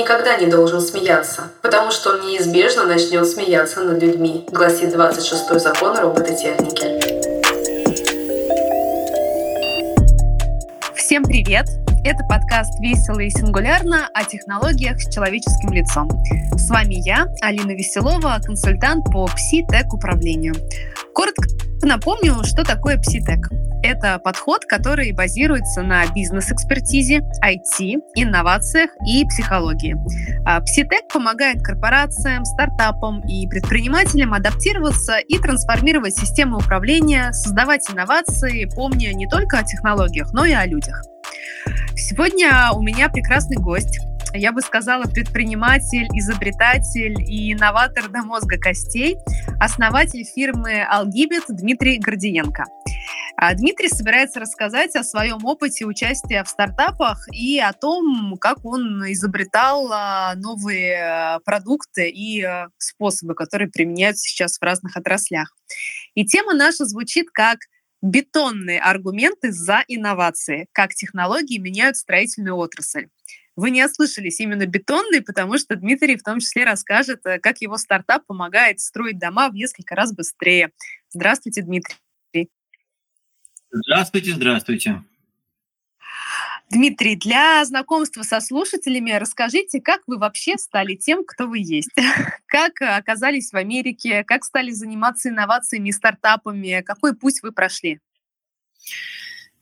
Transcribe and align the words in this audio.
никогда 0.00 0.36
не 0.36 0.46
должен 0.46 0.80
смеяться, 0.80 1.50
потому 1.60 1.90
что 1.90 2.10
он 2.10 2.22
неизбежно 2.22 2.84
начнет 2.84 3.26
смеяться 3.26 3.80
над 3.80 4.02
людьми, 4.02 4.46
гласит 4.50 4.94
26-й 4.94 5.60
закон 5.60 5.98
робототехники. 5.98 7.20
Всем 10.94 11.22
привет! 11.24 11.66
Это 12.02 12.24
подкаст 12.24 12.80
«Весело 12.80 13.20
и 13.20 13.28
сингулярно» 13.28 14.08
о 14.14 14.24
технологиях 14.24 14.98
с 14.98 15.12
человеческим 15.12 15.74
лицом. 15.74 16.08
С 16.56 16.70
вами 16.70 16.94
я, 16.94 17.26
Алина 17.42 17.72
Веселова, 17.72 18.38
консультант 18.42 19.04
по 19.12 19.26
пси-тек 19.26 19.92
управлению. 19.92 20.54
Коротко 21.14 21.48
напомню, 21.82 22.36
что 22.44 22.64
такое 22.64 22.96
пси-тек. 22.98 23.48
Это 23.82 24.18
подход, 24.18 24.64
который 24.66 25.12
базируется 25.12 25.82
на 25.82 26.06
бизнес-экспертизе, 26.12 27.22
IT, 27.42 27.96
инновациях 28.14 28.90
и 29.06 29.24
психологии. 29.24 29.96
А 30.44 30.60
Пситек 30.60 31.08
помогает 31.12 31.62
корпорациям, 31.62 32.44
стартапам 32.44 33.20
и 33.26 33.48
предпринимателям 33.48 34.34
адаптироваться 34.34 35.18
и 35.18 35.38
трансформировать 35.38 36.14
систему 36.14 36.58
управления, 36.58 37.32
создавать 37.32 37.90
инновации, 37.90 38.70
помня 38.74 39.14
не 39.14 39.26
только 39.26 39.58
о 39.58 39.64
технологиях, 39.64 40.32
но 40.34 40.44
и 40.44 40.52
о 40.52 40.66
людях. 40.66 41.02
Сегодня 41.96 42.70
у 42.74 42.82
меня 42.82 43.08
прекрасный 43.08 43.56
гость, 43.56 43.98
я 44.34 44.52
бы 44.52 44.60
сказала, 44.60 45.04
предприниматель, 45.04 46.06
изобретатель 46.14 47.20
и 47.20 47.52
инноватор 47.52 48.08
до 48.08 48.22
мозга 48.22 48.58
костей, 48.58 49.16
основатель 49.58 50.24
фирмы 50.24 50.86
Algibit 50.90 51.44
Дмитрий 51.48 51.98
Гордиенко. 51.98 52.64
А 53.36 53.54
Дмитрий 53.54 53.88
собирается 53.88 54.38
рассказать 54.40 54.94
о 54.96 55.02
своем 55.02 55.44
опыте 55.44 55.86
участия 55.86 56.44
в 56.44 56.48
стартапах 56.48 57.26
и 57.32 57.58
о 57.58 57.72
том, 57.72 58.36
как 58.38 58.64
он 58.64 59.10
изобретал 59.12 59.90
а, 59.92 60.34
новые 60.36 61.02
а, 61.02 61.38
продукты 61.40 62.10
и 62.10 62.46
способы, 62.78 63.34
которые 63.34 63.68
применяются 63.70 64.28
сейчас 64.28 64.58
в 64.58 64.62
разных 64.62 64.96
отраслях. 64.96 65.56
И 66.14 66.26
тема 66.26 66.54
наша 66.54 66.84
звучит 66.84 67.30
как 67.32 67.58
бетонные 68.02 68.80
аргументы 68.80 69.52
за 69.52 69.84
инновации, 69.88 70.66
как 70.72 70.94
технологии 70.94 71.58
меняют 71.58 71.96
строительную 71.96 72.56
отрасль. 72.56 73.08
Вы 73.60 73.72
не 73.72 73.84
ослышались 73.84 74.40
именно 74.40 74.64
бетонный, 74.64 75.20
потому 75.20 75.58
что 75.58 75.76
Дмитрий 75.76 76.16
в 76.16 76.22
том 76.22 76.40
числе 76.40 76.64
расскажет, 76.64 77.26
э, 77.26 77.38
как 77.38 77.60
его 77.60 77.76
стартап 77.76 78.24
помогает 78.24 78.80
строить 78.80 79.18
дома 79.18 79.50
в 79.50 79.54
несколько 79.54 79.94
раз 79.94 80.14
быстрее. 80.14 80.70
Здравствуйте, 81.10 81.60
Дмитрий. 81.60 81.96
Здравствуйте, 83.70 84.32
здравствуйте. 84.32 85.04
Дмитрий, 86.70 87.16
для 87.16 87.62
знакомства 87.66 88.22
со 88.22 88.40
слушателями 88.40 89.10
расскажите, 89.10 89.82
как 89.82 90.00
вы 90.06 90.16
вообще 90.16 90.56
стали 90.56 90.94
тем, 90.94 91.22
кто 91.26 91.46
вы 91.46 91.58
есть? 91.58 91.90
Как 92.46 92.80
оказались 92.80 93.52
в 93.52 93.56
Америке? 93.56 94.24
Как 94.24 94.44
стали 94.44 94.70
заниматься 94.70 95.28
инновациями 95.28 95.90
и 95.90 95.92
стартапами? 95.92 96.80
Какой 96.80 97.14
путь 97.14 97.42
вы 97.42 97.52
прошли? 97.52 98.00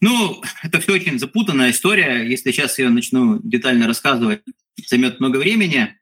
Ну, 0.00 0.42
это 0.62 0.80
все 0.80 0.92
очень 0.92 1.18
запутанная 1.18 1.70
история. 1.70 2.28
Если 2.28 2.52
сейчас 2.52 2.78
я 2.78 2.88
начну 2.90 3.40
детально 3.42 3.86
рассказывать, 3.86 4.42
займет 4.86 5.18
много 5.20 5.38
времени. 5.38 5.98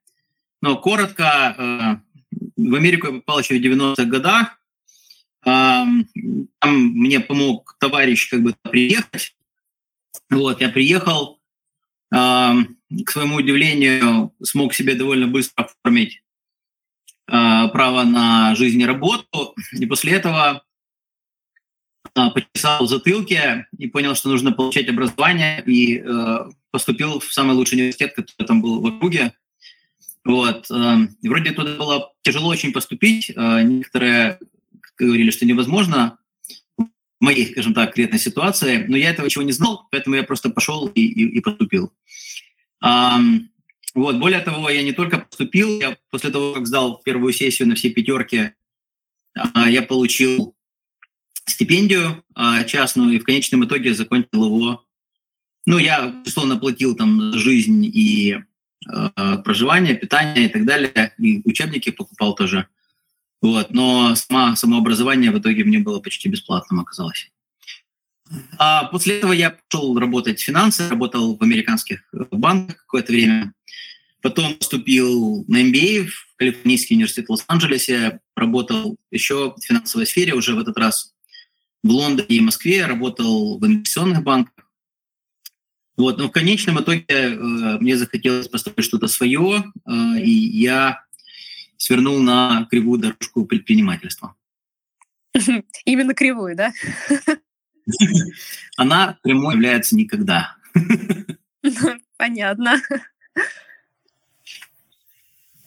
Но 0.60 0.76
коротко, 0.76 1.54
э, 1.56 1.96
в 2.56 2.74
Америку 2.74 3.06
я 3.06 3.12
попал 3.14 3.40
еще 3.40 3.58
в 3.58 3.62
90-х 3.62 4.04
годах. 4.04 4.58
Там 5.42 6.08
мне 6.64 7.20
помог 7.20 7.76
товарищ 7.78 8.28
как 8.28 8.42
бы 8.42 8.54
приехать. 8.62 9.36
Вот, 10.28 10.60
я 10.60 10.70
приехал, 10.70 11.40
к 12.10 13.10
своему 13.10 13.36
удивлению, 13.36 14.34
смог 14.42 14.74
себе 14.74 14.96
довольно 14.96 15.28
быстро 15.28 15.64
оформить 15.64 16.22
право 17.26 18.02
на 18.02 18.56
жизнь 18.56 18.80
и 18.80 18.86
работу. 18.86 19.54
И 19.72 19.86
после 19.86 20.14
этого 20.14 20.64
почесал 22.12 22.84
в 22.84 22.88
затылке 22.88 23.66
и 23.78 23.86
понял, 23.86 24.14
что 24.14 24.28
нужно 24.28 24.52
получать 24.52 24.88
образование, 24.88 25.62
и 25.66 25.98
э, 25.98 26.38
поступил 26.70 27.20
в 27.20 27.32
самый 27.32 27.54
лучший 27.54 27.76
университет, 27.76 28.14
который 28.14 28.46
там 28.46 28.62
был 28.62 28.80
в 28.80 28.86
округе. 28.86 29.32
Вот. 30.24 30.70
Э, 30.70 30.96
вроде 31.22 31.52
туда 31.52 31.76
было 31.76 32.12
тяжело 32.22 32.48
очень 32.48 32.72
поступить. 32.72 33.30
Э, 33.30 33.62
некоторые 33.62 34.38
говорили, 34.98 35.30
что 35.30 35.46
невозможно 35.46 36.18
в 36.76 36.86
моей, 37.20 37.50
скажем 37.52 37.74
так, 37.74 37.86
конкретной 37.86 38.18
ситуации, 38.18 38.84
но 38.88 38.96
я 38.96 39.10
этого 39.10 39.26
ничего 39.26 39.44
не 39.44 39.52
знал, 39.52 39.88
поэтому 39.90 40.16
я 40.16 40.22
просто 40.22 40.50
пошел 40.50 40.86
и, 40.88 41.00
и, 41.00 41.38
и 41.38 41.40
поступил. 41.40 41.92
А, 42.80 43.20
вот. 43.94 44.16
Более 44.16 44.40
того, 44.40 44.68
я 44.68 44.82
не 44.82 44.92
только 44.92 45.18
поступил, 45.18 45.80
я 45.80 45.96
после 46.10 46.30
того, 46.30 46.52
как 46.52 46.66
сдал 46.66 47.00
первую 47.02 47.32
сессию 47.32 47.68
на 47.68 47.74
все 47.74 47.90
пятерки, 47.90 48.50
а, 49.54 49.70
я 49.70 49.82
получил 49.82 50.55
стипендию 51.46 52.24
а, 52.34 52.64
частную, 52.64 53.14
и 53.14 53.18
в 53.18 53.24
конечном 53.24 53.64
итоге 53.64 53.94
закончил 53.94 54.44
его. 54.44 54.84
Ну, 55.66 55.78
я, 55.78 56.22
условно, 56.24 56.56
платил 56.56 56.94
там 56.94 57.32
жизнь 57.32 57.84
и 57.84 58.36
э, 58.88 59.38
проживание, 59.44 59.96
питание 59.96 60.46
и 60.46 60.48
так 60.48 60.64
далее, 60.64 61.12
и 61.18 61.42
учебники 61.44 61.90
покупал 61.90 62.36
тоже. 62.36 62.68
Вот, 63.42 63.70
но 63.70 64.14
сама, 64.14 64.54
самообразование 64.54 65.32
в 65.32 65.38
итоге 65.38 65.64
мне 65.64 65.80
было 65.80 65.98
почти 65.98 66.28
бесплатным 66.28 66.80
оказалось. 66.80 67.30
А 68.58 68.84
после 68.84 69.18
этого 69.18 69.32
я 69.32 69.50
пошел 69.50 69.98
работать 69.98 70.40
в 70.40 70.44
финансы, 70.44 70.88
работал 70.88 71.36
в 71.36 71.42
американских 71.42 72.02
банках 72.30 72.78
какое-то 72.78 73.12
время. 73.12 73.52
Потом 74.22 74.54
поступил 74.54 75.44
на 75.48 75.62
MBA 75.62 76.06
в 76.06 76.36
Калифорнийский 76.36 76.96
университет 76.96 77.26
в 77.26 77.30
Лос-Анджелесе, 77.30 78.20
работал 78.34 78.96
еще 79.10 79.54
в 79.56 79.64
финансовой 79.64 80.06
сфере 80.06 80.34
уже 80.34 80.54
в 80.54 80.58
этот 80.58 80.76
раз 80.78 81.15
в 81.86 81.90
Лондоне 81.90 82.36
и 82.36 82.40
Москве, 82.40 82.86
работал 82.86 83.58
в 83.58 83.66
инвестиционных 83.66 84.22
банках. 84.22 84.52
Вот, 85.96 86.18
но 86.18 86.28
в 86.28 86.30
конечном 86.30 86.80
итоге 86.80 87.04
э, 87.08 87.78
мне 87.78 87.96
захотелось 87.96 88.48
построить 88.48 88.84
что-то 88.84 89.06
свое, 89.06 89.64
э, 89.86 90.20
и 90.20 90.30
я 90.30 91.04
свернул 91.78 92.20
на 92.20 92.66
кривую 92.70 93.00
дорожку 93.00 93.46
предпринимательства. 93.46 94.34
Именно 95.84 96.14
кривую, 96.14 96.54
да? 96.54 96.72
Она 98.76 99.18
прямой 99.22 99.54
является 99.54 99.96
никогда. 99.96 100.56
Понятно. 102.18 102.80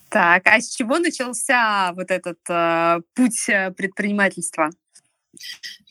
Так, 0.10 0.48
а 0.48 0.60
с 0.60 0.76
чего 0.76 0.98
начался 0.98 1.94
вот 1.94 2.10
этот 2.10 2.40
э, 2.50 3.02
путь 3.14 3.48
э, 3.48 3.72
предпринимательства? 3.72 4.72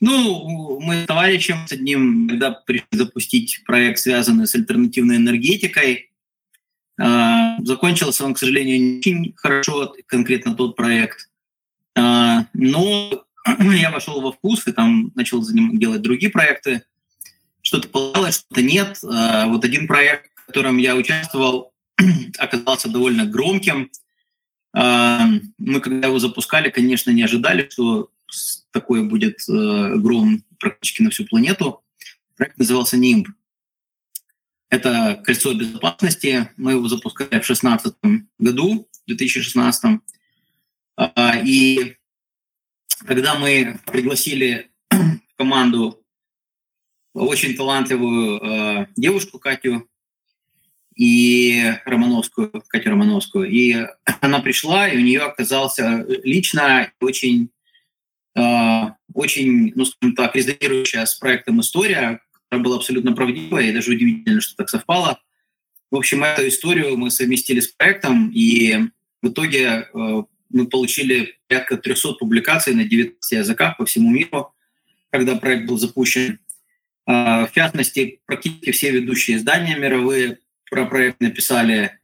Ну, 0.00 0.80
мы 0.80 1.02
с 1.02 1.06
товарищем 1.06 1.66
с 1.66 1.72
одним 1.72 2.28
когда 2.28 2.52
пришли 2.52 2.86
запустить 2.92 3.62
проект, 3.66 3.98
связанный 3.98 4.46
с 4.46 4.54
альтернативной 4.54 5.16
энергетикой. 5.16 6.10
А, 7.00 7.58
закончился 7.62 8.24
он, 8.24 8.34
к 8.34 8.38
сожалению, 8.38 8.80
не 8.80 8.98
очень 8.98 9.34
хорошо, 9.36 9.94
конкретно 10.06 10.54
тот 10.54 10.76
проект. 10.76 11.30
А, 11.96 12.46
но 12.54 13.24
я 13.58 13.90
вошел 13.90 14.20
во 14.20 14.32
вкус 14.32 14.66
и 14.66 14.72
там 14.72 15.12
начал 15.14 15.44
делать 15.72 16.02
другие 16.02 16.30
проекты. 16.30 16.82
Что-то 17.62 17.88
получалось, 17.88 18.36
что-то 18.36 18.62
нет. 18.62 18.98
А, 19.04 19.46
вот 19.46 19.64
один 19.64 19.86
проект, 19.86 20.30
в 20.36 20.46
котором 20.46 20.78
я 20.78 20.94
участвовал, 20.94 21.72
оказался 22.38 22.88
довольно 22.88 23.26
громким. 23.26 23.90
Мы, 24.74 25.80
когда 25.80 26.08
его 26.08 26.18
запускали, 26.18 26.68
конечно, 26.68 27.10
не 27.10 27.22
ожидали, 27.22 27.68
что 27.72 28.10
такое 28.70 29.02
будет 29.02 29.40
э, 29.48 29.96
гром 29.96 30.44
практически 30.58 31.02
на 31.02 31.10
всю 31.10 31.26
планету. 31.26 31.82
Проект 32.36 32.58
назывался 32.58 32.96
NIMB. 32.96 33.26
Это 34.70 35.20
кольцо 35.24 35.54
безопасности. 35.54 36.50
Мы 36.56 36.72
его 36.72 36.88
запускали 36.88 37.28
в 37.28 37.46
2016 37.46 37.94
году, 38.38 38.88
в 39.04 39.06
2016. 39.06 40.00
А, 40.96 41.38
и 41.44 41.96
когда 43.06 43.38
мы 43.38 43.80
пригласили 43.86 44.70
в 44.90 45.36
команду 45.36 46.04
очень 47.14 47.56
талантливую 47.56 48.40
э, 48.40 48.86
девушку 48.96 49.38
Катю 49.38 49.88
и 50.94 51.74
Романовскую, 51.84 52.50
Катю 52.68 52.90
Романовскую, 52.90 53.48
и 53.50 53.86
она 54.20 54.40
пришла, 54.40 54.88
и 54.88 54.96
у 54.96 55.00
нее 55.00 55.22
оказался 55.22 56.04
лично 56.24 56.92
очень 57.00 57.50
очень, 59.14 59.72
ну, 59.74 59.84
скажем 59.84 60.14
так, 60.14 60.36
резонирующая 60.36 61.04
с 61.04 61.14
проектом 61.14 61.60
история, 61.60 62.20
которая 62.32 62.64
была 62.64 62.76
абсолютно 62.76 63.12
правдивая, 63.12 63.68
и 63.68 63.72
даже 63.72 63.92
удивительно, 63.92 64.40
что 64.40 64.56
так 64.56 64.70
совпало. 64.70 65.20
В 65.90 65.96
общем, 65.96 66.22
эту 66.22 66.46
историю 66.48 66.96
мы 66.96 67.10
совместили 67.10 67.60
с 67.60 67.68
проектом, 67.68 68.30
и 68.34 68.76
в 69.22 69.28
итоге 69.28 69.88
э, 69.92 70.22
мы 70.50 70.66
получили 70.66 71.38
порядка 71.48 71.76
300 71.76 72.14
публикаций 72.14 72.74
на 72.74 72.84
19 72.84 73.32
языках 73.32 73.76
по 73.76 73.86
всему 73.86 74.10
миру, 74.10 74.52
когда 75.10 75.36
проект 75.36 75.66
был 75.66 75.78
запущен. 75.78 76.38
Э, 77.06 77.46
в 77.46 77.50
частности, 77.54 78.20
практически 78.26 78.70
все 78.70 78.90
ведущие 78.90 79.38
издания 79.38 79.76
мировые 79.76 80.38
про 80.70 80.84
проект 80.84 81.20
написали. 81.20 81.97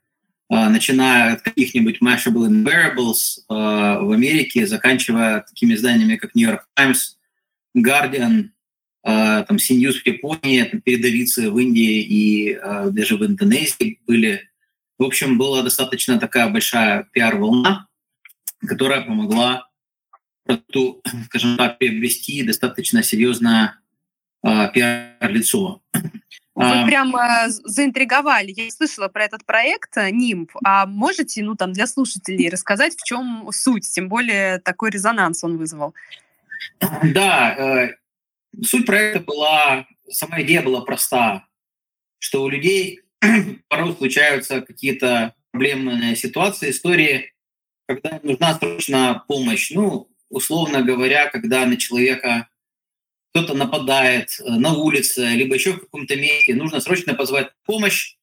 Начиная 0.51 1.35
от 1.35 1.43
каких-нибудь 1.43 1.99
Mashable 2.03 2.49
Invariables 2.49 3.43
в 3.49 4.13
Америке, 4.13 4.67
заканчивая 4.67 5.41
такими 5.41 5.75
изданиями, 5.75 6.17
как 6.17 6.35
New 6.35 6.49
York 6.49 6.67
Times, 6.77 7.17
Guardian, 7.77 8.51
там 9.03 9.57
CNews 9.57 10.01
в 10.03 10.07
Японии, 10.07 10.63
там, 10.65 10.81
передовицы 10.81 11.51
в 11.51 11.59
Индии 11.59 12.03
и 12.03 12.59
даже 12.91 13.17
в 13.17 13.25
Индонезии 13.25 14.01
были. 14.07 14.49
В 14.99 15.03
общем, 15.03 15.39
была 15.39 15.63
достаточно 15.63 16.19
такая 16.21 16.49
большая 16.49 17.09
пиар-волна, 17.13 17.89
которая 18.61 19.03
помогла 19.03 19.69
продукту, 20.45 21.03
скажем 21.27 21.57
так, 21.57 21.79
приобрести 21.79 22.43
достаточно 22.43 23.03
серьезное 23.03 23.81
пиар-лицо. 24.43 25.83
Вы 26.55 26.83
а, 26.83 26.87
прям 26.87 27.13
заинтриговали. 27.49 28.53
Я 28.57 28.71
слышала 28.71 29.09
про 29.09 29.25
этот 29.25 29.45
проект 29.45 29.97
э, 29.97 30.11
НИМП. 30.11 30.53
А 30.65 30.87
можете, 30.87 31.43
ну, 31.43 31.57
там, 31.57 31.73
для 31.73 31.89
слушателей 31.89 32.49
рассказать, 32.49 32.95
в 32.97 33.03
чем 33.05 33.49
суть? 33.51 33.91
Тем 33.91 34.09
более 34.09 34.61
такой 34.61 34.91
резонанс 34.91 35.43
он 35.43 35.57
вызвал. 35.57 35.95
Да, 37.03 37.55
э, 37.57 37.97
суть 38.63 38.87
проекта 38.87 39.21
была, 39.21 39.87
сама 40.09 40.43
идея 40.43 40.63
была 40.63 40.83
проста, 40.83 41.45
что 42.19 42.45
у 42.45 42.49
людей 42.49 43.01
порой 43.69 43.95
случаются 43.97 44.61
какие-то 44.61 45.35
проблемные 45.51 46.15
ситуации, 46.15 46.71
истории, 46.71 47.33
когда 47.89 48.21
нужна 48.23 48.55
срочно 48.55 49.25
помощь. 49.27 49.73
Ну, 49.73 50.09
условно 50.29 50.83
говоря, 50.83 51.29
когда 51.31 51.67
на 51.67 51.77
человека 51.77 52.49
кто-то 53.35 53.55
нападает 53.55 54.39
э, 54.39 54.49
на 54.49 54.75
улице, 54.75 55.27
либо 55.35 55.57
еще 55.57 55.73
в 55.73 55.81
каком-то 55.81 56.15
месте, 56.15 56.55
нужно 56.55 56.81
срочно 56.81 57.15
позвать 57.15 57.51
помощь. 57.67 58.15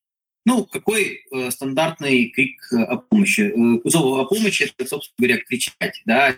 Ну, 0.45 0.65
какой 0.65 1.25
э, 1.29 1.51
стандартный 1.51 2.29
крик 2.29 2.65
о 2.71 2.95
помощи? 2.95 3.41
Э, 3.41 3.89
о 3.93 4.25
помощи— 4.25 4.71
это, 4.77 4.87
собственно 4.87 5.15
говоря, 5.17 5.43
кричать. 5.43 6.01
Да? 6.05 6.33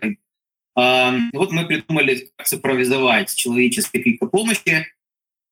Э, 0.76 1.12
вот 1.34 1.52
мы 1.52 1.68
придумали, 1.68 2.32
как 2.36 2.48
цифровизовать 2.48 3.36
человеческий 3.36 4.02
крик 4.02 4.24
о 4.24 4.26
помощи 4.26 4.88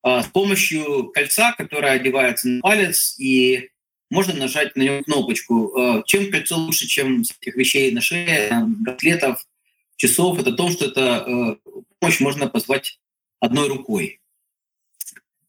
э, 0.04 0.22
с 0.22 0.26
помощью 0.26 1.12
кольца, 1.14 1.52
которое 1.52 1.92
одевается 1.92 2.48
на 2.48 2.60
палец, 2.60 3.14
и 3.20 3.70
можно 4.10 4.34
нажать 4.34 4.74
на 4.74 4.82
него 4.82 5.02
кнопочку. 5.04 5.78
Э, 5.78 6.02
чем 6.06 6.28
кольцо 6.32 6.56
лучше, 6.56 6.88
чем 6.88 7.22
этих 7.40 7.54
вещей 7.54 7.92
на 7.92 8.00
шее, 8.00 8.50
браслетов, 8.66 9.46
часов, 9.94 10.40
это 10.40 10.50
то, 10.50 10.68
что 10.70 10.86
это 10.86 11.24
э, 11.24 11.70
помощь 12.00 12.18
можно 12.18 12.48
позвать 12.48 12.98
одной 13.42 13.68
рукой. 13.68 14.20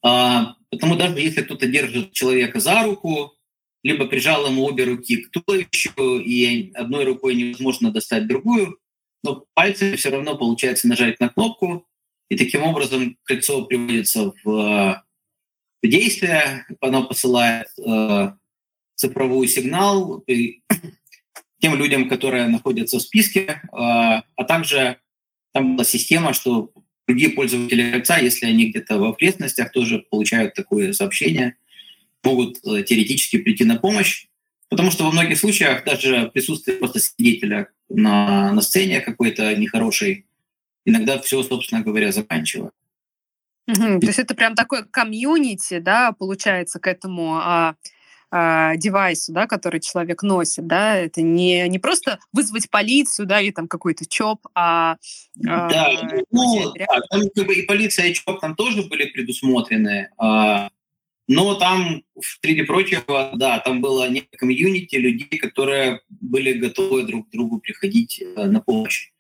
А, 0.02 0.56
потому 0.70 0.96
даже 0.96 1.20
если 1.20 1.44
кто-то 1.44 1.68
держит 1.68 2.12
человека 2.12 2.60
за 2.60 2.84
руку, 2.84 3.34
либо 3.84 4.08
прижал 4.08 4.48
ему 4.48 4.66
обе 4.66 4.86
руки 4.86 5.18
к 5.18 5.32
туловищу, 5.32 6.20
и 6.20 6.72
одной 6.74 7.06
рукой 7.06 7.36
невозможно 7.36 7.92
достать 7.92 8.28
другую, 8.28 8.80
но 9.24 9.46
пальцами 9.54 9.96
все 9.96 10.10
равно 10.10 10.36
получается 10.36 10.88
нажать 10.88 11.20
на 11.20 11.30
кнопку, 11.30 11.88
и 12.30 12.36
таким 12.36 12.64
образом 12.64 13.18
кольцо 13.24 13.64
приводится 13.66 14.34
в, 14.44 15.04
в 15.84 15.88
действие, 15.88 16.66
оно 16.82 17.06
посылает 17.06 17.68
э, 17.78 18.32
цифровой 18.96 19.48
сигнал, 19.48 20.26
тем 21.60 21.76
людям, 21.76 22.10
которые 22.10 22.48
находятся 22.48 22.98
в 22.98 23.02
списке, 23.02 23.62
а, 23.72 24.24
а 24.36 24.44
также 24.46 24.98
там 25.54 25.76
была 25.76 25.86
система, 25.86 26.34
что 26.34 26.72
другие 27.08 27.32
пользователи 27.32 27.92
кольца, 27.92 28.18
если 28.18 28.46
они 28.46 28.70
где-то 28.70 28.98
в 28.98 29.04
окрестностях 29.04 29.72
тоже 29.72 30.00
получают 30.10 30.54
такое 30.54 30.94
сообщение, 30.94 31.56
могут 32.24 32.58
э, 32.66 32.84
теоретически 32.84 33.38
прийти 33.38 33.66
на 33.66 33.78
помощь, 33.78 34.28
потому 34.70 34.92
что 34.92 35.04
во 35.04 35.12
многих 35.12 35.38
случаях 35.38 35.84
даже 35.84 36.32
присутствие 36.34 36.78
просто 36.78 37.00
свидетеля 37.00 37.68
на, 37.90 38.54
на 38.54 38.62
сцене 38.62 39.02
какой-то 39.02 39.56
нехорошей 39.56 40.26
иногда 40.86 41.20
все, 41.20 41.44
собственно 41.44 41.82
говоря, 41.82 42.12
заканчивает. 42.12 42.74
Угу, 43.68 44.00
то 44.02 44.08
есть 44.08 44.20
это 44.20 44.36
прям 44.36 44.56
такой 44.56 44.86
комьюнити, 44.86 45.80
да, 45.80 46.12
получается, 46.12 46.80
к 46.80 46.88
этому 46.88 47.36
а, 47.38 47.76
а, 48.36 48.76
девайсу, 48.78 49.32
да, 49.32 49.46
который 49.46 49.80
человек 49.80 50.24
носит, 50.24 50.66
да, 50.66 50.98
это 50.98 51.22
не, 51.22 51.70
не 51.70 51.78
просто 51.78 52.18
вызвать 52.32 52.68
полицию, 52.68 53.28
да, 53.28 53.40
или 53.40 53.52
там 53.52 53.68
какой-то 53.68 54.08
ЧОП, 54.10 54.48
а... 54.56 54.98
а 55.48 55.70
да, 55.70 55.88
ну, 56.32 56.74
да, 56.74 56.86
там 57.12 57.22
как 57.36 57.46
бы 57.46 57.54
и 57.54 57.62
полиция, 57.62 58.08
и 58.08 58.14
ЧОП 58.16 58.42
там 58.42 58.56
тоже 58.56 58.82
были 58.82 59.06
предусмотрены, 59.06 60.10
а, 60.18 60.72
но 61.28 61.54
там, 61.54 62.02
среди 62.42 62.64
прочего, 62.64 63.34
да, 63.36 63.60
там 63.60 63.82
было 63.82 64.10
некое 64.10 64.36
комьюнити 64.36 64.96
людей, 64.96 65.38
которые 65.38 66.02
были 66.10 66.54
готовы 66.54 67.04
друг 67.04 67.30
к 67.30 67.32
другу 67.32 67.60
приходить 67.60 68.20
э, 68.20 68.46
на 68.46 68.62
помощь. 68.62 69.12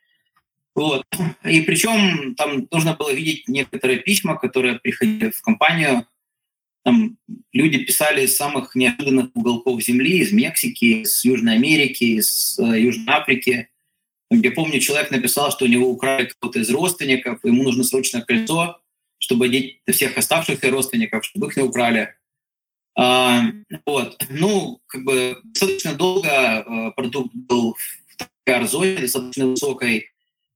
Вот. 0.73 1.05
И 1.45 1.61
причем 1.61 2.33
там 2.33 2.67
нужно 2.71 2.95
было 2.95 3.13
видеть 3.13 3.47
некоторые 3.47 3.99
письма, 3.99 4.39
которые 4.39 4.79
приходили 4.79 5.29
в 5.29 5.39
компанию, 5.41 6.07
там 6.83 7.17
люди 7.53 7.79
писали 7.79 8.25
из 8.25 8.35
самых 8.35 8.75
неожиданных 8.75 9.29
уголков 9.33 9.81
Земли, 9.81 10.19
из 10.19 10.31
Мексики, 10.31 11.01
из 11.03 11.23
Южной 11.23 11.55
Америки, 11.55 12.03
из 12.03 12.59
э, 12.59 12.81
Южной 12.81 13.07
Африки. 13.07 13.69
Я 14.29 14.51
помню, 14.51 14.79
человек 14.79 15.09
написал, 15.11 15.51
что 15.51 15.65
у 15.65 15.67
него 15.67 15.89
украли 15.89 16.25
кто-то 16.25 16.59
из 16.59 16.69
родственников, 16.69 17.39
ему 17.43 17.63
нужно 17.63 17.83
срочно 17.83 18.21
кольцо, 18.21 18.81
чтобы 19.17 19.45
одеть 19.45 19.79
всех 19.89 20.17
оставшихся 20.17 20.69
родственников, 20.69 21.23
чтобы 21.23 21.47
их 21.47 21.57
не 21.57 21.63
украли. 21.63 22.15
А, 22.95 23.43
вот. 23.85 24.21
Ну, 24.29 24.81
как 24.87 25.03
бы 25.03 25.37
достаточно 25.43 25.93
долго 25.93 26.29
э, 26.29 26.91
продукт 26.95 27.33
был 27.33 27.75
в 27.75 28.17
такой 28.45 28.97
достаточно 28.97 29.47
высокой. 29.47 30.09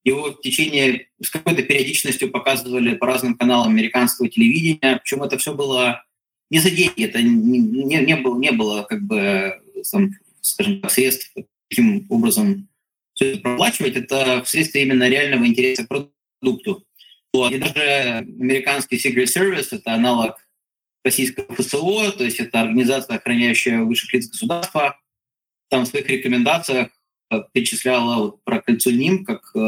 Его 0.04 0.32
в 0.32 0.42
течение, 0.42 1.08
с 1.22 1.30
какой-то 1.30 1.64
периодичностью 1.64 2.32
показывали 2.32 2.96
по 2.96 3.08
разным 3.08 3.36
каналам 3.38 3.70
американского 3.70 4.30
телевидения. 4.30 4.98
Причем 4.98 5.24
это 5.24 5.38
все 5.38 5.54
было 5.54 6.04
не 6.50 6.60
за 6.60 6.72
деньги, 6.72 7.04
это 7.04 7.22
не, 7.22 7.60
не, 7.60 7.98
не, 7.98 8.16
было, 8.16 8.38
не 8.38 8.52
было 8.52 8.84
как 8.84 9.02
бы, 9.02 9.62
сам, 9.84 10.12
скажем 10.42 10.82
так, 10.82 10.92
средств 10.92 11.34
таким 11.70 12.06
образом 12.10 12.68
все 13.14 13.34
это 13.34 13.42
проплачивать, 13.42 13.96
это 13.96 14.44
вследствие 14.44 14.86
именно 14.86 15.10
реального 15.10 15.46
интереса 15.48 15.86
к 15.86 16.12
продукту. 16.40 16.86
Вот. 17.34 17.52
И 17.52 17.58
даже 17.58 17.82
американский 18.20 18.98
Secret 18.98 19.26
Service— 19.26 19.68
это 19.72 19.94
аналог 19.94 20.38
российского 21.04 21.54
ФСО, 21.56 22.12
то 22.12 22.24
есть 22.24 22.40
это 22.40 22.62
организация, 22.62 23.18
охраняющая 23.18 23.82
высших 23.82 24.14
лиц 24.14 24.30
государства, 24.30 25.00
там 25.70 25.84
в 25.84 25.88
своих 25.88 26.08
рекомендациях 26.08 26.90
перечисляла 27.54 28.24
вот 28.24 28.44
про 28.44 28.62
кольцо 28.62 28.92
НИМ 28.92 29.26
как 29.26 29.52
э, 29.54 29.60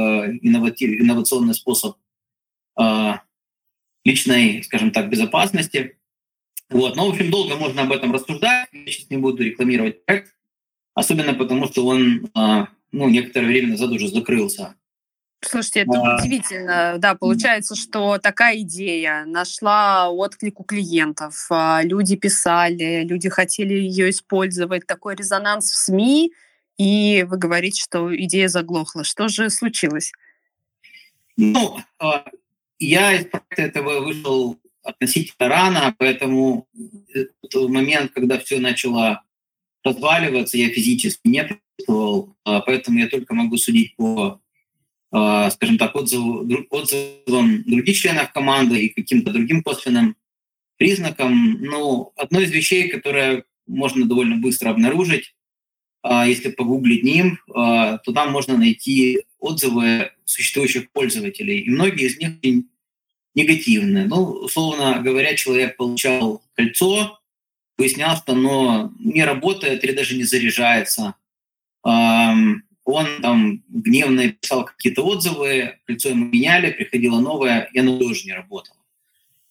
инноватив, 0.41 0.91
инновационный 1.01 1.53
способ 1.53 1.97
э, 2.79 3.13
личной, 4.05 4.63
скажем 4.63 4.91
так, 4.91 5.09
безопасности. 5.09 5.98
Вот. 6.69 6.95
Но, 6.95 7.07
в 7.07 7.13
общем, 7.13 7.31
долго 7.31 7.55
можно 7.55 7.83
об 7.83 7.91
этом 7.91 8.11
рассуждать. 8.11 8.67
Я 8.71 8.91
сейчас 8.91 9.09
не 9.09 9.17
буду 9.17 9.43
рекламировать 9.43 10.05
проект, 10.05 10.35
особенно 10.93 11.33
потому, 11.33 11.67
что 11.67 11.85
он 11.85 12.29
а, 12.35 12.67
ну, 12.91 13.09
некоторое 13.09 13.47
время 13.47 13.69
назад 13.69 13.89
уже 13.91 14.07
закрылся. 14.07 14.75
Слушайте, 15.41 15.81
это 15.81 15.93
а, 15.93 16.17
удивительно. 16.17 16.95
Да, 16.97 17.15
получается, 17.15 17.75
что 17.75 18.17
такая 18.17 18.59
идея 18.59 19.23
нашла 19.25 20.09
отклик 20.09 20.59
у 20.59 20.63
клиентов. 20.63 21.47
А, 21.49 21.81
люди 21.83 22.15
писали, 22.15 23.03
люди 23.03 23.29
хотели 23.29 23.73
ее 23.73 24.09
использовать. 24.09 24.85
Такой 24.85 25.15
резонанс 25.15 25.71
в 25.71 25.75
СМИ, 25.75 26.33
и 26.77 27.25
вы 27.27 27.37
говорите, 27.37 27.81
что 27.81 28.15
идея 28.15 28.47
заглохла. 28.47 29.03
Что 29.03 29.27
же 29.27 29.49
случилось? 29.49 30.11
Ну, 31.37 31.79
я 32.79 33.13
из 33.13 33.25
проекта 33.25 33.61
этого 33.61 34.01
вышел 34.01 34.59
относительно 34.83 35.49
рано, 35.49 35.95
поэтому 35.97 36.67
тот 37.49 37.69
момент, 37.69 38.11
когда 38.11 38.39
все 38.39 38.59
начало 38.59 39.23
разваливаться, 39.83 40.57
я 40.57 40.69
физически 40.69 41.27
не 41.27 41.43
присутствовал, 41.43 42.35
а, 42.43 42.61
поэтому 42.61 42.99
я 42.99 43.07
только 43.07 43.33
могу 43.33 43.57
судить 43.57 43.95
по, 43.95 44.41
а, 45.11 45.49
скажем 45.51 45.77
так, 45.77 45.95
отзыву, 45.95 46.47
отзывам 46.69 47.63
других 47.63 47.97
членов 47.97 48.31
команды 48.31 48.85
и 48.85 48.89
каким-то 48.89 49.31
другим 49.31 49.63
косвенным 49.63 50.15
признакам. 50.77 51.61
Но 51.61 52.11
одно 52.15 52.41
из 52.41 52.51
вещей, 52.51 52.89
которое 52.89 53.43
можно 53.67 54.05
довольно 54.05 54.37
быстро 54.37 54.69
обнаружить, 54.69 55.35
а, 56.01 56.27
если 56.27 56.49
погуглить 56.49 57.03
ним, 57.03 57.39
то 57.47 58.13
там 58.13 58.31
можно 58.31 58.57
найти 58.57 59.23
отзывы 59.37 60.11
существующих 60.25 60.91
пользователей. 60.91 61.59
И 61.59 61.69
многие 61.69 62.07
из 62.07 62.17
них 62.19 62.39
негативное. 63.35 64.05
Ну, 64.05 64.23
условно 64.23 64.99
говоря, 65.01 65.35
человек 65.35 65.77
получал 65.77 66.41
кольцо, 66.53 67.19
выяснял, 67.77 68.17
что 68.17 68.33
оно 68.33 68.91
не 68.99 69.23
работает 69.23 69.83
или 69.83 69.93
даже 69.93 70.15
не 70.15 70.23
заряжается. 70.23 71.15
Он 71.83 73.21
там 73.21 73.63
гневно 73.69 74.29
писал 74.29 74.65
какие-то 74.65 75.03
отзывы, 75.03 75.75
кольцо 75.85 76.09
ему 76.09 76.25
меняли, 76.25 76.71
приходило 76.71 77.19
новое, 77.19 77.69
и 77.71 77.79
оно 77.79 77.99
тоже 77.99 78.25
не 78.25 78.33
работало. 78.33 78.79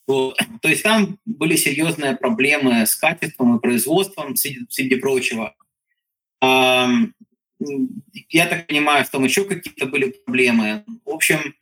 Вот. 0.08 0.40
То 0.62 0.68
есть 0.68 0.82
там 0.82 1.18
были 1.24 1.54
серьезные 1.54 2.16
проблемы 2.16 2.84
с 2.84 2.96
качеством 2.96 3.56
и 3.56 3.60
производством, 3.60 4.34
среди, 4.34 4.66
среди 4.68 4.96
прочего. 4.96 5.54
Я 6.40 7.12
так 8.46 8.66
понимаю, 8.66 9.04
что 9.04 9.12
там 9.12 9.24
еще 9.24 9.44
какие-то 9.44 9.86
были 9.86 10.10
проблемы. 10.10 10.84
В 11.04 11.10
общем, 11.10 11.54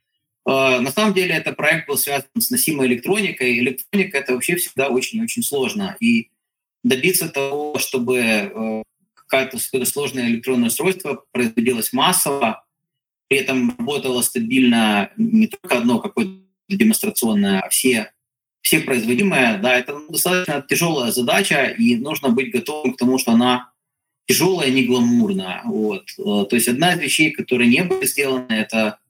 на 0.47 0.91
самом 0.93 1.13
деле 1.13 1.35
этот 1.35 1.57
проект 1.57 1.89
был 1.89 1.99
связан 1.99 2.29
с 2.39 2.51
носимой 2.51 2.87
электроникой. 2.87 3.59
Электроника— 3.59 4.19
это 4.19 4.35
вообще 4.35 4.57
всегда 4.57 4.89
очень-очень 4.89 5.43
сложно. 5.43 5.97
И 5.99 6.31
добиться 6.85 7.29
того, 7.29 7.79
чтобы 7.79 8.85
какое-то 9.15 9.85
сложное 9.87 10.29
электронное 10.29 10.69
устройство 10.69 11.25
производилось 11.33 11.93
массово, 11.93 12.65
при 13.29 13.39
этом 13.39 13.75
работало 13.77 14.23
стабильно 14.23 15.11
не 15.17 15.49
только 15.49 15.79
одно 15.79 15.99
какое-то 15.99 16.33
демонстрационное, 16.69 17.61
а 17.61 17.69
все, 17.69 18.13
все 18.61 18.81
производимое, 18.81 19.59
да, 19.59 19.77
это 19.77 19.99
достаточно 20.09 20.65
тяжелая 20.69 21.11
задача, 21.11 21.67
и 21.67 21.97
нужно 21.97 22.29
быть 22.29 22.53
готовым 22.53 22.95
к 22.95 22.99
тому, 22.99 23.19
что 23.19 23.33
она 23.33 23.73
тяжелая, 24.27 24.71
не 24.71 24.85
гламурная. 24.85 25.63
Вот. 25.65 26.11
Э, 26.19 26.45
то 26.49 26.57
есть 26.57 26.69
одна 26.69 26.95
из 26.95 27.01
вещей, 27.01 27.31
которые 27.31 27.69
не 27.69 27.85
были 27.85 28.07
сделаны, 28.07 28.53
это 28.53 28.99
э, 29.05 29.06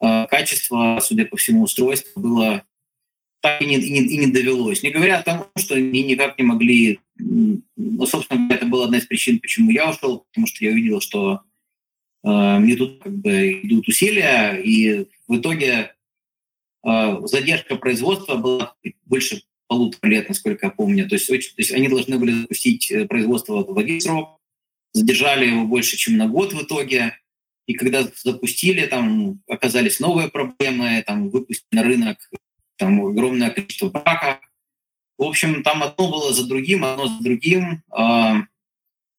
качество, 0.00 0.98
судя 1.02 1.24
по 1.24 1.36
всему, 1.36 1.62
устройства 1.62 2.20
было 2.20 2.64
так 3.46 3.62
и 3.62 3.66
не, 3.66 3.76
и, 3.76 3.90
не, 3.90 4.00
и 4.00 4.16
не 4.18 4.26
довелось. 4.26 4.82
Не 4.82 4.90
говоря 4.90 5.18
о 5.18 5.22
том, 5.22 5.46
что 5.56 5.76
они 5.76 6.02
никак 6.02 6.36
не 6.38 6.44
могли... 6.44 6.98
Ну, 7.16 8.06
собственно, 8.06 8.52
это 8.52 8.66
была 8.66 8.86
одна 8.86 8.98
из 8.98 9.06
причин, 9.06 9.38
почему 9.38 9.70
я 9.70 9.90
ушел, 9.90 10.26
потому 10.28 10.46
что 10.48 10.64
я 10.64 10.72
увидел, 10.72 11.00
что 11.00 11.42
э, 12.24 12.58
мне 12.58 12.74
тут 12.74 13.02
как 13.02 13.16
бы 13.16 13.60
идут 13.62 13.86
усилия, 13.86 14.60
и 14.60 15.06
в 15.28 15.38
итоге 15.38 15.94
э, 16.84 17.20
задержка 17.24 17.76
производства 17.76 18.34
была 18.34 18.74
больше 19.04 19.42
полутора 19.68 20.10
лет, 20.10 20.28
насколько 20.28 20.66
я 20.66 20.70
помню. 20.70 21.08
То 21.08 21.14
есть, 21.14 21.30
очень, 21.30 21.50
то 21.50 21.62
есть 21.62 21.72
они 21.72 21.88
должны 21.88 22.18
были 22.18 22.32
запустить 22.32 22.90
э, 22.90 23.06
производство 23.06 23.62
в 23.62 23.78
один 23.78 24.00
срок, 24.00 24.40
задержали 24.92 25.46
его 25.46 25.64
больше, 25.64 25.96
чем 25.96 26.16
на 26.16 26.26
год 26.26 26.52
в 26.52 26.62
итоге. 26.62 27.16
И 27.66 27.74
когда 27.74 28.08
запустили, 28.22 28.86
там 28.86 29.40
оказались 29.48 30.00
новые 30.00 30.28
проблемы, 30.28 31.02
там 31.06 31.30
выпустили 31.30 31.76
на 31.76 31.82
рынок 31.82 32.18
там 32.76 33.04
огромное 33.04 33.50
количество 33.50 33.88
брака. 33.88 34.40
В 35.18 35.24
общем, 35.24 35.62
там 35.62 35.82
одно 35.82 36.10
было 36.10 36.32
за 36.32 36.46
другим, 36.46 36.84
одно 36.84 37.06
за 37.06 37.22
другим. 37.22 37.82
Э, 37.96 38.34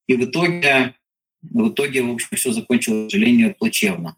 и 0.07 0.15
в 0.15 0.25
итоге, 0.25 0.95
в 1.41 1.69
итоге, 1.69 2.03
в 2.03 2.11
общем, 2.11 2.37
все 2.37 2.51
закончилось, 2.51 3.07
к 3.07 3.11
сожалению, 3.11 3.55
плачевно. 3.55 4.15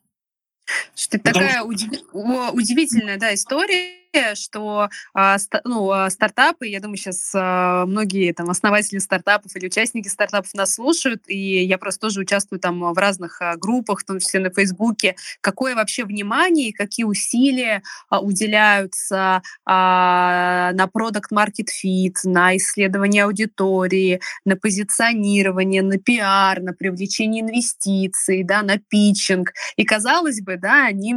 Что 0.95 1.17
это 1.17 1.33
такая 1.33 1.59
что... 1.59 1.65
удивительная 1.65 3.17
да, 3.17 3.33
история 3.33 3.98
что 4.35 4.89
а, 5.13 5.37
ну, 5.63 5.91
а, 5.91 6.09
стартапы, 6.09 6.67
я 6.67 6.79
думаю, 6.79 6.97
сейчас 6.97 7.31
а, 7.35 7.85
многие 7.85 8.33
там 8.33 8.49
основатели 8.49 8.97
стартапов 8.99 9.55
или 9.55 9.67
участники 9.67 10.07
стартапов 10.07 10.53
нас 10.53 10.75
слушают, 10.75 11.23
и 11.27 11.63
я 11.63 11.77
просто 11.77 12.01
тоже 12.01 12.21
участвую 12.21 12.59
там 12.59 12.93
в 12.93 12.97
разных 12.97 13.41
группах, 13.57 14.01
в 14.01 14.05
том 14.05 14.19
числе 14.19 14.39
на 14.39 14.49
Фейсбуке. 14.49 15.15
Какое 15.41 15.75
вообще 15.75 16.05
внимание 16.05 16.69
и 16.69 16.73
какие 16.73 17.05
усилия 17.05 17.83
уделяются 18.09 19.41
на 19.65 20.89
продукт 20.91 21.31
market 21.31 21.67
fit, 21.67 22.15
на 22.23 22.57
исследование 22.57 23.25
аудитории, 23.25 24.21
на 24.45 24.55
позиционирование, 24.55 25.81
на 25.81 25.97
пиар, 25.97 26.61
на 26.61 26.73
привлечение 26.73 27.43
инвестиций, 27.43 28.43
да, 28.43 28.63
на 28.63 28.77
питчинг. 28.77 29.53
И 29.75 29.83
казалось 29.83 30.41
бы, 30.41 30.57
да, 30.57 30.85
они 30.87 31.15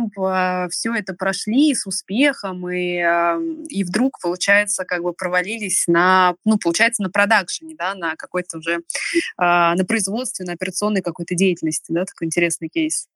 все 0.71 0.95
это 0.95 1.15
прошли 1.15 1.75
с 1.75 1.87
успехом, 1.87 2.69
и 2.69 2.82
и, 2.91 3.85
вдруг, 3.85 4.19
получается, 4.21 4.85
как 4.85 5.03
бы 5.03 5.13
провалились 5.13 5.85
на, 5.87 6.35
ну, 6.45 6.59
получается, 6.59 7.03
на 7.03 7.11
продакшене, 7.11 7.75
да, 7.79 7.95
на 7.95 8.17
какой-то 8.17 8.59
уже, 8.59 8.81
а, 9.37 9.75
на 9.75 9.85
производстве, 9.85 10.45
на 10.45 10.53
операционной 10.53 11.03
какой-то 11.03 11.35
деятельности, 11.35 11.93
да, 11.93 12.05
такой 12.05 12.27
интересный 12.27 12.69
кейс. 12.69 13.09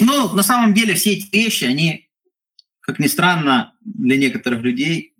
Ну, 0.00 0.32
на 0.34 0.42
самом 0.42 0.74
деле 0.74 0.94
все 0.94 1.12
эти 1.12 1.34
вещи, 1.34 1.64
они, 1.64 2.08
как 2.80 2.98
ни 2.98 3.06
странно, 3.06 3.74
для 3.80 4.16
некоторых 4.16 4.62
людей 4.62 5.14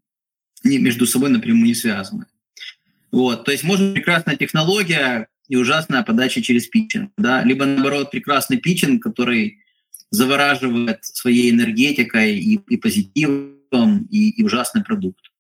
они 0.65 0.79
между 0.79 1.07
собой 1.07 1.31
напрямую 1.31 1.67
не 1.67 1.75
связаны. 1.75 2.27
Вот, 3.11 3.45
то 3.45 3.53
есть 3.53 3.65
может 3.65 3.95
прекрасная 3.95 4.37
технология 4.37 5.29
и 5.49 5.57
ужасная 5.57 6.03
подача 6.03 6.43
через 6.43 6.69
питчинг, 6.69 7.13
да, 7.17 7.43
либо 7.43 7.65
наоборот 7.65 8.11
прекрасный 8.11 8.59
питчинг, 8.59 9.03
который 9.03 9.60
завораживает 10.11 11.05
своей 11.05 11.51
энергетикой 11.51 12.39
и, 12.39 12.55
и 12.57 12.77
позитивом, 12.77 14.07
и, 14.11 14.31
и 14.31 14.43
ужасный 14.45 14.83
продукт. 14.83 15.31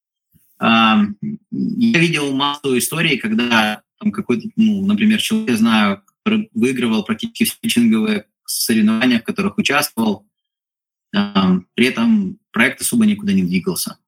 А, 0.59 1.05
я 1.50 1.99
видел 1.99 2.33
массу 2.35 2.77
историй, 2.79 3.19
когда 3.19 3.83
там 3.99 4.12
какой-то, 4.12 4.49
ну, 4.57 4.87
например, 4.87 5.21
человек, 5.21 5.50
я 5.50 5.57
знаю, 5.57 6.03
выигрывал 6.55 7.05
практически 7.05 7.45
все 7.45 7.57
питчинговые 7.61 8.27
соревнования, 8.45 9.21
в 9.21 9.25
которых 9.25 9.59
участвовал, 9.59 10.27
а, 11.15 11.59
при 11.75 11.87
этом 11.87 12.39
проект 12.53 12.81
особо 12.81 13.07
никуда 13.07 13.33
не 13.33 13.43
двигался. 13.43 13.99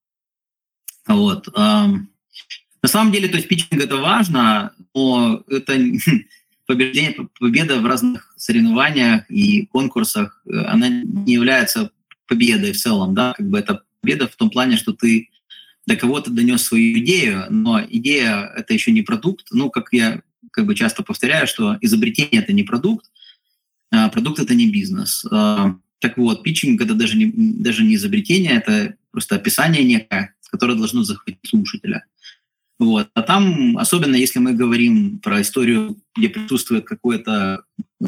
Вот. 1.07 1.49
А, 1.55 1.89
на 1.89 2.89
самом 2.89 3.13
деле, 3.13 3.29
то 3.29 3.37
есть 3.37 3.49
питчинг 3.49 3.83
это 3.83 3.97
важно, 3.97 4.75
но 4.95 5.43
это 5.49 5.79
побеждение, 6.67 7.29
победа 7.39 7.81
в 7.81 7.87
разных 7.87 8.33
соревнованиях 8.37 9.31
и 9.31 9.67
конкурсах, 9.67 10.43
э, 10.47 10.57
она 10.65 10.89
не 10.89 11.35
является 11.35 11.91
победой 12.27 12.73
в 12.73 12.79
целом, 12.79 13.15
да, 13.15 13.35
как 13.37 13.49
бы 13.49 13.59
это 13.59 13.83
победа 14.01 14.29
в 14.29 14.37
том 14.37 14.51
плане, 14.51 14.77
что 14.77 14.93
ты 14.93 15.29
до 15.87 15.97
кого-то 15.97 16.31
донес 16.31 16.63
свою 16.63 16.99
идею, 17.01 17.47
но 17.51 17.81
идея— 17.83 18.53
это 18.57 18.73
еще 18.73 18.93
не 18.93 19.03
продукт. 19.03 19.49
Ну, 19.51 19.71
как 19.71 19.89
я 19.93 20.23
как 20.53 20.67
бы 20.67 20.75
часто 20.75 21.03
повторяю, 21.03 21.47
что 21.47 21.77
изобретение— 21.81 22.43
это 22.43 22.53
не 22.53 22.63
продукт, 22.63 23.11
а 23.91 24.09
продукт— 24.09 24.39
это 24.41 24.55
не 24.55 24.71
бизнес. 24.71 25.25
А, 25.31 25.77
так 25.99 26.17
вот, 26.19 26.43
питчинг— 26.43 26.81
это 26.83 26.95
даже 26.95 27.17
не, 27.17 27.33
даже 27.35 27.85
не 27.85 27.97
изобретение, 27.97 28.53
это 28.53 28.95
просто 29.11 29.37
описание 29.37 29.83
некое, 29.83 30.35
которое 30.51 30.75
должно 30.75 31.03
захватить 31.03 31.41
слушателя. 31.47 32.05
Вот. 32.83 33.09
А 33.15 33.23
там, 33.23 33.79
особенно 33.79 34.17
если 34.17 34.41
мы 34.41 34.55
говорим 34.55 35.21
про 35.21 35.41
историю, 35.41 35.99
где 36.17 36.29
присутствует 36.29 36.85
какой-то 36.85 37.63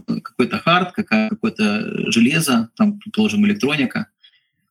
какой 0.05 0.49
хард, 0.49 0.91
какое-то 0.91 2.11
железо, 2.11 2.71
там, 2.77 2.99
предположим, 2.99 3.47
электроника, 3.47 4.09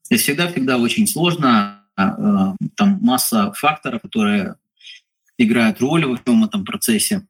это 0.09 0.21
всегда-всегда 0.21 0.77
очень 0.77 1.07
сложно. 1.07 1.85
А, 1.95 2.55
там 2.75 2.99
масса 3.01 3.53
факторов, 3.53 4.01
которые 4.01 4.55
играют 5.37 5.79
роль 5.79 6.05
во 6.05 6.17
всем 6.17 6.43
этом 6.43 6.65
процессе. 6.65 7.25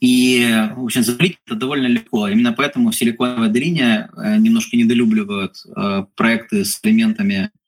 И, 0.00 0.44
в 0.74 0.82
общем, 0.82 1.04
запретить 1.04 1.38
это 1.46 1.54
довольно 1.54 1.86
легко. 1.86 2.26
Именно 2.26 2.52
поэтому 2.52 2.90
в 2.90 2.96
Силиконовой 2.96 3.50
долине 3.50 4.10
э, 4.16 4.38
немножко 4.38 4.76
недолюбливают 4.76 5.54
э, 5.76 6.04
проекты 6.16 6.64
с 6.64 6.80
элементами 6.82 7.52
Э, 7.52 7.61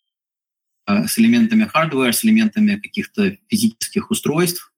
с 0.86 1.18
элементами 1.18 1.68
hardware, 1.72 2.12
с 2.12 2.24
элементами 2.24 2.76
каких-то 2.76 3.36
физических 3.48 4.10
устройств, 4.10 4.72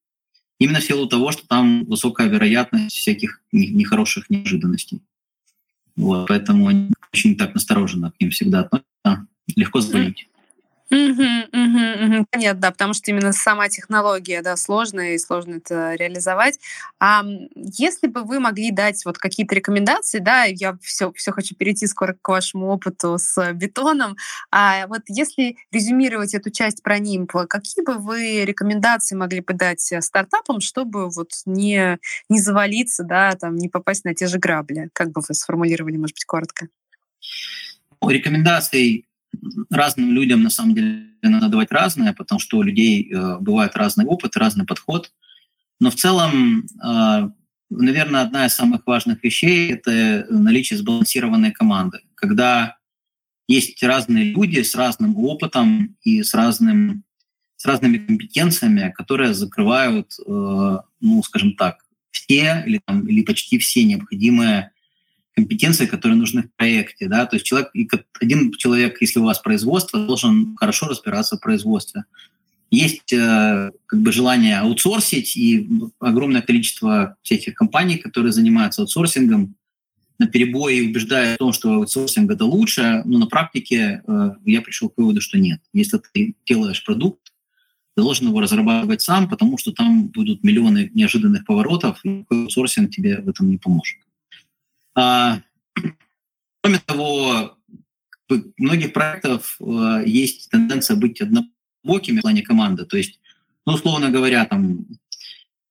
именно 0.58 0.80
в 0.80 0.84
силу 0.84 1.06
того, 1.06 1.32
что 1.32 1.46
там 1.46 1.84
высокая 1.84 2.28
вероятность 2.28 2.96
всяких 2.96 3.42
нехороших 3.52 4.30
неожиданностей. 4.30 5.02
Вот, 5.96 6.28
поэтому 6.28 6.68
они 6.68 6.90
очень 7.12 7.36
так 7.36 7.54
настороженно 7.54 8.10
к 8.10 8.20
ним 8.20 8.30
всегда 8.30 8.60
относятся. 8.60 9.26
Легко 9.54 9.80
звонить. 9.80 10.28
Угу, 10.88 10.98
угу, 11.52 12.04
угу. 12.04 12.26
Понятно, 12.30 12.60
да, 12.60 12.70
потому 12.70 12.94
что 12.94 13.10
именно 13.10 13.32
сама 13.32 13.68
технология, 13.68 14.40
да, 14.40 14.56
сложная 14.56 15.14
и 15.14 15.18
сложно 15.18 15.56
это 15.56 15.94
реализовать. 15.94 16.60
А 17.00 17.24
если 17.54 18.06
бы 18.06 18.22
вы 18.22 18.38
могли 18.38 18.70
дать 18.70 19.04
вот 19.04 19.18
какие-то 19.18 19.56
рекомендации, 19.56 20.20
да, 20.20 20.44
я 20.44 20.78
все, 20.80 21.12
все 21.12 21.32
хочу 21.32 21.56
перейти 21.56 21.88
скоро 21.88 22.16
к 22.20 22.28
вашему 22.28 22.68
опыту 22.68 23.16
с 23.18 23.52
бетоном, 23.52 24.16
а 24.52 24.86
вот 24.86 25.02
если 25.08 25.56
резюмировать 25.72 26.34
эту 26.34 26.50
часть 26.50 26.84
про 26.84 27.00
НИМП, 27.00 27.32
какие 27.48 27.84
бы 27.84 27.94
вы 27.94 28.44
рекомендации 28.44 29.16
могли 29.16 29.40
бы 29.40 29.54
дать 29.54 29.92
стартапам, 30.00 30.60
чтобы 30.60 31.10
вот 31.10 31.30
не, 31.46 31.98
не 32.28 32.40
завалиться, 32.40 33.02
да, 33.02 33.32
там, 33.32 33.56
не 33.56 33.68
попасть 33.68 34.04
на 34.04 34.14
те 34.14 34.28
же 34.28 34.38
грабли? 34.38 34.88
Как 34.92 35.10
бы 35.10 35.20
вы 35.26 35.34
сформулировали, 35.34 35.96
может 35.96 36.14
быть, 36.14 36.24
коротко? 36.24 36.68
Рекомендаций 38.00 39.04
разным 39.70 40.12
людям 40.12 40.42
на 40.42 40.50
самом 40.50 40.74
деле 40.74 41.06
надо 41.22 41.48
давать 41.48 41.72
разное, 41.72 42.12
потому 42.12 42.38
что 42.38 42.58
у 42.58 42.62
людей 42.62 43.10
э, 43.12 43.38
бывает 43.40 43.76
разный 43.76 44.04
опыт, 44.04 44.36
разный 44.36 44.64
подход. 44.64 45.12
Но 45.80 45.90
в 45.90 45.94
целом, 45.94 46.66
э, 46.82 47.30
наверное, 47.70 48.22
одна 48.22 48.46
из 48.46 48.54
самых 48.54 48.86
важных 48.86 49.22
вещей— 49.22 49.70
это 49.72 50.26
наличие 50.30 50.78
сбалансированной 50.78 51.52
команды. 51.52 52.00
Когда 52.14 52.76
есть 53.48 53.82
разные 53.82 54.24
люди 54.24 54.62
с 54.62 54.74
разным 54.74 55.16
опытом 55.16 55.96
и 56.02 56.22
с, 56.22 56.34
разным, 56.34 57.04
с 57.56 57.64
разными 57.64 57.98
компетенциями, 57.98 58.92
которые 58.96 59.34
закрывают, 59.34 60.12
э, 60.18 60.78
ну, 61.00 61.22
скажем 61.22 61.54
так, 61.54 61.78
все 62.10 62.64
или, 62.66 62.80
там, 62.84 63.06
или 63.06 63.22
почти 63.22 63.58
все 63.58 63.84
необходимые 63.84 64.72
компетенции, 65.36 65.86
которые 65.86 66.16
нужны 66.16 66.42
в 66.42 66.52
проекте. 66.56 67.08
Да? 67.08 67.26
То 67.26 67.36
есть 67.36 67.44
человек, 67.46 67.70
один 68.20 68.52
человек, 68.54 69.00
если 69.00 69.20
у 69.20 69.24
вас 69.24 69.38
производство, 69.38 70.04
должен 70.06 70.56
хорошо 70.56 70.86
разбираться 70.86 71.36
в 71.36 71.40
производстве. 71.40 72.04
есть 72.70 73.12
э, 73.12 73.70
как 73.86 74.00
бы 74.00 74.12
желание 74.12 74.58
аутсорсить, 74.58 75.36
и 75.36 75.68
огромное 76.00 76.40
количество 76.40 77.16
всяких 77.22 77.54
компаний, 77.54 77.98
которые 77.98 78.32
занимаются 78.32 78.80
аутсорсингом, 78.82 79.54
на 80.18 80.26
перебой 80.26 80.86
убеждая 80.86 81.34
в 81.34 81.38
том, 81.38 81.52
что 81.52 81.74
аутсорсинг 81.74 82.30
это 82.30 82.46
лучше, 82.46 83.02
но 83.04 83.18
на 83.18 83.26
практике 83.26 84.02
э, 84.06 84.30
я 84.46 84.62
пришел 84.62 84.88
к 84.88 84.96
выводу, 84.96 85.20
что 85.20 85.38
нет. 85.38 85.60
Если 85.74 86.00
ты 86.14 86.34
делаешь 86.46 86.82
продукт, 86.82 87.34
ты 87.94 88.02
должен 88.02 88.28
его 88.28 88.40
разрабатывать 88.40 89.02
сам, 89.02 89.28
потому 89.28 89.58
что 89.58 89.72
там 89.72 90.08
будут 90.08 90.42
миллионы 90.42 90.90
неожиданных 90.94 91.44
поворотов, 91.44 92.00
и 92.04 92.24
аутсорсинг 92.30 92.90
тебе 92.90 93.18
в 93.20 93.28
этом 93.28 93.50
не 93.50 93.58
поможет. 93.58 93.98
А, 94.96 95.42
кроме 96.62 96.78
того, 96.78 97.58
многих 98.56 98.92
проектов 98.92 99.56
э, 99.60 100.02
есть 100.06 100.50
тенденция 100.50 100.96
быть 100.96 101.20
однобокими 101.20 102.18
в 102.18 102.22
плане 102.22 102.42
команды. 102.42 102.86
То 102.86 102.96
есть, 102.96 103.20
ну, 103.66 103.74
условно 103.74 104.10
говоря, 104.10 104.46
там 104.46 104.86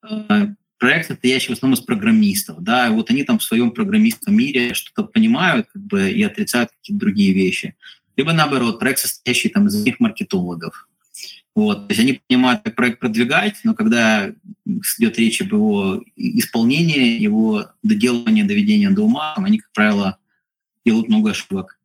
э, 0.08 0.48
проект, 0.78 1.08
состоящий 1.08 1.50
в 1.50 1.58
основном 1.58 1.80
из 1.80 1.84
программистов, 1.84 2.62
да, 2.62 2.88
и 2.88 2.92
вот 2.92 3.10
они 3.10 3.24
там 3.24 3.40
в 3.40 3.44
своем 3.44 3.72
программистском 3.72 4.36
мире 4.36 4.76
что-то 4.76 5.04
понимают 5.04 5.68
как 5.74 5.82
бы, 5.82 6.12
и 6.12 6.22
отрицают 6.22 6.70
какие-то 6.72 7.00
другие 7.00 7.34
вещи. 7.34 7.76
Либо 8.16 8.32
наоборот, 8.32 8.80
проект, 8.80 9.00
состоящий 9.00 9.50
там 9.50 9.68
из 9.68 9.84
них 9.84 10.00
маркетологов. 10.00 10.88
Вот. 11.56 11.88
То 11.88 11.94
есть 11.94 12.02
они 12.02 12.22
понимают, 12.28 12.64
как 12.64 12.76
проект 12.76 13.00
продвигать, 13.00 13.62
но 13.64 13.74
когда 13.74 14.30
идет 14.66 15.18
речь 15.18 15.42
об 15.42 15.54
его 15.54 16.04
исполнении, 16.18 17.20
его 17.20 17.68
доделывании, 17.82 18.44
доведении 18.44 18.88
до 18.88 19.04
ума, 19.04 19.34
они, 19.38 19.60
как 19.60 19.72
правило, 19.72 20.18
делают 20.86 21.08
много 21.08 21.32
ошибок. 21.32 21.80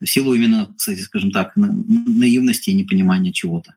В 0.00 0.06
силу 0.06 0.34
именно, 0.34 0.72
кстати, 0.76 1.00
скажем 1.00 1.30
так, 1.30 1.52
наивности 1.56 2.68
и 2.68 2.74
непонимания 2.74 3.32
чего-то. 3.32 3.74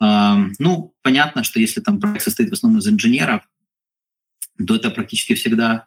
Ну, 0.00 0.94
понятно, 1.02 1.44
что 1.44 1.60
если 1.60 1.80
там 1.80 2.00
проект 2.00 2.22
состоит 2.22 2.50
в 2.50 2.54
основном 2.54 2.80
из 2.80 2.88
инженеров, 2.88 3.42
то 4.66 4.74
это 4.74 4.90
практически 4.90 5.34
всегда 5.34 5.86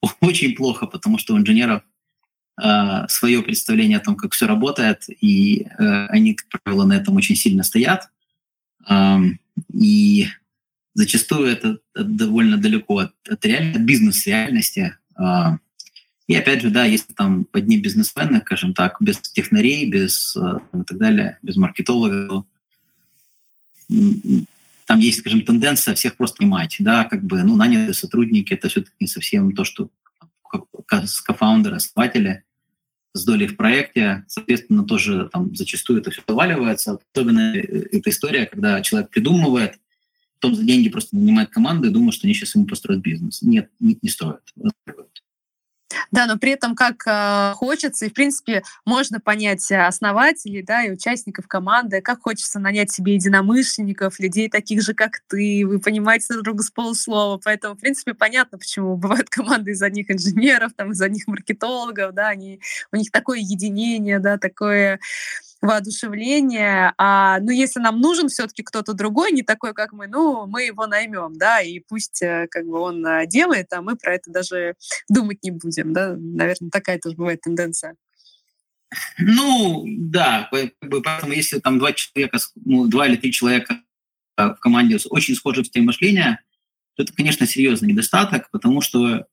очень 0.20 0.54
плохо, 0.54 0.86
потому 0.86 1.18
что 1.18 1.34
у 1.34 1.38
инженеров 1.38 1.82
э, 2.62 3.06
свое 3.08 3.42
представление 3.42 3.98
о 3.98 4.04
том, 4.04 4.16
как 4.16 4.32
все 4.32 4.46
работает, 4.46 5.04
и 5.08 5.66
э, 5.78 6.06
они, 6.06 6.34
как 6.34 6.62
правило, 6.62 6.84
на 6.84 6.94
этом 6.94 7.16
очень 7.16 7.36
сильно 7.36 7.62
стоят. 7.62 8.08
Э, 8.88 9.18
и 9.72 10.26
зачастую 10.94 11.48
это, 11.48 11.78
довольно 11.94 12.58
далеко 12.58 12.98
от, 12.98 13.14
от, 13.28 13.44
реаль... 13.44 13.72
от 13.72 13.82
бизнес-реальности. 13.82 14.96
Э, 15.18 15.58
и 16.26 16.34
опять 16.34 16.60
же, 16.60 16.70
да, 16.70 16.84
если 16.84 17.12
там 17.14 17.46
одни 17.52 17.78
бизнесмены, 17.78 18.40
скажем 18.40 18.74
так, 18.74 18.96
без 19.00 19.18
технарей, 19.18 19.88
без 19.88 20.36
э, 20.36 20.58
и 20.74 20.82
так 20.84 20.98
далее, 20.98 21.38
без 21.42 21.56
маркетологов, 21.56 22.44
там 24.84 24.98
есть, 24.98 25.20
скажем, 25.20 25.42
тенденция 25.42 25.94
всех 25.94 26.16
просто 26.16 26.38
понимать, 26.38 26.76
да, 26.78 27.04
как 27.04 27.22
бы, 27.24 27.42
ну, 27.42 27.56
нанятые 27.56 27.94
сотрудники, 27.94 28.52
это 28.52 28.68
все-таки 28.68 28.96
не 29.00 29.06
совсем 29.06 29.54
то, 29.54 29.64
что 29.64 29.90
кофаундеры, 30.86 31.76
основатели 31.76 32.42
с 33.18 33.24
долей 33.24 33.46
в 33.46 33.56
проекте, 33.56 34.24
соответственно, 34.28 34.84
тоже 34.84 35.28
там 35.32 35.54
зачастую 35.54 36.00
это 36.00 36.10
все 36.10 36.22
заваливается. 36.26 36.98
Особенно 37.12 37.54
э, 37.54 37.88
эта 37.92 38.10
история, 38.10 38.46
когда 38.46 38.80
человек 38.80 39.10
придумывает, 39.10 39.78
потом 40.40 40.54
за 40.54 40.64
деньги 40.64 40.88
просто 40.88 41.16
нанимает 41.16 41.50
команду 41.50 41.88
и 41.88 41.92
думает, 41.92 42.14
что 42.14 42.26
они 42.26 42.34
сейчас 42.34 42.54
ему 42.54 42.66
построят 42.66 43.00
бизнес. 43.02 43.42
Нет, 43.42 43.70
не, 43.80 43.98
не 44.00 44.08
строят. 44.08 44.42
Да, 46.10 46.26
но 46.26 46.38
при 46.38 46.52
этом 46.52 46.74
как 46.74 47.02
э, 47.06 47.52
хочется, 47.54 48.06
и 48.06 48.10
в 48.10 48.14
принципе 48.14 48.62
можно 48.84 49.20
понять 49.20 49.70
основателей, 49.70 50.62
да, 50.62 50.82
и 50.84 50.90
участников 50.90 51.46
команды, 51.46 52.00
как 52.00 52.22
хочется 52.22 52.58
нанять 52.58 52.90
себе 52.90 53.14
единомышленников, 53.14 54.18
людей 54.18 54.48
таких 54.48 54.82
же, 54.82 54.94
как 54.94 55.20
ты, 55.28 55.64
вы 55.66 55.78
понимаете 55.78 56.26
друг 56.30 56.44
друга 56.44 56.62
с 56.62 56.70
полуслова, 56.70 57.40
поэтому, 57.42 57.74
в 57.74 57.78
принципе, 57.80 58.14
понятно, 58.14 58.58
почему 58.58 58.96
бывают 58.96 59.28
команды 59.30 59.72
из 59.72 59.82
одних 59.82 60.10
инженеров, 60.10 60.72
там, 60.76 60.92
из 60.92 61.00
одних 61.00 61.26
маркетологов, 61.26 62.14
да, 62.14 62.28
они, 62.28 62.60
у 62.92 62.96
них 62.96 63.10
такое 63.10 63.38
единение, 63.38 64.18
да, 64.18 64.38
такое 64.38 65.00
воодушевление. 65.60 66.92
А, 66.98 67.40
ну, 67.40 67.50
если 67.50 67.80
нам 67.80 68.00
нужен 68.00 68.28
все-таки 68.28 68.62
кто-то 68.62 68.92
другой, 68.92 69.32
не 69.32 69.42
такой, 69.42 69.74
как 69.74 69.92
мы, 69.92 70.06
ну, 70.06 70.46
мы 70.46 70.64
его 70.64 70.86
наймем, 70.86 71.36
да, 71.36 71.60
и 71.60 71.80
пусть 71.80 72.22
э, 72.22 72.46
как 72.50 72.66
бы 72.66 72.78
он 72.78 73.04
э, 73.04 73.26
делает, 73.26 73.72
а 73.72 73.82
мы 73.82 73.96
про 73.96 74.14
это 74.14 74.30
даже 74.30 74.74
думать 75.08 75.42
не 75.42 75.50
будем, 75.50 75.92
да. 75.92 76.14
Наверное, 76.16 76.70
такая 76.70 76.98
тоже 76.98 77.16
бывает 77.16 77.40
тенденция. 77.40 77.96
Ну, 79.18 79.84
да, 79.86 80.48
поэтому 80.50 81.32
если 81.32 81.58
там 81.58 81.78
два 81.78 81.92
человека, 81.92 82.38
ну, 82.64 82.86
два 82.86 83.06
или 83.06 83.16
три 83.16 83.32
человека 83.32 83.80
в 84.36 84.56
команде 84.60 84.98
очень 85.10 85.34
схожи 85.34 85.62
в 85.62 85.66
стиле 85.66 85.84
мышления, 85.84 86.42
то 86.94 87.02
это, 87.02 87.12
конечно, 87.12 87.46
серьезный 87.46 87.90
недостаток, 87.90 88.50
потому 88.50 88.80
что 88.80 89.26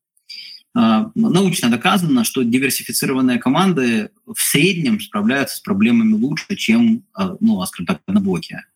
научно 1.14 1.70
доказано, 1.70 2.22
что 2.24 2.42
диверсифицированные 2.42 3.38
команды 3.38 4.10
в 4.26 4.38
среднем 4.38 5.00
справляются 5.00 5.56
с 5.56 5.60
проблемами 5.60 6.12
лучше, 6.12 6.54
чем, 6.56 7.04
а, 7.14 7.36
ну, 7.40 7.64
скажем 7.64 7.86
так, 7.86 8.02
однобокие. 8.06 8.66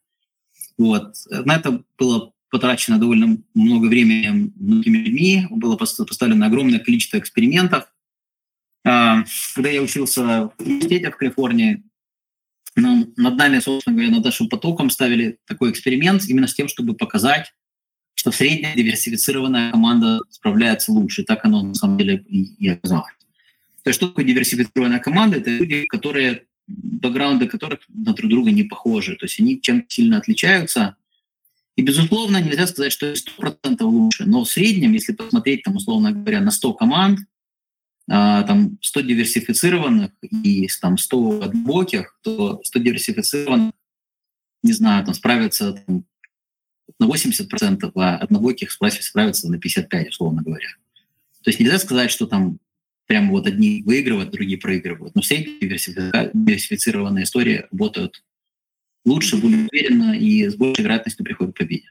Вот. 0.79 1.15
На 1.29 1.57
это 1.57 1.83
было 1.99 2.33
потрачено 2.51 2.99
довольно 2.99 3.37
много 3.55 3.87
времени 3.87 4.51
многими 4.57 4.97
людьми, 4.97 5.47
было 5.51 5.77
поставлено 5.77 6.47
огромное 6.47 6.79
количество 6.79 7.19
экспериментов. 7.19 7.85
А, 8.83 9.25
когда 9.55 9.69
я 9.69 9.83
учился 9.83 10.51
в 10.57 10.63
университете 10.63 11.11
в 11.11 11.17
Калифорнии, 11.17 11.83
над 12.77 13.37
нами, 13.37 13.59
собственно 13.59 13.95
говоря, 13.95 14.15
над 14.15 14.25
нашим 14.25 14.49
потоком 14.49 14.89
ставили 14.89 15.39
такой 15.47 15.71
эксперимент 15.71 16.25
именно 16.25 16.47
с 16.47 16.55
тем, 16.55 16.69
чтобы 16.69 16.95
показать, 16.95 17.53
что 18.21 18.33
средняя 18.33 18.77
диверсифицированная 18.77 19.71
команда 19.71 20.21
справляется 20.29 20.93
лучше. 20.93 21.25
Так 21.25 21.43
оно 21.47 21.63
на 21.63 21.75
самом 21.75 21.97
деле 21.97 22.19
и, 22.29 22.69
оказалось. 22.69 23.15
То 23.83 23.89
есть 23.89 23.97
что 23.97 24.09
такое 24.09 24.27
диверсифицированная 24.27 24.99
команда? 24.99 25.39
Это 25.39 25.49
люди, 25.49 25.87
которые, 25.87 26.43
бэкграунды 26.69 27.47
которых 27.47 27.81
на 27.89 28.13
друг 28.13 28.31
друга 28.31 28.51
не 28.51 28.65
похожи. 28.65 29.17
То 29.17 29.25
есть 29.25 29.41
они 29.41 29.59
чем 29.63 29.87
сильно 29.89 30.19
отличаются. 30.19 30.97
И, 31.77 31.83
безусловно, 31.83 32.43
нельзя 32.43 32.67
сказать, 32.67 32.93
что 32.93 33.11
100% 33.11 33.83
лучше. 33.85 34.27
Но 34.27 34.45
в 34.45 34.51
среднем, 34.51 34.93
если 34.93 35.15
посмотреть, 35.15 35.63
там, 35.63 35.77
условно 35.77 36.13
говоря, 36.13 36.43
на 36.43 36.51
100 36.51 36.75
команд, 36.75 37.21
а, 38.07 38.43
там 38.43 38.77
100 38.83 39.01
диверсифицированных 39.01 40.11
и 40.21 40.69
там 40.83 40.99
100 40.99 41.49
глубоких, 41.49 42.19
то 42.23 42.61
100 42.65 42.79
диверсифицированных, 42.81 43.73
не 44.63 44.75
знаю, 44.75 45.07
там 45.07 45.15
справятся 45.15 45.73
там, 45.73 46.05
на 46.99 47.07
80%, 47.07 47.93
а 47.95 48.17
однобоких 48.17 48.71
справится 48.71 49.49
на 49.51 49.57
55%, 49.57 50.09
условно 50.09 50.43
говоря. 50.43 50.69
То 51.43 51.51
есть 51.51 51.61
нельзя 51.61 51.79
сказать, 51.79 52.11
что 52.11 52.27
там 52.27 52.59
прямо 53.07 53.31
вот 53.31 53.47
одни 53.47 53.83
выигрывают, 53.85 54.31
другие 54.31 54.59
проигрывают. 54.59 55.15
Но 55.15 55.23
все 55.23 55.37
эти 55.37 55.59
диверсифицированные 55.61 57.25
истории 57.25 57.65
работают 57.71 58.23
лучше, 59.05 59.37
более 59.37 59.67
уверенно 59.71 60.17
и 60.17 60.49
с 60.49 60.55
большей 60.55 60.85
вероятностью 60.85 61.25
приходят 61.25 61.55
к 61.55 61.59
победе. 61.59 61.91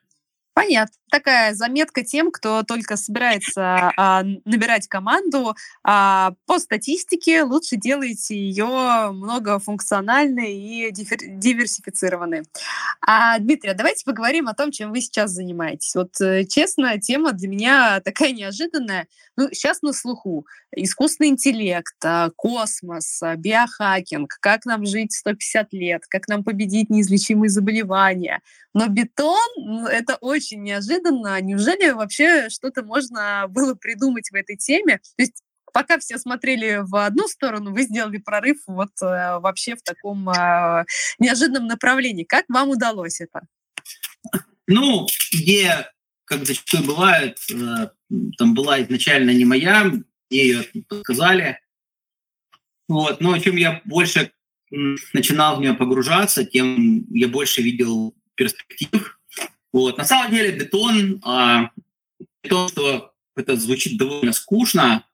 Понятно. 0.60 0.94
Такая 1.10 1.54
заметка 1.56 2.04
тем, 2.04 2.32
кто 2.32 2.64
только 2.64 2.98
собирается 2.98 3.94
а, 3.96 4.24
набирать 4.44 4.90
команду. 4.90 5.56
А, 5.84 6.34
по 6.46 6.60
статистике 6.60 7.44
лучше 7.44 7.78
делайте 7.78 8.36
ее 8.36 9.10
многофункциональной 9.14 10.54
и 10.54 10.92
диверсифицированной. 10.92 12.44
А, 13.02 13.40
Дмитрий, 13.40 13.72
а 13.72 13.74
давайте 13.74 14.04
поговорим 14.04 14.50
о 14.50 14.54
том, 14.54 14.72
чем 14.72 14.92
вы 14.92 15.00
сейчас 15.00 15.32
занимаетесь. 15.32 15.96
Вот 15.96 16.20
э, 16.20 16.44
честно, 16.44 17.00
тема 17.00 17.32
для 17.32 17.48
меня 17.48 18.02
такая 18.02 18.34
неожиданная. 18.34 19.08
Ну, 19.38 19.48
сейчас 19.54 19.82
на 19.82 19.94
слуху. 19.94 20.46
Искусственный 20.76 21.30
интеллект, 21.30 21.96
а, 22.04 22.30
космос, 22.36 23.24
а, 23.24 23.38
биохакинг, 23.38 24.38
как 24.42 24.66
нам 24.66 24.86
жить 24.86 25.14
150 25.14 25.72
лет, 25.72 26.04
как 26.08 26.28
нам 26.28 26.44
победить 26.44 26.90
неизлечимые 26.90 27.50
заболевания. 27.50 28.42
Но 28.74 28.88
бетон 28.88 29.48
ну,— 29.58 29.88
это 29.88 30.18
очень 30.18 30.49
неожиданно. 30.56 31.40
Неужели 31.42 31.92
вообще 31.92 32.50
что-то 32.50 32.84
можно 32.84 33.46
было 33.50 33.76
придумать 33.76 34.30
в 34.32 34.36
этой 34.36 34.56
теме? 34.58 35.00
То 35.18 35.24
есть 35.24 35.44
пока 35.74 36.00
все 36.00 36.18
смотрели 36.18 36.80
в 36.82 36.96
одну 36.96 37.28
сторону, 37.28 37.72
вы 37.72 37.84
сделали 37.84 38.18
прорыв 38.18 38.58
вот 38.68 38.92
э, 39.02 39.40
вообще 39.40 39.76
в 39.76 39.82
таком 39.82 40.30
э, 40.30 40.86
неожиданном 41.20 41.68
направлении. 41.68 42.24
Как 42.24 42.46
вам 42.50 42.70
удалось 42.70 43.22
это? 43.22 43.42
Ну, 44.68 45.08
идея, 45.32 45.92
как 46.26 46.46
зачастую 46.46 46.84
бывает, 46.84 47.40
э, 47.52 47.90
там 48.38 48.54
была 48.54 48.82
изначально 48.82 49.32
не 49.32 49.46
моя, 49.46 49.86
мне 49.86 50.04
ее 50.30 50.66
сказали. 51.02 51.60
Вот, 52.88 53.22
но 53.22 53.38
чем 53.38 53.56
я 53.56 53.82
больше 53.86 54.32
начинал 55.14 55.58
в 55.58 55.62
нее 55.62 55.74
погружаться, 55.74 56.46
тем 56.46 57.06
я 57.12 57.28
больше 57.28 57.62
видел 57.62 58.16
перспектив. 58.36 59.19
Вот. 59.72 59.98
На 59.98 60.06
самом 60.06 60.32
деле 60.32 60.52
бетон, 60.52 61.22
а, 61.24 61.70
то, 62.42 62.68
что 62.70 63.14
это 63.36 63.56
звучит 63.56 63.98
довольно 63.98 64.34
скучно, 64.34 65.06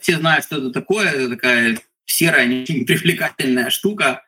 все 0.00 0.18
знают, 0.18 0.44
что 0.44 0.58
это 0.58 0.70
такое, 0.70 1.10
это 1.10 1.30
такая 1.30 1.78
серая, 2.04 2.46
не 2.46 2.62
очень 2.62 2.86
привлекательная 2.86 3.70
штука. 3.70 4.24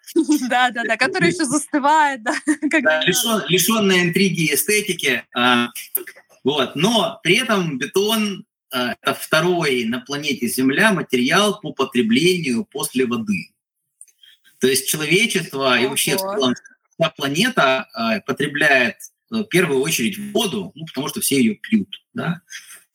Да, 0.49 0.71
да, 0.71 0.85
да, 0.85 0.97
которая 0.97 1.31
еще 1.31 1.45
застывает, 1.45 2.23
да. 2.23 2.35
Лишенная 3.49 4.03
интриги 4.03 4.43
и 4.43 4.55
эстетики. 4.55 5.25
А, 5.35 5.69
вот. 6.45 6.77
Но 6.77 7.21
при 7.23 7.39
этом 7.39 7.79
бетон 7.79 8.45
а,— 8.71 8.95
это 9.03 9.15
второй 9.15 9.85
на 9.85 10.01
планете 10.01 10.47
Земля 10.47 10.93
материал 10.93 11.61
по 11.61 11.73
потреблению 11.73 12.65
после 12.65 13.07
воды. 13.07 13.51
То 14.61 14.67
есть 14.67 14.89
человечество 14.89 15.79
и 15.79 15.87
вообще 15.87 16.17
вся 16.17 17.11
планета 17.17 18.23
потребляет 18.27 18.97
в 19.31 19.45
первую 19.45 19.81
очередь 19.81 20.19
воду, 20.33 20.73
ну, 20.75 20.85
потому 20.87 21.09
что 21.09 21.21
все 21.21 21.37
ее 21.37 21.55
пьют. 21.55 22.05
Да? 22.12 22.43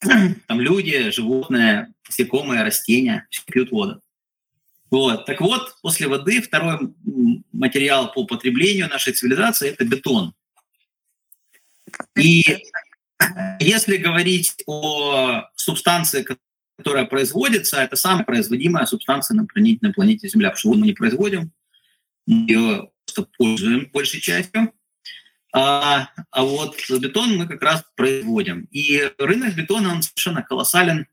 Там 0.00 0.60
люди, 0.60 1.10
животные, 1.10 1.92
насекомые, 2.06 2.62
растения, 2.62 3.26
все 3.30 3.42
пьют 3.46 3.70
воду. 3.70 4.02
Вот. 4.90 5.26
Так 5.26 5.40
вот, 5.40 5.76
после 5.82 6.06
воды 6.06 6.40
второй 6.40 6.94
материал 7.52 8.12
по 8.12 8.24
потреблению 8.24 8.88
нашей 8.88 9.12
цивилизации– 9.12 9.70
это 9.70 9.84
бетон. 9.84 10.34
И 12.16 12.44
если 13.60 13.96
говорить 13.96 14.62
о 14.66 15.48
субстанции, 15.54 16.26
которая 16.76 17.06
производится, 17.06 17.78
это 17.78 17.96
самая 17.96 18.24
производимая 18.24 18.86
субстанция 18.86 19.34
на 19.34 19.46
планете, 19.46 19.78
на 19.82 19.92
планете 19.92 20.28
Земля, 20.28 20.50
потому 20.50 20.74
что 20.74 20.80
мы 20.80 20.86
не 20.86 20.92
производим, 20.92 21.50
мы 22.26 22.50
ее 22.50 22.90
просто 23.06 23.30
пользуем 23.36 23.90
большей 23.92 24.20
частью. 24.20 24.72
А, 25.58 26.10
а 26.32 26.44
вот 26.44 26.76
бетон 26.90 27.38
мы 27.38 27.48
как 27.48 27.62
раз 27.62 27.82
производим. 27.96 28.68
И 28.70 29.10
рынок 29.16 29.54
бетона, 29.54 29.90
он 29.90 30.02
совершенно 30.02 30.42
колоссален. 30.42 31.06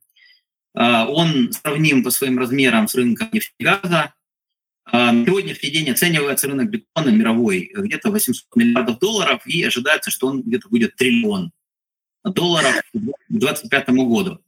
А, 0.76 1.08
он 1.08 1.54
сравним 1.54 2.04
по 2.04 2.12
своим 2.12 2.38
размерам 2.38 2.90
с 2.90 2.96
рынком 2.96 3.30
нефти 3.32 3.54
и 3.58 3.64
газа. 3.64 4.14
А, 4.84 5.14
на 5.14 5.26
сегодняшний 5.26 5.70
день 5.70 5.90
оценивается 5.90 6.50
рынок 6.50 6.70
бетона 6.70 7.10
мировой 7.10 7.72
где-то 7.74 8.12
800 8.12 8.54
миллиардов 8.58 9.00
долларов, 9.00 9.48
и 9.48 9.64
ожидается, 9.64 10.12
что 10.12 10.28
он 10.28 10.42
где-то 10.42 10.68
будет 10.68 10.98
триллион 10.98 11.54
долларов 12.26 12.82
к 12.94 12.98
2025 13.30 13.90
году. 13.92 14.40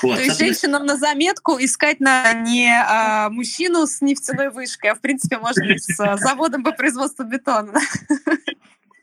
Вот, 0.00 0.16
То 0.16 0.22
есть 0.22 0.38
женщинам 0.38 0.86
на 0.86 0.96
заметку 0.96 1.58
искать 1.58 1.98
на 1.98 2.32
не 2.34 2.72
а, 2.72 3.30
мужчину 3.30 3.88
с 3.88 4.00
нефтяной 4.00 4.50
вышкой, 4.50 4.90
а 4.90 4.94
в 4.94 5.00
принципе 5.00 5.38
можно 5.38 5.76
с 5.76 5.98
а, 5.98 6.16
заводом 6.16 6.62
по 6.62 6.70
производству 6.70 7.24
бетона. 7.24 7.74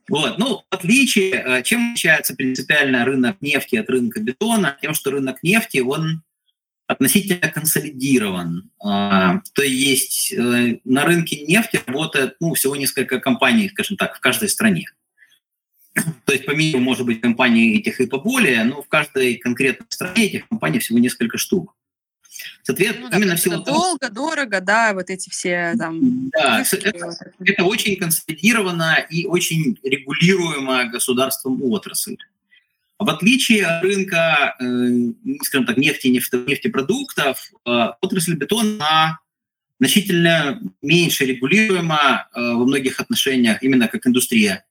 Вот. 0.10 0.38
Ну, 0.38 0.64
отличие, 0.70 1.32
э, 1.32 1.64
чем 1.64 1.92
отличается 1.92 2.36
принципиально 2.36 3.06
рынок 3.06 3.38
нефти 3.42 3.76
от 3.76 3.90
рынка 3.90 4.20
бетона? 4.22 4.78
Тем, 4.82 4.94
что 4.94 5.12
рынок 5.12 5.44
нефти, 5.44 5.80
он 5.80 6.24
относительно 6.88 7.50
консолидирован. 7.50 8.72
А, 8.82 9.42
то 9.54 9.62
есть 9.62 10.32
э, 10.32 10.80
на 10.86 11.06
рынке 11.06 11.46
нефти 11.46 11.82
работает 11.86 12.38
ну, 12.40 12.54
всего 12.54 12.76
несколько 12.78 13.20
компаний, 13.20 13.70
скажем 13.70 13.98
так, 13.98 14.16
в 14.16 14.20
каждой 14.22 14.48
стране. 14.48 14.90
То 16.26 16.34
есть 16.34 16.46
помимо, 16.46 16.80
может 16.80 17.06
быть, 17.06 17.22
компаний 17.22 17.78
этих 17.78 18.00
и 18.00 18.06
поболее, 18.06 18.64
но 18.64 18.82
в 18.82 18.88
каждой 18.88 19.36
конкретной 19.36 19.88
стране 19.90 20.26
этих 20.28 20.48
компаний 20.48 20.80
всего 20.80 21.00
несколько 21.00 21.38
штук. 21.38 21.76
Соответственно, 22.64 23.10
ну, 23.12 23.18
именно 23.18 23.36
в 23.36 23.40
силу 23.40 23.64
долго, 23.64 24.10
дорого, 24.10 24.62
да, 24.62 24.94
вот 24.94 25.10
эти 25.10 25.30
все 25.30 25.74
там. 25.78 26.30
Да, 26.30 26.64
это, 26.72 27.16
это 27.40 27.64
очень 27.64 27.96
консолидировано 27.98 29.06
и 29.10 29.26
очень 29.26 29.80
регулируемая 29.84 30.90
государством 30.90 31.62
отрасль. 31.64 32.18
В 33.00 33.10
отличие 33.10 33.66
от 33.66 33.84
рынка, 33.84 34.56
э, 34.60 34.90
скажем 35.44 35.68
так, 35.68 35.78
нефти, 35.78 36.08
нефти, 36.08 36.36
нефтепродуктов, 36.36 37.52
э, 37.66 37.88
отрасль 38.02 38.34
бетона 38.36 39.20
значительно 39.80 40.60
меньше 40.82 41.26
регулируема 41.26 42.28
э, 42.34 42.40
во 42.40 42.66
многих 42.66 43.00
отношениях, 43.00 43.62
именно 43.62 43.88
как 43.88 44.08
индустрия. 44.08 44.66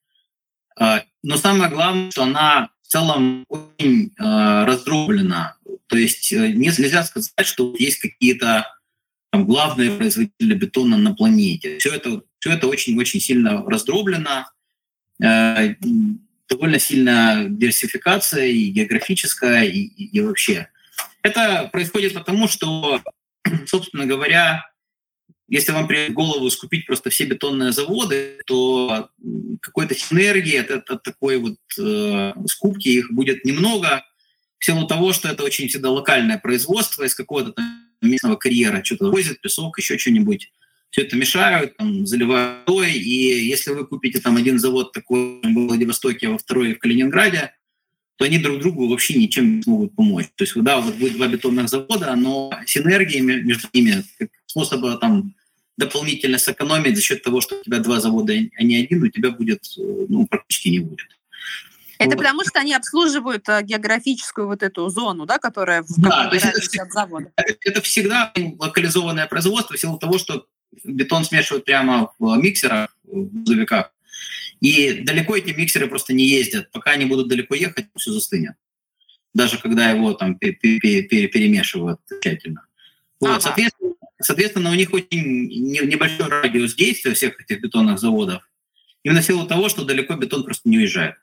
Э, 0.79 1.00
но 1.22 1.37
самое 1.37 1.70
главное, 1.70 2.11
что 2.11 2.24
она 2.24 2.70
в 2.83 2.88
целом 2.88 3.44
очень 3.48 4.12
э, 4.18 4.64
раздроблена 4.64 5.57
то 5.88 5.96
есть 5.96 6.33
э, 6.33 6.49
нельзя 6.49 7.05
сказать, 7.05 7.33
что 7.46 7.75
есть 7.79 8.01
какие-то 8.01 8.66
там, 9.31 9.46
главные 9.46 9.90
производители 9.90 10.55
бетона 10.55 10.96
на 10.96 11.14
планете. 11.14 11.79
Все 11.79 11.94
это, 11.94 12.22
все 12.38 12.53
это 12.53 12.66
очень-очень 12.66 13.20
сильно 13.20 13.64
раздроблено, 13.64 14.46
э, 15.22 15.75
довольно 16.49 16.79
сильная 16.79 17.49
диверсификация 17.49 18.46
и 18.46 18.70
географическая, 18.70 19.64
и, 19.64 19.81
и, 19.81 20.20
вообще. 20.20 20.68
Это 21.22 21.68
происходит 21.72 22.14
потому, 22.14 22.49
что, 22.49 23.03
собственно 23.66 24.07
говоря, 24.07 24.64
если 25.49 25.70
вам 25.70 25.87
придет 25.87 26.11
в 26.11 26.14
голову 26.14 26.51
скупить 26.51 26.87
просто 26.87 27.11
все 27.11 27.25
бетонные 27.25 27.70
заводы, 27.70 28.40
то 28.46 29.11
какой-то 29.62 29.94
синергии 29.94 30.57
от, 30.57 30.90
от 30.90 31.03
такой 31.05 31.38
вот 31.38 31.59
э, 31.79 32.33
скупки 32.49 32.88
их 32.88 33.12
будет 33.12 33.44
немного– 33.44 34.05
в 34.59 34.64
силу 34.64 34.87
того, 34.87 35.12
что 35.12 35.29
это 35.29 35.42
очень 35.42 35.69
всегда 35.69 35.90
локальное 35.90 36.38
производство 36.38 37.05
из 37.05 37.14
какого-то 37.14 37.55
местного 38.01 38.37
карьера, 38.37 38.83
что-то 38.85 39.11
возят, 39.11 39.40
песок, 39.40 39.79
еще 39.79 39.99
что-нибудь. 39.99 40.51
Все 40.90 41.03
это 41.03 41.16
мешают, 41.16 41.77
там, 41.77 42.07
заливают 42.07 42.66
водой, 42.66 42.92
и 42.92 43.47
если 43.47 43.73
вы 43.73 43.87
купите 43.87 44.21
там 44.21 44.37
один 44.37 44.59
завод 44.59 44.92
такой 44.92 45.40
в 45.42 45.66
Владивостоке, 45.66 46.29
а 46.29 46.31
во 46.31 46.38
второй 46.38 46.75
в 46.75 46.79
Калининграде, 46.79 47.53
то 48.16 48.25
они 48.25 48.38
друг 48.38 48.61
другу 48.61 48.88
вообще 48.88 49.14
ничем 49.14 49.57
не 49.57 49.62
смогут 49.62 49.95
помочь. 49.95 50.27
То 50.37 50.45
есть, 50.45 50.55
да, 50.57 50.81
вот 50.81 50.95
будет 50.95 51.14
два 51.14 51.29
бетонных 51.29 51.69
завода, 51.69 52.14
но 52.16 52.51
синергии 52.66 53.21
между 53.21 53.69
ними, 53.73 54.05
способа 54.47 54.97
там 54.97 55.35
дополнительно 55.77 56.38
сэкономить 56.38 56.97
за 56.97 57.03
счет 57.03 57.23
того, 57.23 57.40
что 57.40 57.61
у 57.61 57.62
тебя 57.62 57.81
два 57.81 58.01
завода, 58.01 58.33
а 58.33 58.62
не 58.62 58.77
один, 58.77 59.03
у 59.03 59.09
тебя 59.09 59.31
будет, 59.31 59.62
э, 59.79 60.07
ну, 60.09 60.27
практически 60.27 60.69
не 60.69 60.79
будет. 60.79 61.15
Это 61.98 62.16
вот. 62.16 62.18
потому, 62.18 62.44
что 62.44 62.61
они 62.61 62.74
обслуживают 62.74 63.48
э, 63.48 63.62
географическую 63.62 64.46
вот 64.46 64.62
эту 64.62 64.88
зону, 64.88 65.26
да, 65.26 65.38
которая 65.38 65.82
в 65.82 65.98
да, 65.98 66.28
то 66.28 66.35
есть 66.35 66.78
от 66.78 66.92
завода. 66.92 67.32
Это 67.37 67.80
всегда 67.80 68.32
локализованное 68.59 69.26
производство 69.26 69.76
в 69.76 69.80
силу 69.80 69.98
того, 69.98 70.18
что 70.18 70.46
бетон 70.85 71.24
смешивают 71.24 71.64
прямо 71.64 72.12
в 72.18 72.37
миксерах, 72.37 72.96
в 73.04 73.44
грузовиках. 73.44 73.92
И 74.61 75.02
далеко 75.02 75.37
эти 75.37 75.50
миксеры 75.50 75.87
просто 75.87 76.12
не 76.12 76.26
ездят. 76.26 76.70
Пока 76.70 76.92
они 76.92 77.04
будут 77.04 77.28
далеко 77.28 77.54
ехать, 77.54 77.87
все 77.96 78.12
застынет. 78.12 78.54
Даже 79.35 79.59
когда 79.59 79.90
его 79.90 80.14
там 80.14 80.38
перемешивают 80.38 82.00
тщательно. 82.22 82.66
Вот, 83.20 83.30
ага. 83.30 83.40
соответственно, 83.40 83.94
соответственно, 84.20 84.70
у 84.70 84.74
них 84.74 84.92
очень 84.92 85.22
небольшой 85.88 86.28
радиус 86.28 86.74
действия 86.74 87.14
всех 87.14 87.40
этих 87.40 87.61
бетонных 87.61 87.98
заводов. 87.98 88.48
Именно 89.02 89.20
в 89.20 89.24
силу 89.24 89.46
того, 89.46 89.68
что 89.68 89.85
далеко 89.85 90.14
бетон 90.14 90.44
просто 90.44 90.68
не 90.68 90.78
уезжает. 90.78 91.16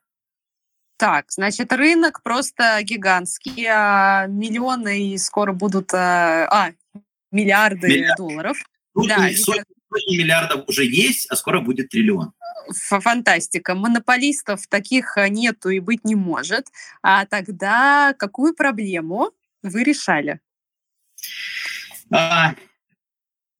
Так, 1.03 1.33
значит, 1.33 1.73
рынок 1.73 2.23
просто 2.23 2.79
гигантский, 2.81 3.67
а 3.69 4.25
миллионы 4.27 5.09
и 5.09 5.17
скоро 5.17 5.51
будут, 5.51 5.93
а, 5.93 6.47
а 6.49 6.71
миллиарды 7.29 7.89
Миллиард. 7.89 8.17
долларов. 8.17 8.57
Ну, 8.95 9.05
да, 9.05 9.29
сотни, 9.35 9.65
сотни 9.91 10.15
миллиардов 10.15 10.63
уже 10.69 10.85
есть, 10.85 11.29
а 11.29 11.35
скоро 11.35 11.59
будет 11.59 11.89
триллион. 11.89 12.31
Фантастика. 12.71 13.75
Монополистов 13.75 14.65
таких 14.67 15.17
а, 15.17 15.27
нету 15.27 15.71
и 15.71 15.81
быть 15.81 16.05
не 16.05 16.15
может. 16.15 16.67
А 17.01 17.25
тогда 17.25 18.15
какую 18.17 18.55
проблему 18.55 19.31
вы 19.61 19.83
решали? 19.83 20.39
А, 22.13 22.55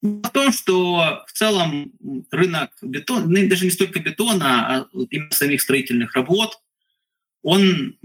в 0.02 0.30
том, 0.30 0.54
что 0.54 1.26
в 1.28 1.34
целом 1.34 1.92
рынок 2.32 2.72
бетона, 2.82 3.26
ну, 3.28 3.50
даже 3.50 3.66
не 3.66 3.72
столько 3.72 4.00
бетона, 4.00 4.78
а 4.78 4.88
именно 5.10 5.32
самих 5.32 5.62
строительных 5.62 6.16
работ, 6.16 6.58
он 7.44 7.98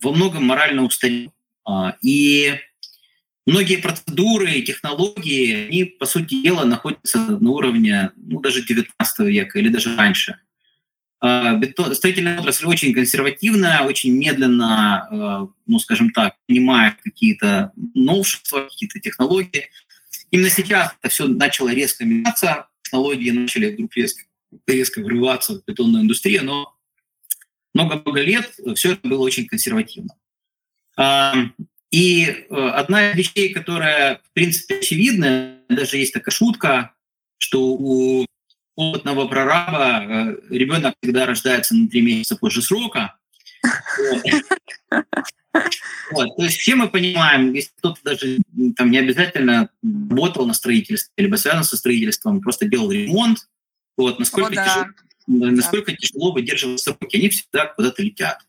во 0.00 0.12
многом 0.12 0.44
морально 0.44 0.82
устарел. 0.82 1.32
А, 1.64 1.96
и 2.02 2.54
многие 3.46 3.76
процедуры 3.76 4.52
и 4.52 4.62
технологии, 4.62 5.66
они, 5.68 5.84
по 5.84 6.06
сути 6.06 6.42
дела, 6.42 6.64
находятся 6.64 7.18
на 7.18 7.50
уровне 7.50 8.10
ну, 8.16 8.40
даже 8.40 8.64
19 8.64 9.18
века 9.20 9.58
или 9.58 9.68
даже 9.68 9.94
раньше. 9.94 10.38
А, 11.20 11.60
строительная 11.92 12.40
отрасль 12.40 12.66
очень 12.66 12.94
консервативная, 12.94 13.82
очень 13.82 14.16
медленно, 14.16 15.08
а, 15.10 15.48
ну, 15.66 15.78
скажем 15.78 16.10
так, 16.10 16.36
принимает 16.46 16.94
какие-то 17.02 17.72
новшества, 17.94 18.62
какие-то 18.62 19.00
технологии. 19.00 19.68
Именно 20.30 20.50
сейчас 20.50 20.94
это 21.00 21.12
все 21.12 21.26
начало 21.26 21.74
резко 21.74 22.04
меняться, 22.04 22.68
технологии 22.82 23.30
начали 23.30 23.72
вдруг 23.72 23.94
резко, 23.96 24.22
резко 24.66 25.02
врываться 25.02 25.54
в 25.54 25.64
бетонную 25.66 26.04
индустрию, 26.04 26.44
но 26.44 26.77
много-много 27.74 28.20
лет 28.20 28.52
все 28.74 28.92
это 28.92 29.08
было 29.08 29.22
очень 29.22 29.46
консервативно. 29.46 30.14
И 31.90 32.24
э, 32.26 32.54
одна 32.54 33.10
из 33.10 33.16
вещей, 33.16 33.52
которая, 33.52 34.16
в 34.18 34.32
принципе, 34.34 34.78
очевидна, 34.78 35.58
даже 35.70 35.96
есть 35.96 36.12
такая 36.12 36.34
шутка, 36.34 36.92
что 37.38 37.68
у 37.68 38.26
опытного 38.76 39.26
прораба 39.26 40.04
э, 40.04 40.36
ребенок 40.50 40.94
всегда 41.02 41.24
рождается 41.24 41.74
на 41.74 41.88
три 41.88 42.02
месяца 42.02 42.36
позже 42.36 42.62
срока. 42.62 43.16
Вот, 46.10 46.36
то 46.36 46.44
есть 46.44 46.56
все 46.56 46.74
мы 46.74 46.88
понимаем, 46.88 47.52
если 47.52 47.70
кто-то 47.76 48.00
даже 48.02 48.38
там 48.76 48.90
не 48.90 48.98
обязательно 48.98 49.68
работал 49.82 50.46
на 50.46 50.54
строительстве, 50.54 51.12
либо 51.18 51.36
связан 51.36 51.64
со 51.64 51.76
строительством, 51.76 52.40
просто 52.40 52.66
делал 52.66 52.90
ремонт, 52.90 53.40
вот, 53.96 54.18
насколько, 54.18 54.52
О, 54.52 54.54
да. 54.54 54.64
тяжело, 54.64 54.86
насколько 55.28 55.94
тяжело 55.94 56.32
выдерживать 56.32 56.80
сроки, 56.80 57.16
они 57.16 57.28
всегда 57.28 57.66
куда-то 57.66 58.02
летят. 58.02 58.40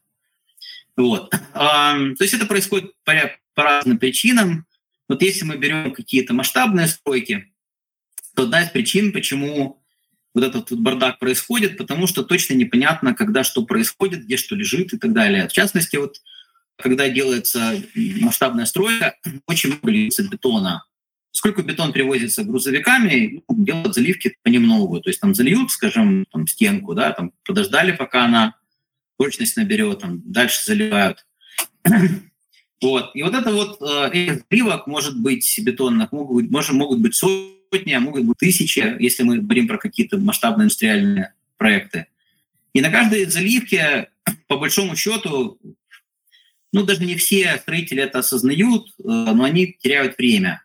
Вот. 0.96 1.34
А, 1.54 1.98
то 1.98 2.24
есть 2.24 2.34
это 2.34 2.46
происходит 2.46 2.94
по, 3.04 3.14
по 3.54 3.64
разным 3.64 4.00
причинам. 4.00 4.66
Вот 5.08 5.22
если 5.22 5.46
мы 5.46 5.58
берем 5.58 5.94
какие-то 5.94 6.34
масштабные 6.34 6.88
стройки, 6.88 7.52
то 8.36 8.44
одна 8.44 8.64
из 8.64 8.70
причин, 8.70 9.12
почему 9.12 9.82
вот 10.34 10.44
этот 10.44 10.72
вот 10.72 10.80
бардак 10.80 11.20
происходит, 11.20 11.78
потому 11.78 12.08
что 12.08 12.24
точно 12.24 12.54
непонятно, 12.54 13.14
когда 13.14 13.44
что 13.44 13.66
происходит, 13.66 14.26
где 14.26 14.38
что 14.38 14.56
лежит 14.56 14.94
и 14.94 14.98
так 14.98 15.14
далее. 15.14 15.48
В 15.48 15.52
частности, 15.52 15.96
вот 15.98 16.22
когда 16.78 17.10
делается 17.10 17.82
масштабная 18.22 18.66
стройка, 18.66 19.16
очень 19.48 19.70
много 19.70 19.92
льется 19.92 20.24
бетона. 20.24 20.86
Сколько 21.32 21.62
бетон 21.62 21.94
привозится 21.94 22.44
грузовиками, 22.44 23.44
ну, 23.48 23.64
делают 23.64 23.94
заливки 23.94 24.36
понемногу. 24.44 25.00
То 25.00 25.10
есть 25.10 25.20
там 25.20 25.36
зальют, 25.36 25.72
скажем, 25.72 26.26
там, 26.32 26.48
стенку, 26.48 26.96
да, 26.96 27.12
там 27.12 27.34
подождали, 27.46 27.92
пока 27.92 28.26
она 28.26 28.56
прочность 29.18 29.58
наберет, 29.58 30.00
там, 30.00 30.22
дальше 30.26 30.64
заливают. 30.66 31.26
вот. 32.82 33.12
И 33.14 33.22
вот 33.22 33.36
это 33.36 33.52
вот 33.52 33.82
этих 34.12 34.44
заливок 34.50 34.88
может 34.88 35.20
быть 35.20 35.60
бетонных, 35.62 36.12
могут 36.12 36.44
быть, 36.44 36.52
может, 36.52 36.72
могут 36.72 37.00
быть 37.00 37.16
сотни, 37.16 37.94
а 37.94 38.00
могут 38.00 38.26
быть 38.26 38.38
тысячи, 38.38 38.96
если 39.00 39.24
мы 39.24 39.38
говорим 39.38 39.68
про 39.68 39.78
какие-то 39.78 40.18
масштабные 40.18 40.66
индустриальные 40.66 41.34
проекты. 41.58 42.08
И 42.74 42.82
на 42.82 42.90
каждой 42.90 43.26
заливке, 43.26 44.10
по 44.48 44.58
большому 44.58 44.96
счету, 44.96 45.60
ну, 46.72 46.84
даже 46.84 47.04
не 47.04 47.16
все 47.16 47.58
строители 47.58 48.04
это 48.04 48.20
осознают, 48.20 48.90
э, 49.00 49.02
но 49.04 49.44
они 49.44 49.76
теряют 49.80 50.18
время. 50.18 50.62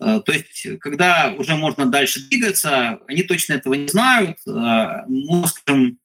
Э, 0.00 0.20
то 0.24 0.32
есть, 0.32 0.66
когда 0.80 1.34
уже 1.36 1.56
можно 1.56 1.86
дальше 1.86 2.28
двигаться, 2.28 3.00
они 3.06 3.22
точно 3.22 3.54
этого 3.54 3.74
не 3.74 3.88
знают. 3.88 4.38
Э, 4.46 5.04
ну, 5.08 5.44
скажем, 5.46 5.98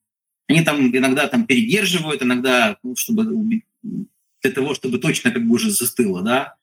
они 0.48 0.62
там 0.62 0.94
иногда 0.94 1.26
там 1.28 1.46
передерживают, 1.46 2.22
иногда, 2.22 2.76
ну, 2.82 2.96
чтобы 2.96 3.24
для 3.82 4.52
того, 4.52 4.74
чтобы 4.74 4.98
точно 4.98 5.30
как 5.30 5.46
бы 5.46 5.54
уже 5.54 5.70
застыло, 5.70 6.22
да. 6.22 6.54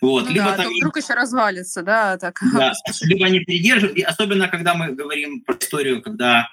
Вот. 0.00 0.24
Ну 0.24 0.30
либо 0.30 0.46
да, 0.46 0.56
там, 0.56 0.72
вдруг 0.72 0.96
еще 0.96 1.14
развалится, 1.14 1.82
да, 1.82 2.18
так. 2.18 2.40
Да, 2.52 2.72
либо 3.02 3.26
они 3.26 3.40
передерживают, 3.40 3.96
и 3.96 4.02
особенно 4.02 4.48
когда 4.48 4.74
мы 4.74 4.92
говорим 4.92 5.40
про 5.40 5.56
историю, 5.56 6.02
когда 6.02 6.48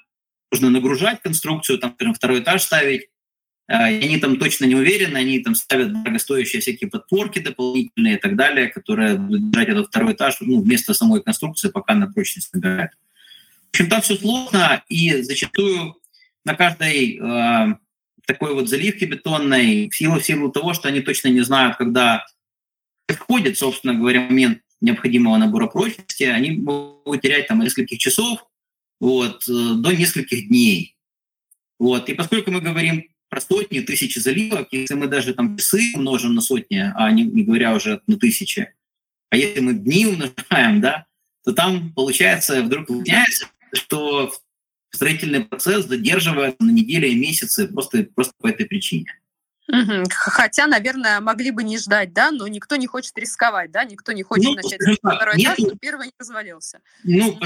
нужно 0.52 0.70
нагружать 0.70 1.22
конструкцию, 1.22 1.78
там, 1.78 1.94
скажем, 1.96 2.14
второй 2.14 2.40
этаж 2.40 2.62
ставить, 2.64 3.10
и 3.72 4.04
они 4.04 4.18
там 4.18 4.38
точно 4.38 4.66
не 4.66 4.76
уверены, 4.76 5.18
они 5.18 5.40
там 5.40 5.56
ставят 5.56 5.94
дорогостоящие 5.94 6.62
всякие 6.62 6.90
подпорки 6.90 7.40
дополнительные 7.40 8.16
и 8.16 8.20
так 8.20 8.36
далее, 8.36 8.68
которые 8.68 9.16
будут 9.16 9.50
держать 9.50 9.70
этот 9.70 9.88
второй 9.88 10.14
этаж 10.14 10.38
ну, 10.42 10.62
вместо 10.62 10.94
самой 10.94 11.22
конструкции, 11.22 11.70
пока 11.70 11.94
на 11.94 12.12
прочность 12.12 12.54
набирает. 12.54 12.92
В 12.92 13.70
общем, 13.70 13.90
там 13.90 14.02
все 14.02 14.18
сложно, 14.18 14.84
и 14.90 15.22
зачастую 15.22 15.96
на 16.44 16.56
каждой 16.56 17.18
э, 17.18 17.76
такой 18.26 18.54
вот 18.54 18.68
заливке 18.68 19.06
бетонной, 19.06 19.90
в 19.90 19.96
силу, 19.96 20.20
в 20.20 20.26
силу 20.26 20.52
того, 20.52 20.74
что 20.74 20.90
они 20.90 21.00
точно 21.00 21.30
не 21.30 21.42
знают, 21.42 21.78
когда 21.78 22.26
входит, 23.08 23.58
собственно 23.58 23.94
говоря, 23.94 24.22
момент 24.22 24.60
необходимого 24.82 25.38
набора 25.38 25.68
прочности, 25.68 26.24
они 26.24 26.52
могут 26.52 27.22
терять 27.22 27.48
там 27.48 27.62
нескольких 27.62 28.00
часов 28.00 28.46
вот, 29.00 29.48
э, 29.48 29.74
до 29.76 29.92
нескольких 29.94 30.50
дней. 30.50 30.98
Вот. 31.80 32.10
И 32.10 32.14
поскольку 32.14 32.52
мы 32.52 32.60
говорим 32.60 33.11
про 33.32 33.40
сотни, 33.40 33.80
тысячи 33.80 34.20
заливок, 34.20 34.68
если 34.72 34.94
мы 34.94 35.08
даже 35.08 35.34
там 35.34 35.58
часы 35.58 35.94
умножим 35.96 36.36
на 36.36 36.42
сотни, 36.42 36.92
а 36.94 37.10
не, 37.12 37.24
не 37.24 37.44
говоря 37.44 37.74
уже 37.74 38.02
на 38.06 38.18
тысячи, 38.18 38.74
а 39.30 39.38
если 39.38 39.62
мы 39.62 39.74
дни 39.74 40.06
умножаем, 40.06 40.82
да, 40.82 41.06
то 41.46 41.54
там 41.54 41.94
получается, 41.94 42.62
вдруг 42.62 42.90
выясняется, 42.90 43.48
что 43.72 44.34
строительный 44.94 45.46
процесс 45.46 45.86
задерживается 45.86 46.62
на 46.62 46.72
недели 46.72 47.08
и 47.08 47.16
месяцы 47.16 47.70
просто, 47.70 48.04
просто 48.04 48.34
по 48.38 48.48
этой 48.48 48.66
причине. 48.66 49.18
Угу. 49.70 50.04
Хотя, 50.10 50.68
наверное, 50.68 51.22
могли 51.22 51.52
бы 51.52 51.64
не 51.64 51.78
ждать, 51.78 52.12
да, 52.12 52.32
но 52.32 52.50
никто 52.50 52.76
не 52.76 52.88
хочет 52.88 53.18
рисковать, 53.18 53.72
да, 53.72 53.86
никто 53.86 54.12
не 54.12 54.24
хочет 54.24 54.44
ну, 54.44 54.56
начать 54.56 54.82
второй 54.98 55.42
этаж, 55.42 55.58
чтобы 55.58 55.78
первый 55.80 56.08
не 56.08 56.14
развалился. 56.20 56.82
Ну, 57.06 57.40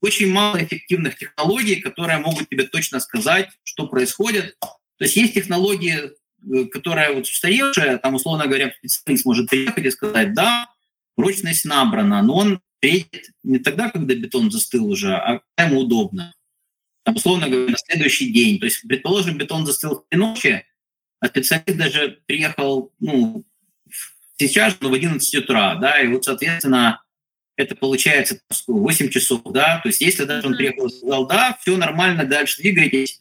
очень 0.00 0.32
мало 0.32 0.62
эффективных 0.64 1.16
технологий, 1.16 1.76
которые 1.76 2.20
могут 2.20 2.48
тебе 2.48 2.64
точно 2.64 3.00
сказать, 3.00 3.50
что 3.64 3.86
происходит, 3.86 4.56
то 4.98 5.04
есть 5.04 5.16
есть 5.16 5.34
технологии, 5.34 6.12
э, 6.52 6.64
которая 6.66 7.12
вот 7.12 7.24
устаревшая, 7.24 7.98
там, 7.98 8.14
условно 8.14 8.46
говоря, 8.46 8.72
специалист 8.84 9.24
может 9.24 9.48
приехать 9.48 9.84
и 9.84 9.90
сказать, 9.90 10.34
да, 10.34 10.68
прочность 11.14 11.64
набрана, 11.64 12.22
но 12.22 12.36
он 12.36 12.60
приедет 12.80 13.30
не 13.42 13.58
тогда, 13.58 13.90
когда 13.90 14.14
бетон 14.14 14.50
застыл 14.50 14.86
уже, 14.86 15.14
а 15.14 15.40
когда 15.54 15.70
ему 15.70 15.80
удобно. 15.80 16.34
Там, 17.04 17.16
условно 17.16 17.48
говоря, 17.48 17.70
на 17.70 17.78
следующий 17.78 18.32
день. 18.32 18.58
То 18.58 18.66
есть, 18.66 18.82
предположим, 18.86 19.38
бетон 19.38 19.64
застыл 19.64 19.96
в 19.96 20.08
три 20.08 20.18
ночи, 20.18 20.66
а 21.20 21.28
специалист 21.28 21.76
даже 21.76 22.20
приехал 22.26 22.92
ну, 22.98 23.44
сейчас, 24.36 24.76
но 24.80 24.90
в 24.90 24.94
11 24.94 25.34
утра, 25.36 25.76
да, 25.76 26.00
и 26.00 26.08
вот, 26.08 26.24
соответственно, 26.24 27.02
это 27.56 27.74
получается 27.74 28.40
8 28.66 29.08
часов, 29.08 29.40
да, 29.46 29.80
то 29.82 29.88
есть 29.88 30.00
если 30.00 30.24
даже 30.24 30.46
он 30.46 30.56
приехал 30.56 30.86
и 30.86 30.90
сказал, 30.90 31.26
да, 31.26 31.56
все 31.60 31.76
нормально, 31.76 32.24
дальше 32.24 32.60
двигайтесь, 32.60 33.20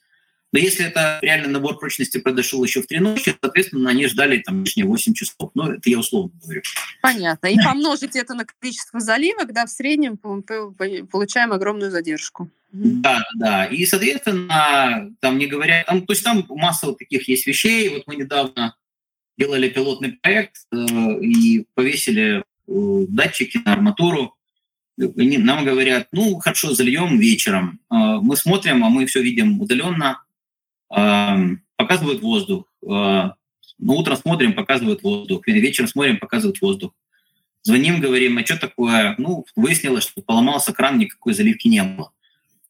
но 0.55 0.59
если 0.59 0.85
это 0.85 1.19
реально 1.21 1.49
набор 1.49 1.77
прочности 1.77 2.17
произошел 2.17 2.63
еще 2.63 2.81
в 2.81 2.87
три 2.87 3.01
ночи, 3.01 3.35
соответственно, 3.41 3.89
они 3.89 4.07
ждали 4.07 4.37
там 4.37 4.63
лишние 4.63 4.85
8 4.85 5.13
часов. 5.13 5.51
Ну, 5.53 5.71
это 5.71 5.89
я 5.89 5.99
условно 5.99 6.31
говорю. 6.41 6.61
Понятно. 7.01 7.47
И 7.47 7.57
помножить 7.57 8.15
это 8.15 8.35
на 8.35 8.45
количество 8.45 9.01
заливок, 9.01 9.51
да, 9.51 9.65
в 9.65 9.69
среднем 9.69 10.15
получаем 10.15 11.51
огромную 11.51 11.91
задержку. 11.91 12.49
Да, 12.71 13.21
да. 13.35 13.65
И, 13.65 13.85
соответственно, 13.85 15.11
там 15.19 15.37
не 15.37 15.47
говоря, 15.47 15.83
там, 15.83 16.05
то 16.05 16.13
есть 16.13 16.23
там 16.23 16.45
масса 16.47 16.85
вот 16.85 16.99
таких 16.99 17.27
есть 17.27 17.45
вещей. 17.45 17.89
Вот 17.89 18.03
мы 18.07 18.15
недавно 18.15 18.77
делали 19.37 19.67
пилотный 19.67 20.13
проект 20.13 20.55
э, 20.71 20.77
и 21.19 21.65
повесили 21.73 22.37
э, 22.37 23.05
датчики 23.09 23.59
на 23.65 23.73
арматуру. 23.73 24.37
Они 24.97 25.37
нам 25.37 25.65
говорят, 25.65 26.07
ну, 26.13 26.39
хорошо, 26.39 26.73
зальем 26.73 27.19
вечером. 27.19 27.81
Э, 27.91 28.19
мы 28.21 28.37
смотрим, 28.37 28.85
а 28.85 28.89
мы 28.89 29.05
все 29.05 29.21
видим 29.21 29.59
удаленно 29.59 30.21
показывают 30.87 32.21
воздух. 32.21 32.65
А, 32.87 33.35
ну, 33.77 33.95
утром 33.95 34.17
смотрим, 34.17 34.53
показывают 34.53 35.03
воздух. 35.03 35.45
Вечером 35.47 35.87
смотрим, 35.87 36.19
показывают 36.19 36.61
воздух. 36.61 36.93
Звоним, 37.63 37.99
говорим, 37.99 38.37
а 38.37 38.45
что 38.45 38.59
такое? 38.59 39.15
Ну, 39.17 39.45
выяснилось, 39.55 40.03
что 40.03 40.21
поломался 40.21 40.71
кран, 40.71 40.99
никакой 40.99 41.33
заливки 41.33 41.67
не 41.67 41.83
было. 41.83 42.11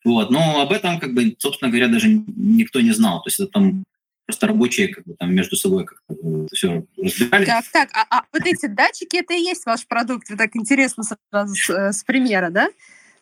Вот. 0.04 0.30
Но 0.30 0.62
об 0.62 0.72
этом, 0.72 1.00
как 1.00 1.14
бы, 1.14 1.36
собственно 1.40 1.70
говоря, 1.70 1.88
даже 1.88 2.08
никто 2.10 2.80
не 2.80 2.92
знал. 2.92 3.22
То 3.22 3.28
есть 3.28 3.40
это 3.40 3.52
там 3.52 3.84
просто 4.26 4.48
рабочие 4.48 4.88
как 4.88 5.04
бы 5.06 5.16
там 5.16 5.34
между 5.34 5.56
собой 5.56 5.86
как-то 5.86 6.16
все 6.54 6.86
разбирали. 6.98 7.46
Так, 7.46 7.66
так, 7.72 7.90
а, 7.94 8.06
а 8.10 8.24
вот 8.32 8.46
эти 8.46 8.68
датчики, 8.68 9.18
это 9.18 9.34
и 9.34 9.42
есть 9.42 9.66
ваш 9.66 9.86
продукт? 9.86 10.30
Вы 10.30 10.38
так 10.38 10.56
интересно 10.56 11.04
сразу 11.04 11.56
с, 11.56 11.70
э, 11.70 11.92
с 11.92 12.04
примера, 12.04 12.50
да? 12.50 12.70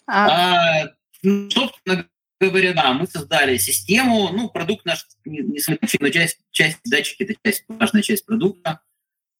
А... 0.07 0.83
А, 0.83 0.93
ну, 1.23 1.49
собственно 1.49 2.05
говоря, 2.49 2.73
да, 2.73 2.93
мы 2.93 3.07
создали 3.07 3.57
систему, 3.57 4.29
ну, 4.31 4.49
продукт 4.49 4.85
наш 4.85 5.05
не, 5.25 5.39
не 5.39 5.59
но 5.99 6.09
часть, 6.09 6.39
часть 6.51 6.79
датчики– 6.85 7.23
это 7.23 7.35
часть, 7.43 7.65
важная 7.67 8.01
часть 8.01 8.25
продукта. 8.25 8.81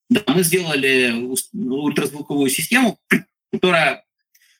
Да, 0.10 0.24
мы 0.28 0.44
сделали 0.44 1.12
ультразвуковую 1.54 2.50
систему, 2.50 3.00
которая 3.52 4.04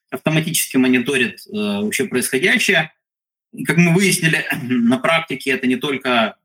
автоматически 0.10 0.78
мониторит 0.78 1.46
э, 1.48 1.52
вообще 1.52 2.06
происходящее. 2.06 2.94
Как 3.66 3.78
мы 3.78 3.94
выяснили 3.94 4.46
на 4.62 4.98
практике, 4.98 5.52
это 5.52 5.68
не 5.68 5.76
только 5.76 6.38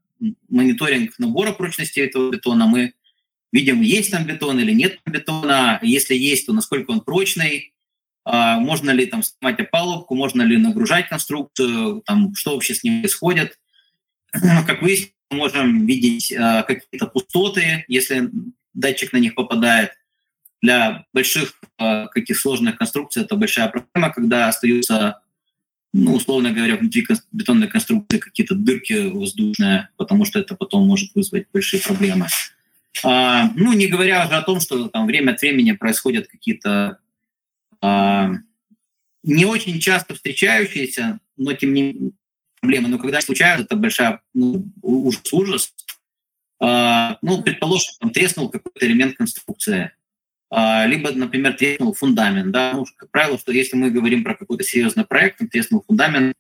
мониторинг 0.48 1.18
набора 1.18 1.52
прочности 1.52 2.00
этого 2.00 2.30
бетона, 2.30 2.66
мы 2.66 2.94
видим, 3.52 3.80
есть 3.80 4.10
там 4.10 4.24
бетон 4.24 4.58
или 4.58 4.72
нет 4.72 4.98
бетона, 5.06 5.78
если 5.82 6.14
есть, 6.14 6.46
то 6.46 6.52
насколько 6.52 6.90
он 6.90 7.00
прочный, 7.00 7.72
можно 8.30 8.90
ли 8.90 9.06
там 9.06 9.22
снимать 9.22 9.58
опалубку, 9.60 10.14
можно 10.14 10.42
ли 10.42 10.56
нагружать 10.56 11.08
конструкцию, 11.08 12.02
там, 12.04 12.34
что 12.34 12.54
вообще 12.54 12.74
с 12.74 12.84
ним 12.84 13.00
происходит. 13.00 13.58
Как 14.32 14.82
выяснилось, 14.82 15.14
мы 15.30 15.38
можем 15.38 15.86
видеть 15.86 16.32
а, 16.32 16.62
какие-то 16.62 17.06
пустоты, 17.06 17.84
если 17.88 18.30
датчик 18.74 19.12
на 19.12 19.18
них 19.18 19.34
попадает. 19.34 19.92
Для 20.60 21.04
больших 21.12 21.54
а, 21.78 22.06
каких 22.08 22.38
сложных 22.38 22.78
конструкций 22.78 23.22
это 23.22 23.36
большая 23.36 23.68
проблема, 23.68 24.12
когда 24.12 24.48
остаются, 24.48 25.20
ну, 25.92 26.14
условно 26.14 26.50
говоря, 26.50 26.76
внутри 26.76 27.06
бетонной 27.32 27.68
конструкции 27.68 28.18
какие-то 28.18 28.54
дырки 28.54 29.08
воздушные, 29.08 29.88
потому 29.96 30.24
что 30.24 30.38
это 30.38 30.54
потом 30.54 30.86
может 30.86 31.14
вызвать 31.14 31.46
большие 31.52 31.80
проблемы. 31.80 32.26
А, 33.04 33.50
ну, 33.54 33.72
не 33.74 33.86
говоря 33.86 34.24
уже 34.26 34.34
о 34.34 34.42
том, 34.42 34.60
что 34.60 34.88
там 34.88 35.06
время 35.06 35.32
от 35.32 35.40
времени 35.40 35.72
происходят 35.72 36.26
какие-то 36.26 36.70
а, 36.70 36.98
не 37.82 39.44
очень 39.44 39.78
часто 39.78 40.14
встречающиеся, 40.14 41.20
но 41.36 41.52
тем 41.52 41.74
не 41.74 41.82
менее 41.82 42.12
проблемы. 42.60 42.88
Но 42.88 42.98
когда 42.98 43.20
случаются, 43.20 43.64
это 43.64 43.76
большая 43.76 44.20
ну, 44.34 44.66
ужас, 44.82 45.32
ужас. 45.32 45.74
А, 46.60 47.18
ну, 47.22 47.42
предположим, 47.42 47.94
там 48.00 48.10
треснул 48.10 48.48
какой-то 48.48 48.84
элемент 48.84 49.16
конструкции, 49.16 49.92
а, 50.50 50.86
либо, 50.86 51.12
например, 51.12 51.54
треснул 51.54 51.94
фундамент. 51.94 52.50
Да? 52.50 52.72
Ну, 52.74 52.84
как 52.96 53.10
правило, 53.10 53.38
что 53.38 53.52
если 53.52 53.76
мы 53.76 53.90
говорим 53.90 54.24
про 54.24 54.34
какой-то 54.34 54.64
серьезный 54.64 55.04
проект, 55.04 55.38
треснул 55.50 55.84
фундамент, 55.86 56.34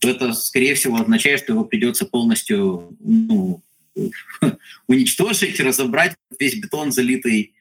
то 0.00 0.10
это, 0.10 0.32
скорее 0.34 0.74
всего, 0.74 0.96
означает, 0.96 1.40
что 1.40 1.52
его 1.52 1.64
придется 1.64 2.04
полностью 2.04 2.96
ну, 3.00 3.62
уничтожить, 4.86 5.58
разобрать, 5.58 6.16
весь 6.38 6.56
бетон 6.56 6.92
залитый 6.92 7.54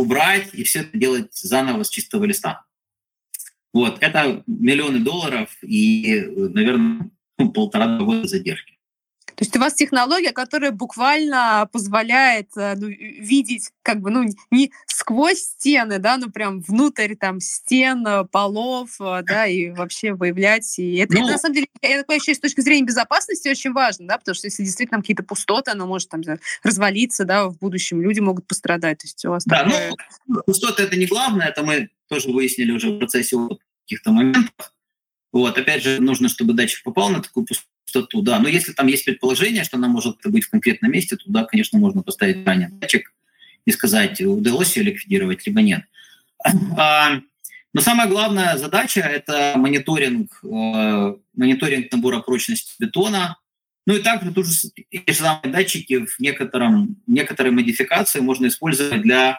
убрать 0.00 0.50
и 0.52 0.64
все 0.64 0.80
это 0.80 0.96
делать 0.96 1.34
заново 1.34 1.84
с 1.84 1.88
чистого 1.88 2.24
листа. 2.24 2.64
Вот, 3.72 3.98
это 4.00 4.42
миллионы 4.46 4.98
долларов 4.98 5.56
и, 5.62 6.24
наверное, 6.36 7.10
полтора 7.54 7.98
года 7.98 8.26
задержки. 8.26 8.79
То 9.36 9.44
есть 9.44 9.56
у 9.56 9.60
вас 9.60 9.74
технология, 9.74 10.32
которая 10.32 10.70
буквально 10.70 11.68
позволяет 11.72 12.50
э, 12.56 12.74
ну, 12.76 12.88
видеть 12.88 13.70
как 13.82 14.00
бы, 14.00 14.10
ну, 14.10 14.24
не 14.50 14.72
сквозь 14.86 15.40
стены, 15.40 15.98
да, 15.98 16.16
ну, 16.16 16.30
прям 16.30 16.60
внутрь 16.60 17.14
там 17.14 17.40
стен, 17.40 18.06
э, 18.06 18.24
полов, 18.24 19.00
э, 19.00 19.22
да, 19.26 19.46
и 19.46 19.70
вообще 19.70 20.12
выявлять. 20.12 20.78
И 20.78 20.96
это, 20.96 21.14
ну, 21.14 21.24
это 21.24 21.32
на 21.32 21.38
самом 21.38 21.54
деле, 21.54 21.68
я 21.82 21.98
так 21.98 22.06
понимаю, 22.06 22.22
еще 22.22 22.34
с 22.34 22.40
точки 22.40 22.60
зрения 22.60 22.84
безопасности 22.84 23.48
очень 23.48 23.72
важно, 23.72 24.08
да, 24.08 24.18
потому 24.18 24.34
что 24.34 24.46
если 24.46 24.62
действительно 24.62 24.96
там 24.96 25.02
какие-то 25.02 25.22
пустоты, 25.22 25.70
оно 25.70 25.86
может 25.86 26.08
там 26.08 26.22
развалиться, 26.62 27.24
да, 27.24 27.48
в 27.48 27.58
будущем 27.58 28.02
люди 28.02 28.20
могут 28.20 28.46
пострадать. 28.46 28.98
То 28.98 29.06
есть 29.06 29.24
у 29.24 29.30
вас 29.30 29.44
да, 29.44 29.64
такое... 29.64 29.94
ну, 30.26 30.42
пустоты 30.46 30.82
это 30.82 30.96
не 30.96 31.06
главное, 31.06 31.48
это 31.48 31.62
мы 31.62 31.90
тоже 32.08 32.30
выяснили 32.30 32.72
уже 32.72 32.90
в 32.90 32.98
процессе 32.98 33.36
каких-то 33.84 34.12
моментов. 34.12 34.72
Вот, 35.32 35.56
опять 35.56 35.82
же, 35.82 36.00
нужно, 36.00 36.28
чтобы 36.28 36.54
датчик 36.54 36.82
попал 36.82 37.10
на 37.10 37.22
такую 37.22 37.46
пустоту, 37.46 37.68
да. 38.22 38.38
Но 38.38 38.48
если 38.48 38.72
там 38.72 38.86
есть 38.86 39.04
предположение, 39.04 39.64
что 39.64 39.76
она 39.76 39.88
может 39.88 40.16
быть 40.24 40.44
в 40.44 40.50
конкретном 40.50 40.90
месте, 40.90 41.16
то 41.16 41.24
да, 41.26 41.44
конечно, 41.44 41.78
можно 41.78 42.02
поставить 42.02 42.46
ранее 42.46 42.68
датчик 42.68 43.12
и 43.64 43.70
сказать, 43.72 44.20
удалось 44.20 44.76
ее 44.76 44.84
ликвидировать, 44.84 45.46
либо 45.46 45.62
нет. 45.62 45.82
А, 46.76 47.20
но 47.72 47.80
самая 47.80 48.08
главная 48.08 48.56
задача– 48.56 49.00
это 49.00 49.54
мониторинг, 49.56 50.40
э, 50.42 51.14
мониторинг 51.34 51.92
набора 51.92 52.20
прочности 52.20 52.74
бетона. 52.78 53.36
Ну 53.86 53.94
и 53.96 54.02
также 54.02 54.32
эти 54.90 55.10
же 55.10 55.18
самые 55.18 55.52
датчики 55.52 56.04
в 56.04 56.18
некотором, 56.18 56.96
некоторой 57.06 57.52
модификации 57.52 58.20
можно 58.20 58.48
использовать 58.48 59.02
для 59.02 59.38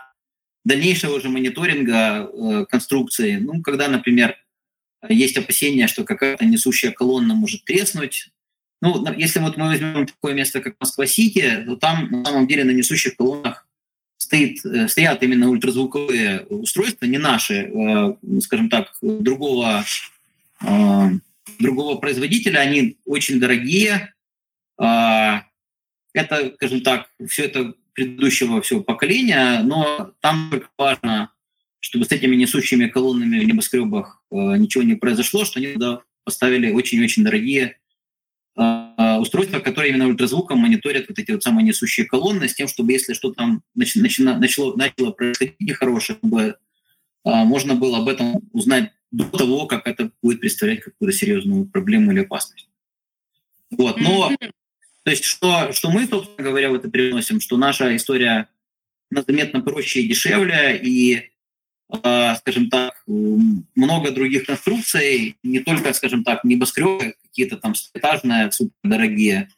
дальнейшего 0.64 1.20
же 1.20 1.30
мониторинга 1.30 2.30
э, 2.32 2.66
конструкции. 2.70 3.36
Ну, 3.36 3.62
когда, 3.62 3.88
например, 3.88 4.38
есть 5.10 5.38
опасения, 5.38 5.88
что 5.88 6.04
какая-то 6.04 6.46
несущая 6.46 6.92
колонна 6.92 7.34
может 7.34 7.66
треснуть. 7.66 8.30
Ну, 8.82 9.06
если 9.16 9.40
вот 9.40 9.58
мы 9.58 9.68
возьмем 9.68 10.08
такое 10.08 10.34
место, 10.34 10.60
как 10.60 10.76
Москва-Сити, 10.80 11.64
то 11.68 11.76
там 11.76 12.10
на 12.10 12.26
самом 12.26 12.48
деле 12.48 12.64
на 12.64 12.72
несущих 12.72 13.16
колоннах 13.16 13.68
стоит, 14.18 14.66
э, 14.66 14.88
стоят 14.88 15.22
именно 15.22 15.50
ультразвуковые 15.50 16.42
устройства, 16.50 17.06
не 17.06 17.20
наши, 17.20 17.54
э, 17.54 18.16
скажем 18.42 18.70
так, 18.70 18.94
другого, 19.02 19.84
э, 20.64 21.10
другого 21.60 21.98
производителя. 21.98 22.60
Они 22.60 22.98
очень 23.06 23.40
дорогие. 23.40 24.14
А, 24.80 25.44
это, 26.14 26.52
скажем 26.56 26.82
так, 26.82 27.10
все 27.28 27.44
это 27.46 27.76
предыдущего 27.94 28.62
всего 28.62 28.82
поколения, 28.82 29.62
но 29.64 30.14
там 30.22 30.52
важно 30.78 31.32
чтобы 31.84 32.06
с 32.06 32.12
этими 32.12 32.36
несущими 32.36 32.86
колоннами 32.86 33.40
в 33.40 33.44
небоскребах 33.44 34.24
ничего 34.30 34.84
не 34.84 34.94
произошло, 34.94 35.46
что 35.46 35.60
они 35.60 35.74
туда 35.74 36.02
поставили 36.24 36.70
очень-очень 36.70 37.24
дорогие 37.24 37.78
устройства, 39.20 39.60
которые 39.60 39.92
именно 39.92 40.08
ультразвуком 40.08 40.60
мониторят 40.60 41.10
вот 41.10 41.18
эти 41.20 41.32
вот 41.32 41.44
самые 41.44 41.66
несущие 41.66 42.06
колонны, 42.06 42.48
с 42.48 42.54
тем, 42.54 42.68
чтобы 42.68 42.92
если 42.92 43.14
что 43.14 43.32
там 43.32 43.64
нач, 43.76 43.96
начало, 43.96 44.38
начало, 44.38 44.76
начало 44.76 45.12
происходить 45.12 45.60
нехорошее, 45.60 46.18
чтобы 46.18 46.42
э, 46.42 46.56
можно 47.24 47.76
было 47.76 48.00
об 48.00 48.08
этом 48.08 48.42
узнать 48.52 48.92
до 49.12 49.26
того, 49.26 49.66
как 49.68 49.88
это 49.88 50.12
будет 50.22 50.40
представлять 50.40 50.82
какую-то 50.82 51.18
серьезную 51.18 51.66
проблему 51.66 52.12
или 52.12 52.22
опасность. 52.22 52.70
Вот, 53.72 54.00
но 54.00 54.32
то 55.04 55.12
есть 55.12 55.24
что, 55.24 55.72
что 55.72 55.90
мы, 55.90 56.06
собственно 56.06 56.48
говоря, 56.50 56.70
в 56.70 56.76
это 56.76 56.90
приносим, 56.90 57.40
что 57.40 57.58
наша 57.58 57.96
история 57.96 58.48
заметно 59.10 59.62
проще 59.62 60.02
и 60.02 60.08
дешевле, 60.08 60.80
и 60.82 61.31
скажем 61.94 62.70
так, 62.70 63.04
много 63.08 64.12
других 64.12 64.46
конструкций, 64.46 65.38
не 65.44 65.60
только, 65.60 65.94
скажем 65.94 66.24
так, 66.24 66.44
небоскребы, 66.44 67.16
какие-то 67.24 67.58
там 67.58 67.74
этажные, 67.94 68.52
супердорогие, 68.52 69.50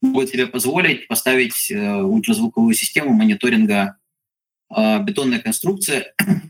могут 0.00 0.30
себе 0.30 0.46
позволить 0.46 1.08
поставить 1.08 1.70
э, 1.70 2.02
ультразвуковую 2.02 2.74
систему 2.74 3.12
мониторинга 3.12 3.96
а, 4.70 4.98
бетонной 4.98 5.40
конструкции, 5.40 6.06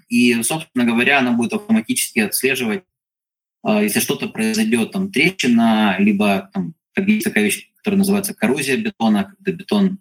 и, 0.08 0.42
собственно 0.42 0.84
говоря, 0.84 1.18
она 1.18 1.32
будет 1.32 1.52
автоматически 1.52 2.20
отслеживать, 2.20 2.84
а, 3.62 3.82
если 3.82 4.00
что-то 4.00 4.28
произойдет, 4.28 4.92
там, 4.92 5.12
трещина, 5.12 5.96
либо 5.98 6.50
там, 6.52 6.74
есть 6.96 7.24
такая 7.24 7.44
вещь, 7.44 7.70
которая 7.76 7.98
называется 7.98 8.32
коррозия 8.32 8.76
бетона, 8.76 9.24
когда 9.24 9.52
бетон 9.52 9.98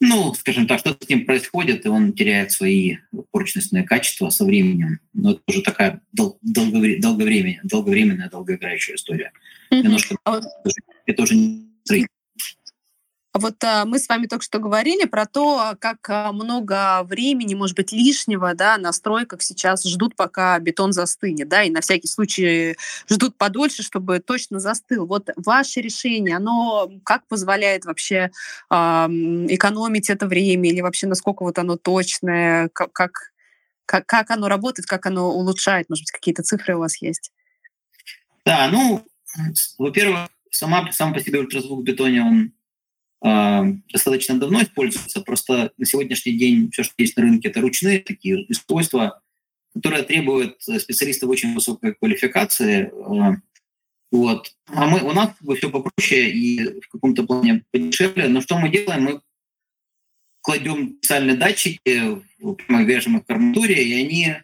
ну, 0.00 0.34
скажем 0.34 0.66
так, 0.66 0.80
что-то 0.80 1.04
с 1.04 1.08
ним 1.08 1.24
происходит, 1.24 1.86
и 1.86 1.88
он 1.88 2.12
теряет 2.12 2.52
свои 2.52 2.96
прочностные 3.30 3.84
качества 3.84 4.28
со 4.30 4.44
временем. 4.44 5.00
Но 5.14 5.32
это 5.32 5.40
уже 5.48 5.62
такая 5.62 6.02
дол- 6.12 6.38
долговре- 6.42 6.98
долговременная, 6.98 7.60
долговременная, 7.64 8.28
долгоиграющая 8.28 8.96
история. 8.96 9.32
Mm-hmm. 9.70 9.82
Немножко 9.82 10.16
а 10.24 10.40
это 11.06 11.22
уже 11.22 11.34
не 11.34 12.06
вот 13.38 13.62
а, 13.64 13.84
мы 13.84 13.98
с 13.98 14.08
вами 14.08 14.26
только 14.26 14.44
что 14.44 14.58
говорили 14.58 15.04
про 15.04 15.26
то, 15.26 15.74
как 15.80 16.08
а, 16.08 16.32
много 16.32 17.02
времени, 17.04 17.54
может 17.54 17.76
быть, 17.76 17.92
лишнего 17.92 18.54
да, 18.54 18.78
на 18.78 18.92
стройках 18.92 19.42
сейчас 19.42 19.84
ждут, 19.84 20.16
пока 20.16 20.58
бетон 20.58 20.92
застынет, 20.92 21.48
да, 21.48 21.62
и 21.62 21.70
на 21.70 21.80
всякий 21.80 22.08
случай 22.08 22.76
ждут 23.10 23.36
подольше, 23.36 23.82
чтобы 23.82 24.20
точно 24.20 24.60
застыл. 24.60 25.06
Вот 25.06 25.30
ваше 25.36 25.80
решение, 25.80 26.36
оно 26.36 26.90
как 27.04 27.26
позволяет 27.26 27.84
вообще 27.84 28.30
э, 28.70 28.74
экономить 28.74 30.10
это 30.10 30.26
время 30.26 30.70
или 30.70 30.80
вообще 30.80 31.06
насколько 31.06 31.42
вот 31.42 31.58
оно 31.58 31.76
точное, 31.76 32.68
как, 32.72 32.92
как, 32.92 33.12
как, 33.86 34.30
оно 34.30 34.48
работает, 34.48 34.86
как 34.86 35.06
оно 35.06 35.30
улучшает, 35.30 35.88
может 35.88 36.02
быть, 36.02 36.10
какие-то 36.10 36.42
цифры 36.42 36.76
у 36.76 36.80
вас 36.80 37.00
есть? 37.02 37.32
Да, 38.44 38.68
ну, 38.68 39.04
во-первых, 39.78 40.28
сама, 40.50 40.90
сам 40.92 41.12
по 41.12 41.20
себе 41.20 41.40
ультразвук 41.40 41.80
в 41.80 41.84
бетоне, 41.84 42.22
он 42.22 42.52
а, 42.52 42.55
достаточно 43.22 44.38
давно 44.38 44.62
используется. 44.62 45.20
Просто 45.20 45.72
на 45.78 45.86
сегодняшний 45.86 46.32
день 46.32 46.70
все, 46.70 46.82
что 46.82 46.94
есть 46.98 47.16
на 47.16 47.22
рынке, 47.22 47.48
это 47.48 47.60
ручные 47.60 48.00
такие 48.00 48.46
устройства, 48.48 49.22
которые 49.74 50.02
требуют 50.04 50.60
специалистов 50.60 51.28
очень 51.28 51.54
высокой 51.54 51.94
квалификации. 51.94 52.92
А, 53.06 53.36
вот. 54.10 54.54
А 54.66 54.86
мы, 54.86 55.00
у 55.02 55.12
нас 55.12 55.30
все 55.56 55.70
попроще 55.70 56.30
и 56.30 56.80
в 56.80 56.88
каком-то 56.88 57.24
плане 57.24 57.64
подешевле. 57.70 58.28
Но 58.28 58.40
что 58.40 58.58
мы 58.58 58.70
делаем? 58.70 59.04
Мы 59.04 59.20
кладем 60.40 60.96
специальные 60.98 61.36
датчики, 61.36 62.22
мы 62.68 62.84
вяжем 62.84 63.18
их 63.18 63.24
арматуре, 63.28 63.82
и 63.82 63.92
они 64.04 64.36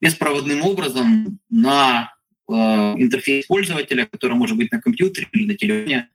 беспроводным 0.00 0.62
образом 0.62 1.38
на 1.48 2.12
э, 2.48 2.52
интерфейс 2.52 3.46
пользователя, 3.46 4.06
который 4.06 4.36
может 4.36 4.56
быть 4.56 4.72
на 4.72 4.80
компьютере 4.80 5.28
или 5.32 5.46
на 5.46 5.54
телефоне, 5.54 6.08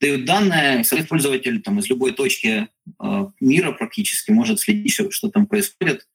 дают 0.00 0.24
данные, 0.24 0.82
и 0.82 1.02
пользователь 1.02 1.60
там, 1.60 1.78
из 1.78 1.88
любой 1.88 2.12
точки 2.12 2.68
э, 3.00 3.26
мира 3.40 3.72
практически 3.72 4.30
может 4.30 4.60
следить, 4.60 4.92
что, 4.92 5.10
что 5.10 5.30
там 5.30 5.46
происходит. 5.46 6.08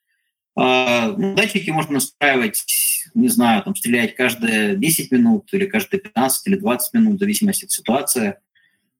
Э, 0.57 1.13
датчики 1.15 1.69
можно 1.69 1.93
настраивать, 1.93 2.65
не 3.13 3.27
знаю, 3.27 3.63
там, 3.63 3.75
стрелять 3.75 4.15
каждые 4.15 4.75
10 4.75 5.11
минут 5.11 5.49
или 5.53 5.67
каждые 5.67 6.01
15 6.01 6.47
или 6.47 6.55
20 6.55 6.93
минут, 6.95 7.17
в 7.17 7.19
зависимости 7.19 7.65
от 7.65 7.71
ситуации. 7.71 8.35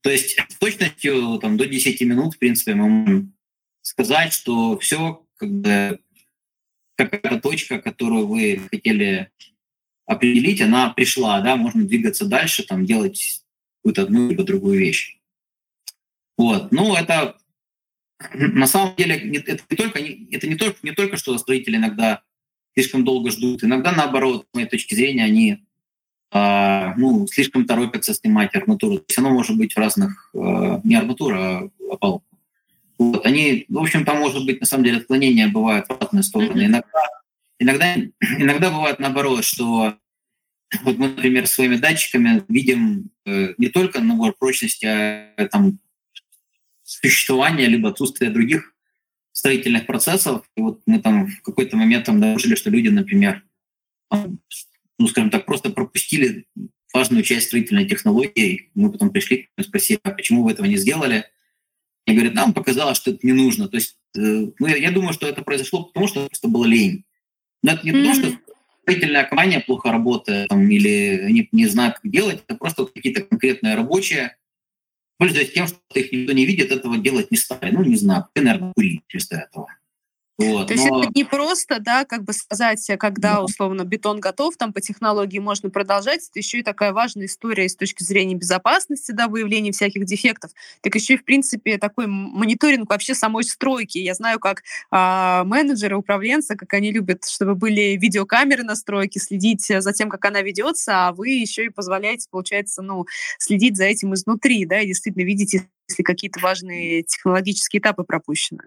То 0.02 0.12
есть 0.12 0.38
с 0.38 0.56
точностью 0.60 1.40
там, 1.40 1.58
до 1.58 1.66
10 1.66 2.00
минут, 2.02 2.36
в 2.36 2.38
принципе, 2.38 2.76
мы 2.76 2.88
можем 2.88 3.34
сказать, 3.82 4.34
что 4.34 4.78
все, 4.78 5.26
как 5.38 5.50
бы, 5.50 6.00
какая-то 6.96 7.40
точка, 7.40 7.80
которую 7.80 8.28
вы 8.28 8.62
хотели 8.72 9.32
определить, 10.06 10.62
она 10.62 10.92
пришла, 10.92 11.42
да, 11.42 11.56
можно 11.56 11.84
двигаться 11.84 12.26
дальше, 12.26 12.64
там, 12.64 12.86
делать 12.86 13.45
какую-то 13.86 14.02
одну 14.02 14.30
либо 14.30 14.44
другую 14.44 14.80
вещь. 14.80 15.20
Вот. 16.38 16.72
Ну, 16.72 16.96
это 16.96 17.38
на 18.34 18.66
самом 18.66 18.96
деле 18.96 19.16
это 19.46 19.64
не 19.70 19.78
только, 19.78 20.00
это 20.00 20.48
не 20.48 20.56
только, 20.56 20.78
не 20.82 20.92
только 20.92 21.18
что 21.18 21.38
строители 21.38 21.78
иногда 21.78 22.22
слишком 22.74 23.06
долго 23.06 23.30
ждут, 23.30 23.64
иногда 23.64 23.92
наоборот, 23.92 24.48
с 24.50 24.56
моей 24.56 24.68
точки 24.68 24.96
зрения, 24.96 25.24
они 25.24 25.64
э, 26.32 26.94
ну, 26.98 27.28
слишком 27.28 27.66
торопятся 27.66 28.16
снимать 28.16 28.56
арматуру. 28.56 28.98
То 28.98 29.06
есть 29.08 29.20
оно 29.20 29.30
может 29.30 29.56
быть 29.56 29.74
в 29.74 29.78
разных, 29.78 30.32
э, 30.34 30.80
не 30.84 30.96
арматура, 30.96 31.38
а 31.38 31.70
опалубка. 31.92 32.36
Вот. 32.98 33.26
Они, 33.26 33.66
в 33.70 33.78
общем, 33.78 34.04
там 34.04 34.18
может 34.18 34.46
быть, 34.46 34.62
на 34.62 34.66
самом 34.66 34.84
деле, 34.84 34.98
отклонения 34.98 35.48
бывают 35.48 35.86
в 35.88 36.02
разные 36.02 36.24
стороны. 36.24 36.66
Иногда, 36.66 37.04
иногда, 37.60 37.96
иногда 38.40 38.72
бывает 38.72 38.98
наоборот, 38.98 39.46
что 39.46 39.96
вот 40.84 40.98
мы, 40.98 41.10
например, 41.10 41.48
своими 41.48 41.78
датчиками 41.78 42.44
видим 42.48 43.12
э, 43.26 43.54
не 43.58 43.70
только 43.70 44.02
набор 44.02 44.36
прочности, 44.38 44.86
а 44.86 45.48
там 45.52 45.80
существования 46.84 47.68
либо 47.68 47.90
отсутствия 47.90 48.30
других 48.30 48.74
строительных 49.32 49.86
процессов. 49.86 50.50
И 50.56 50.62
вот 50.62 50.82
мы 50.86 51.00
там 51.00 51.28
в 51.28 51.42
какой-то 51.42 51.78
момент 51.78 52.06
там 52.06 52.16
обнаружили, 52.16 52.56
что 52.56 52.70
люди, 52.70 52.90
например, 52.90 53.44
там, 54.10 54.40
ну, 54.98 55.08
скажем 55.08 55.30
так, 55.30 55.46
просто 55.46 55.70
пропустили 55.70 56.48
важную 56.94 57.24
часть 57.24 57.48
строительной 57.48 57.88
технологии. 57.88 58.72
Мы 58.76 58.92
потом 58.92 59.10
пришли 59.10 59.50
и 59.58 59.64
спросили, 59.64 60.00
а 60.04 60.12
почему 60.12 60.44
вы 60.44 60.52
этого 60.52 60.66
не 60.66 60.78
сделали? 60.78 61.26
И 62.06 62.14
говорят, 62.14 62.34
нам 62.34 62.54
показалось, 62.54 62.98
что 62.98 63.12
это 63.12 63.26
не 63.26 63.34
нужно. 63.34 63.68
То 63.68 63.78
есть, 63.78 63.98
э, 64.16 64.20
ну, 64.20 64.68
я, 64.68 64.78
я 64.78 64.92
думаю, 64.92 65.14
что 65.14 65.28
это 65.28 65.42
произошло 65.42 65.84
потому, 65.84 66.08
что 66.08 66.28
просто 66.28 66.48
было 66.48 66.66
лень. 66.66 67.04
Но 67.64 67.74
это 67.74 67.84
не 67.84 67.92
mm-hmm. 67.92 68.08
потому, 68.08 68.14
что 68.16 68.40
строительная 68.86 69.24
компания 69.24 69.60
плохо 69.60 69.92
работает 69.92 70.48
там, 70.50 70.70
или 70.70 71.32
не, 71.32 71.50
не 71.52 71.66
знает, 71.66 71.96
как 71.96 72.12
делать. 72.12 72.44
Это 72.48 72.56
просто 72.56 72.86
какие-то 72.86 73.24
конкретные 73.24 73.74
рабочие, 73.74 74.38
пользуясь 75.18 75.54
тем, 75.54 75.68
что 75.68 75.80
их 75.96 76.12
никто 76.12 76.34
не 76.34 76.46
видит, 76.46 76.72
этого 76.72 76.98
делать 76.98 77.32
не 77.32 77.38
стали. 77.38 77.72
Ну, 77.72 77.84
не 77.84 77.96
знаю, 77.96 78.28
наверное, 78.36 78.74
курить 78.74 79.02
вместо 79.12 79.38
этого. 79.38 79.68
Вот, 80.38 80.68
То 80.68 80.74
есть 80.74 80.86
это 80.86 81.10
не 81.16 81.24
просто, 81.24 81.80
да, 81.80 82.04
как 82.04 82.24
бы 82.26 82.34
сказать, 82.34 82.86
когда 83.00 83.42
условно 83.42 83.86
бетон 83.86 84.20
готов, 84.20 84.58
там 84.58 84.74
по 84.74 84.82
технологии 84.82 85.40
можно 85.40 85.70
продолжать, 85.70 86.28
это 86.30 86.40
еще 86.40 86.60
и 86.60 86.64
такая 86.64 86.92
важная 86.92 87.28
история 87.28 87.70
с 87.70 87.76
точки 87.76 88.04
зрения 88.04 88.36
безопасности, 88.36 89.14
да, 89.14 89.30
выявления 89.30 89.72
всяких 89.72 90.04
дефектов, 90.04 90.52
так 90.82 90.94
еще 90.94 91.14
и, 91.14 91.18
в 91.18 91.24
принципе, 91.24 91.78
такой 91.78 92.08
мониторинг 92.08 92.90
вообще 92.90 93.16
самой 93.16 93.46
стройки. 93.46 93.98
Я 93.98 94.14
знаю, 94.14 94.40
как 94.40 94.64
а, 94.92 95.46
менеджеры, 95.46 95.96
управленцы, 95.96 96.58
как 96.58 96.74
они 96.74 96.92
любят, 96.92 97.24
чтобы 97.26 97.56
были 97.56 97.96
видеокамеры 97.96 98.64
на 98.64 98.76
стройке, 98.76 99.22
следить 99.22 99.66
за 99.66 99.94
тем, 99.94 100.10
как 100.10 100.26
она 100.26 100.42
ведется, 100.42 101.08
а 101.08 101.14
вы 101.14 101.30
еще 101.30 101.66
и 101.66 101.70
позволяете, 101.70 102.28
получается, 102.30 102.82
ну, 102.82 103.06
следить 103.40 103.78
за 103.78 103.86
этим 103.86 104.14
изнутри, 104.14 104.66
да, 104.66 104.82
и 104.82 104.88
действительно 104.88 105.24
видите, 105.24 105.70
если 105.88 106.04
какие-то 106.04 106.42
важные 106.42 107.04
технологические 107.04 107.80
этапы 107.80 108.04
пропущены. 108.04 108.64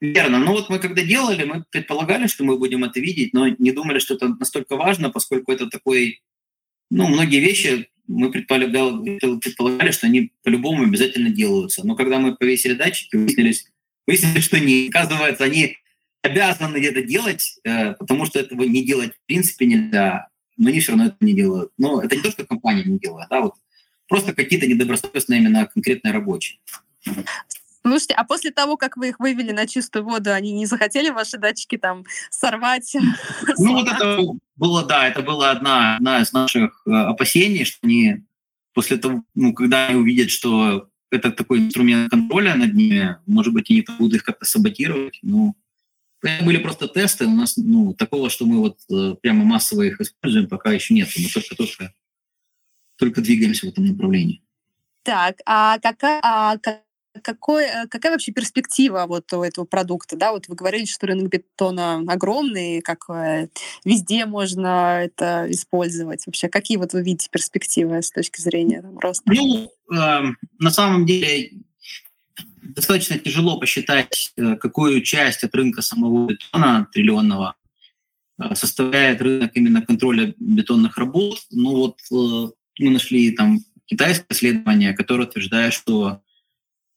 Верно. 0.00 0.38
Ну 0.38 0.52
вот 0.52 0.70
мы 0.70 0.78
когда 0.78 1.02
делали, 1.02 1.44
мы 1.44 1.64
предполагали, 1.70 2.28
что 2.28 2.44
мы 2.44 2.56
будем 2.56 2.84
это 2.84 3.00
видеть, 3.00 3.34
но 3.34 3.48
не 3.48 3.72
думали, 3.72 3.98
что 3.98 4.14
это 4.14 4.28
настолько 4.28 4.76
важно, 4.76 5.10
поскольку 5.10 5.52
это 5.52 5.68
такой... 5.68 6.22
Ну, 6.90 7.08
многие 7.08 7.40
вещи 7.40 7.90
мы 8.06 8.30
предполагали, 8.30 9.18
предполагали 9.18 9.90
что 9.90 10.06
они 10.06 10.32
по-любому 10.42 10.84
обязательно 10.84 11.30
делаются. 11.30 11.86
Но 11.86 11.96
когда 11.96 12.18
мы 12.18 12.34
повесили 12.34 12.74
датчики, 12.74 13.16
выяснились, 13.16 13.66
выяснилось, 14.06 14.44
что 14.44 14.58
не. 14.58 14.88
Оказывается, 14.88 15.44
они 15.44 15.76
обязаны 16.22 16.78
это 16.78 17.02
делать, 17.02 17.58
э, 17.64 17.94
потому 17.94 18.24
что 18.24 18.38
этого 18.38 18.62
не 18.62 18.84
делать 18.84 19.12
в 19.14 19.26
принципе 19.26 19.66
нельзя, 19.66 20.28
но 20.56 20.68
они 20.70 20.80
все 20.80 20.92
равно 20.92 21.06
это 21.06 21.16
не 21.20 21.34
делают. 21.34 21.72
Но 21.76 22.00
это 22.00 22.16
не 22.16 22.22
то, 22.22 22.30
что 22.30 22.46
компания 22.46 22.84
не 22.84 22.98
делает, 22.98 23.28
да, 23.28 23.40
вот 23.40 23.54
просто 24.08 24.34
какие-то 24.34 24.66
недобросовестные 24.66 25.40
именно 25.40 25.66
конкретные 25.66 26.12
рабочие. 26.12 26.58
Слушайте, 27.82 28.14
а 28.14 28.24
после 28.24 28.50
того, 28.50 28.76
как 28.76 28.96
вы 28.96 29.10
их 29.10 29.20
вывели 29.20 29.52
на 29.52 29.66
чистую 29.66 30.04
воду, 30.04 30.32
они 30.32 30.52
не 30.52 30.66
захотели 30.66 31.10
ваши 31.10 31.38
датчики 31.38 31.78
там 31.78 32.04
сорвать? 32.30 32.94
Ну 33.58 33.72
вот 33.74 33.88
это 33.88 34.20
было, 34.56 34.84
да, 34.84 35.08
это 35.08 35.22
была 35.22 35.50
одна, 35.50 35.96
одна 35.96 36.20
из 36.20 36.32
наших 36.32 36.82
э, 36.86 36.90
опасений, 36.90 37.64
что 37.64 37.78
они 37.82 38.24
после 38.74 38.96
того, 38.96 39.22
ну, 39.34 39.52
когда 39.54 39.88
они 39.88 39.96
увидят, 39.96 40.30
что 40.30 40.88
это 41.10 41.30
такой 41.30 41.60
инструмент 41.60 42.10
контроля 42.10 42.54
над 42.54 42.74
ними, 42.74 43.16
может 43.26 43.52
быть, 43.52 43.70
они 43.70 43.84
будут 43.98 44.16
их 44.16 44.24
как-то 44.24 44.44
саботировать. 44.44 45.18
Ну, 45.22 45.54
это 46.22 46.44
были 46.44 46.58
просто 46.58 46.88
тесты. 46.88 47.26
У 47.26 47.30
нас 47.30 47.56
ну, 47.56 47.94
такого, 47.94 48.28
что 48.28 48.44
мы 48.44 48.58
вот 48.58 48.78
э, 48.90 49.14
прямо 49.22 49.44
массово 49.44 49.82
их 49.82 50.00
используем, 50.00 50.48
пока 50.48 50.72
еще 50.72 50.94
нет. 50.94 51.08
Мы 51.16 51.28
только-только 51.28 51.92
только 52.98 53.20
двигаемся 53.20 53.66
в 53.66 53.70
этом 53.70 53.86
направлении. 53.86 54.42
Так, 55.04 55.36
а 55.46 55.78
какая, 55.78 56.20
а 56.22 56.58
какой, 57.18 57.64
э, 57.64 57.86
какая 57.88 58.12
вообще 58.12 58.32
перспектива 58.32 59.04
вот 59.08 59.32
у 59.32 59.42
этого 59.42 59.64
продукта? 59.64 60.16
Да, 60.16 60.32
вот 60.32 60.48
вы 60.48 60.54
говорили, 60.54 60.84
что 60.84 61.06
рынок 61.06 61.30
бетона 61.30 62.02
огромный, 62.06 62.80
как 62.80 63.08
э, 63.10 63.48
везде 63.84 64.26
можно 64.26 65.02
это 65.04 65.46
использовать. 65.50 66.26
Вообще, 66.26 66.48
какие 66.48 66.76
вот 66.76 66.92
вы 66.92 67.02
видите 67.02 67.28
перспективы 67.30 68.02
с 68.02 68.10
точки 68.10 68.40
зрения 68.40 68.82
там, 68.82 68.98
роста? 68.98 69.22
Ну, 69.26 69.70
э, 69.92 70.20
на 70.58 70.70
самом 70.70 71.06
деле 71.06 71.52
достаточно 72.62 73.18
тяжело 73.18 73.58
посчитать, 73.58 74.32
э, 74.36 74.56
какую 74.56 75.02
часть 75.02 75.44
от 75.44 75.54
рынка 75.54 75.82
самого 75.82 76.26
бетона 76.26 76.88
триллионного 76.92 77.54
составляет 78.54 79.20
рынок 79.20 79.50
именно 79.54 79.82
контроля 79.82 80.32
бетонных 80.38 80.96
работ. 80.96 81.40
Ну 81.50 81.74
вот 81.74 81.98
мы 82.10 82.90
нашли 82.90 83.32
там 83.32 83.58
китайское 83.88 84.26
исследование, 84.30 84.92
которое 84.92 85.24
утверждает, 85.24 85.72
что 85.72 86.22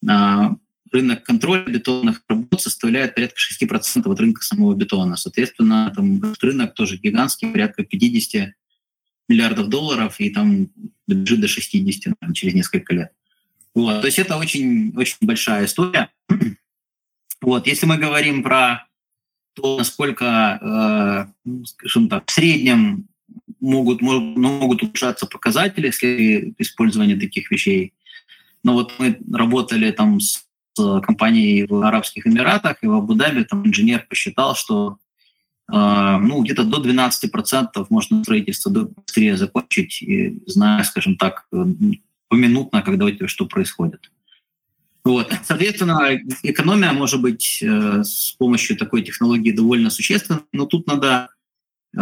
рынок 0.04 1.24
контроля 1.24 1.64
бетонных 1.64 2.22
работ 2.28 2.62
составляет 2.62 3.16
порядка 3.16 3.38
6% 3.40 4.12
от 4.12 4.20
рынка 4.20 4.42
самого 4.42 4.76
бетона. 4.76 5.16
Соответственно, 5.16 5.92
там 5.96 6.22
рынок 6.42 6.74
тоже 6.74 6.98
гигантский, 6.98 7.50
порядка 7.52 7.84
50 7.84 8.54
миллиардов 9.30 9.70
долларов, 9.70 10.20
и 10.20 10.30
там 10.30 10.70
бежит 11.08 11.40
до 11.40 11.48
60 11.48 12.14
наверное, 12.22 12.34
через 12.34 12.54
несколько 12.54 12.94
лет. 12.94 13.12
Вот. 13.74 14.02
То 14.02 14.08
есть 14.08 14.20
это 14.20 14.38
очень, 14.38 14.94
очень 14.96 15.18
большая 15.22 15.66
история. 15.66 16.10
Вот. 17.42 17.66
Если 17.66 17.88
мы 17.88 17.98
говорим 17.98 18.44
про 18.44 18.88
то, 19.56 19.80
насколько, 19.80 21.34
э, 21.44 21.52
скажем 21.66 22.08
так, 22.08 22.28
в 22.28 22.32
среднем 22.32 23.08
могут, 23.60 24.02
могут, 24.02 24.38
могут 24.38 24.84
улучшаться 24.84 25.26
показатели 25.26 25.88
если 25.88 26.54
использования 26.60 27.16
таких 27.16 27.50
вещей, 27.50 27.94
но 28.64 28.74
вот 28.74 28.94
мы 29.00 29.18
работали 29.32 29.92
там 29.92 30.20
с 30.20 30.46
компанией 30.76 31.66
в 31.68 31.82
Арабских 31.84 32.26
Эмиратах 32.28 32.78
и 32.82 32.88
в 32.88 32.94
Абу-Даби, 32.94 33.44
там 33.44 33.66
инженер 33.68 34.06
посчитал, 34.08 34.56
что 34.56 34.98
э, 35.72 36.18
ну, 36.22 36.42
где-то 36.44 36.64
до 36.64 36.82
12% 36.82 37.86
можно 37.90 38.24
строительство 38.24 38.70
быстрее 38.70 39.38
закончить, 39.38 40.02
и, 40.02 40.42
зная, 40.46 40.84
скажем 40.84 41.18
так, 41.18 41.48
поминутно, 42.30 42.82
когда 42.82 43.06
у 43.06 43.12
тебя 43.12 43.28
что 43.28 43.46
происходит. 43.46 44.10
Вот. 45.04 45.34
Соответственно, 45.44 46.20
экономия 46.44 46.94
может 46.94 47.22
быть 47.22 47.60
э, 47.62 48.04
с 48.04 48.34
помощью 48.38 48.78
такой 48.78 49.02
технологии 49.02 49.52
довольно 49.52 49.90
существенна, 49.90 50.44
но 50.54 50.66
тут 50.66 50.86
надо, 50.88 51.30
э, 51.98 52.00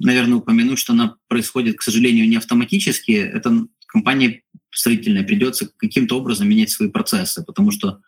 наверное, 0.00 0.38
упомянуть, 0.38 0.78
что 0.78 0.92
она 0.92 1.16
происходит, 1.28 1.78
к 1.78 1.82
сожалению, 1.82 2.28
не 2.28 2.36
автоматически. 2.36 3.12
Это 3.12 3.66
компания 3.86 4.42
строительная 4.72 5.22
придется 5.22 5.70
каким-то 5.76 6.18
образом 6.18 6.48
менять 6.48 6.70
свои 6.70 6.88
процессы, 6.88 7.44
потому 7.44 7.70
что 7.70 8.00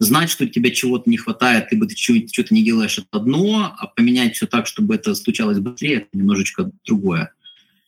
знать, 0.00 0.30
что 0.30 0.48
тебе 0.48 0.72
чего-то 0.72 1.08
не 1.08 1.16
хватает, 1.16 1.70
либо 1.70 1.86
ты 1.86 1.96
что-то 1.96 2.54
не 2.54 2.64
делаешь, 2.64 2.98
это 2.98 3.08
одно, 3.12 3.74
а 3.78 3.86
поменять 3.86 4.34
все 4.34 4.46
так, 4.46 4.66
чтобы 4.66 4.94
это 4.94 5.14
случалось 5.14 5.58
быстрее, 5.58 5.96
это 5.96 6.08
немножечко 6.12 6.70
другое. 6.84 7.32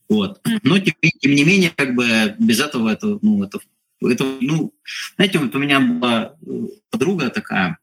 Вот. 0.09 0.41
Но 0.62 0.79
тем, 0.79 0.95
тем 1.20 1.33
не 1.33 1.45
менее, 1.45 1.72
как 1.74 1.95
бы 1.95 2.35
без 2.39 2.61
этого 2.61 2.89
это, 2.89 3.18
ну, 3.22 3.43
это, 3.43 3.59
это, 4.01 4.24
ну, 4.41 4.72
знаете, 5.16 5.39
вот 5.39 5.55
у 5.55 5.59
меня 5.59 5.81
была 5.81 6.37
э, 6.47 6.66
подруга 6.91 7.29
такая, 7.31 7.79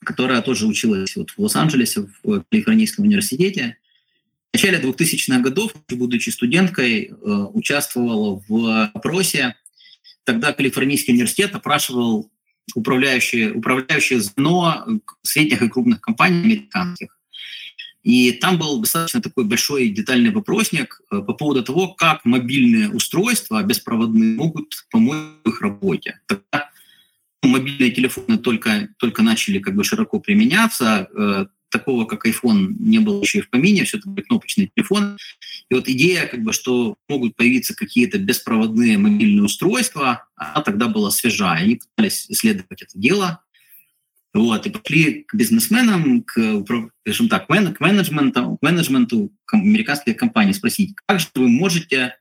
которая 0.00 0.40
тоже 0.40 0.66
училась 0.66 1.14
вот 1.16 1.30
в 1.30 1.38
Лос-Анджелесе, 1.38 2.08
в 2.22 2.44
Калифорнийском 2.50 3.04
университете, 3.04 3.76
в 4.56 4.58
начале 4.58 4.78
2000-х 4.78 5.40
годов, 5.40 5.74
будучи 5.90 6.30
студенткой, 6.30 7.10
э, 7.10 7.12
участвовала 7.52 8.42
в 8.48 8.90
опросе. 8.94 9.54
Тогда 10.24 10.52
Калифорнийский 10.54 11.12
университет 11.12 11.54
опрашивал 11.54 12.30
управляющие, 12.74 13.52
управляющие 13.52 14.18
звено 14.20 14.86
средних 15.22 15.60
и 15.60 15.68
крупных 15.68 16.00
компаний 16.00 16.40
американских. 16.40 17.18
И 18.02 18.32
там 18.32 18.56
был 18.56 18.80
достаточно 18.80 19.20
такой 19.20 19.44
большой 19.44 19.88
детальный 19.90 20.30
вопросник 20.30 21.02
э, 21.12 21.20
по 21.20 21.34
поводу 21.34 21.62
того, 21.62 21.88
как 21.88 22.24
мобильные 22.24 22.88
устройства 22.88 23.62
беспроводные 23.62 24.36
могут 24.36 24.86
помочь 24.90 25.16
в 25.44 25.48
их 25.50 25.60
работе. 25.60 26.20
Тогда 26.26 26.70
мобильные 27.42 27.90
телефоны 27.90 28.38
только, 28.38 28.88
только 28.98 29.22
начали 29.22 29.58
как 29.58 29.74
бы 29.74 29.84
широко 29.84 30.18
применяться, 30.18 31.08
э, 31.14 31.46
такого, 31.78 32.04
как 32.04 32.26
iPhone, 32.26 32.74
не 32.78 32.98
было 32.98 33.20
еще 33.22 33.38
и 33.38 33.42
в 33.42 33.50
помине, 33.50 33.84
все 33.84 33.98
это 33.98 34.08
были 34.08 34.24
кнопочные 34.24 34.70
телефоны. 34.74 35.16
И 35.68 35.74
вот 35.74 35.88
идея, 35.88 36.26
как 36.26 36.42
бы, 36.42 36.52
что 36.52 36.96
могут 37.08 37.36
появиться 37.36 37.74
какие-то 37.74 38.18
беспроводные 38.18 38.98
мобильные 38.98 39.44
устройства, 39.44 40.26
она 40.36 40.62
тогда 40.62 40.88
была 40.88 41.10
свежа. 41.10 41.52
Они 41.52 41.76
пытались 41.76 42.26
исследовать 42.28 42.82
это 42.82 42.98
дело. 42.98 43.42
Вот, 44.32 44.66
и 44.66 44.70
пошли 44.70 45.24
к 45.26 45.34
бизнесменам, 45.34 46.22
к, 46.22 46.64
скажем 47.06 47.28
так, 47.28 47.46
к 47.46 47.80
менеджменту, 47.80 48.58
к 48.58 48.62
менеджменту 48.62 49.32
американской 49.50 50.12
компании 50.12 50.52
спросить, 50.52 50.94
как 51.06 51.20
же 51.20 51.28
вы 51.34 51.48
можете 51.48 52.16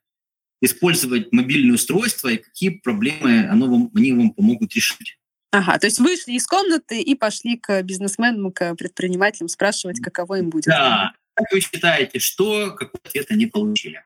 использовать 0.61 1.33
мобильные 1.33 1.73
устройства 1.73 2.29
и 2.29 2.37
какие 2.37 2.69
проблемы 2.69 3.47
оно 3.47 3.67
вам, 3.67 3.91
они 3.93 4.13
вам 4.13 4.31
помогут 4.31 4.73
решить. 4.73 5.17
Ага, 5.51 5.79
то 5.79 5.87
есть 5.87 5.99
вышли 5.99 6.33
из 6.33 6.45
комнаты 6.45 7.01
и 7.01 7.15
пошли 7.15 7.57
к 7.57 7.81
бизнесменам, 7.83 8.51
к 8.51 8.75
предпринимателям 8.75 9.47
спрашивать, 9.47 10.01
каково 10.01 10.39
им 10.39 10.49
будет. 10.49 10.65
Да. 10.65 11.13
Как 11.33 11.51
вы 11.51 11.59
считаете, 11.61 12.19
что, 12.19 12.71
какой 12.71 12.99
ответ 13.03 13.27
они 13.29 13.45
получили? 13.45 14.03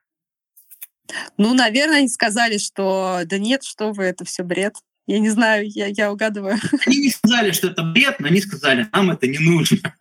Ну, 1.37 1.53
наверное, 1.53 1.99
они 1.99 2.07
сказали, 2.07 2.57
что 2.57 3.21
да 3.25 3.37
нет, 3.37 3.63
что 3.63 3.91
вы, 3.91 4.03
это 4.05 4.25
все 4.25 4.43
бред. 4.43 4.75
Я 5.07 5.19
не 5.19 5.29
знаю, 5.29 5.67
я, 5.67 5.87
я 5.87 6.11
угадываю. 6.11 6.57
Они 6.85 6.97
не 6.97 7.09
сказали, 7.09 7.51
что 7.51 7.67
это 7.67 7.83
бред, 7.83 8.19
но 8.19 8.27
они 8.27 8.41
сказали, 8.41 8.87
нам 8.91 9.09
это 9.09 9.27
не 9.27 9.39
нужно. 9.39 9.95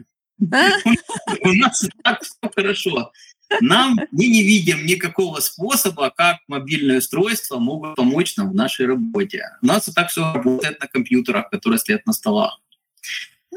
А? 0.53 0.68
У 1.41 1.53
нас 1.55 1.86
так 2.03 2.22
все 2.22 2.51
хорошо. 2.55 3.12
Нам 3.61 3.99
мы 4.11 4.26
не 4.26 4.42
видим 4.42 4.84
никакого 4.84 5.40
способа, 5.40 6.12
как 6.14 6.38
мобильные 6.49 6.99
устройства 6.99 7.59
могут 7.59 7.96
помочь 7.96 8.36
нам 8.36 8.51
в 8.51 8.55
нашей 8.55 8.86
работе. 8.86 9.44
У 9.62 9.66
нас 9.66 9.88
и 9.88 9.92
так 9.92 10.11
все 10.11 10.32
работает 10.32 10.80
на 10.80 10.86
компьютерах, 10.86 11.51
которые 11.51 11.78
стоят 11.78 12.07
на 12.07 12.12
столах. 12.12 12.61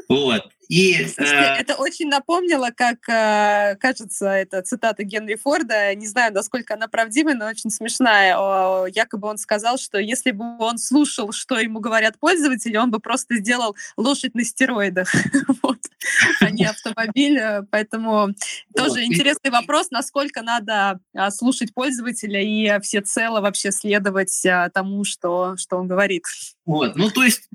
Вот. 0.08 0.50
И, 0.68 1.06
Слушайте, 1.06 1.36
э... 1.36 1.60
это 1.60 1.74
очень 1.74 2.08
напомнило, 2.08 2.70
как, 2.74 3.06
э, 3.06 3.76
кажется, 3.78 4.26
это 4.26 4.62
цитата 4.62 5.04
Генри 5.04 5.34
Форда, 5.34 5.94
не 5.94 6.06
знаю, 6.06 6.32
насколько 6.32 6.72
она 6.72 6.88
правдивая, 6.88 7.34
но 7.34 7.46
очень 7.46 7.68
смешная. 7.68 8.86
Якобы 8.86 9.28
он 9.28 9.36
сказал, 9.36 9.76
что 9.76 9.98
если 9.98 10.30
бы 10.30 10.56
он 10.58 10.78
слушал, 10.78 11.30
что 11.32 11.58
ему 11.58 11.80
говорят 11.80 12.18
пользователи, 12.18 12.78
он 12.78 12.90
бы 12.90 13.00
просто 13.00 13.36
сделал 13.36 13.76
лошадь 13.98 14.34
на 14.34 14.44
стероидах, 14.44 15.12
вот, 15.62 15.78
а 16.40 16.50
не 16.50 16.64
автомобиль. 16.64 17.38
Э, 17.38 17.62
поэтому 17.70 18.34
тоже 18.76 19.04
интересный 19.04 19.50
вопрос, 19.50 19.90
насколько 19.90 20.42
надо 20.42 21.00
а, 21.14 21.30
слушать 21.30 21.74
пользователя 21.74 22.42
и 22.42 22.80
всецело 22.80 23.40
вообще 23.40 23.70
следовать 23.72 24.44
а, 24.46 24.70
тому, 24.70 25.04
что, 25.04 25.56
что 25.56 25.76
он 25.76 25.88
говорит. 25.88 26.24
Вот, 26.64 26.96
ну 26.96 27.10
то 27.10 27.22
есть, 27.22 27.48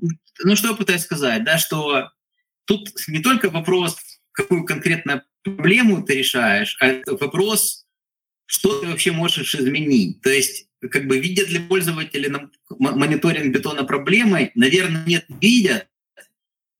ну 0.44 0.56
что 0.56 0.68
я 0.68 0.74
пытаюсь 0.74 1.02
сказать, 1.02 1.44
да, 1.44 1.58
что 1.58 2.10
Тут 2.68 2.90
не 3.08 3.20
только 3.20 3.48
вопрос, 3.48 3.96
какую 4.32 4.64
конкретно 4.66 5.24
проблему 5.42 6.02
ты 6.02 6.16
решаешь, 6.18 6.76
а 6.80 6.88
это 6.88 7.16
вопрос, 7.16 7.86
что 8.44 8.78
ты 8.78 8.86
вообще 8.86 9.10
можешь 9.10 9.54
изменить. 9.54 10.20
То 10.20 10.28
есть, 10.28 10.68
как 10.90 11.06
бы 11.06 11.18
видят 11.18 11.48
ли 11.48 11.60
пользователи 11.60 12.30
мониторинг 12.68 13.54
бетона 13.54 13.84
проблемой? 13.84 14.52
Наверное, 14.54 15.02
нет, 15.06 15.24
видят. 15.40 15.88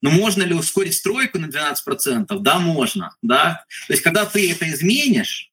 Но 0.00 0.10
можно 0.10 0.42
ли 0.42 0.54
ускорить 0.54 0.94
стройку 0.94 1.38
на 1.38 1.46
12%? 1.46 2.26
Да, 2.40 2.58
можно. 2.58 3.16
Да? 3.22 3.64
То 3.86 3.92
есть, 3.92 4.02
когда 4.02 4.24
ты 4.24 4.50
это 4.50 4.68
изменишь, 4.70 5.52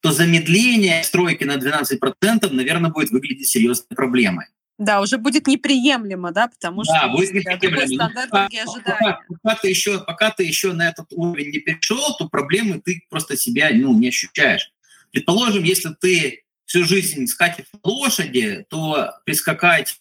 то 0.00 0.12
замедление 0.12 1.02
стройки 1.04 1.44
на 1.44 1.56
12%, 1.56 2.50
наверное, 2.50 2.90
будет 2.90 3.10
выглядеть 3.10 3.48
серьезной 3.48 3.96
проблемой. 3.96 4.46
Да, 4.78 5.00
уже 5.00 5.16
будет 5.16 5.46
неприемлемо, 5.46 6.32
да, 6.32 6.48
потому 6.48 6.82
да, 6.82 6.98
что 6.98 7.08
будет 7.08 7.32
неприемлемо. 7.32 8.10
стандарт, 8.10 8.30
пока. 8.30 8.48
Пока, 8.84 9.20
пока, 9.42 9.54
ты 9.54 9.68
еще, 9.68 10.04
пока 10.04 10.30
ты 10.30 10.44
еще 10.44 10.74
на 10.74 10.88
этот 10.88 11.06
уровень 11.12 11.50
не 11.50 11.58
перешел, 11.60 12.14
то 12.18 12.28
проблемы 12.28 12.82
ты 12.84 13.02
просто 13.08 13.38
себя 13.38 13.70
ну, 13.72 13.98
не 13.98 14.08
ощущаешь. 14.08 14.70
Предположим, 15.12 15.64
если 15.64 15.96
ты 15.98 16.42
всю 16.66 16.84
жизнь 16.84 17.26
скачешь 17.26 17.66
лошади, 17.82 18.66
то 18.68 19.12
прискакать, 19.24 19.98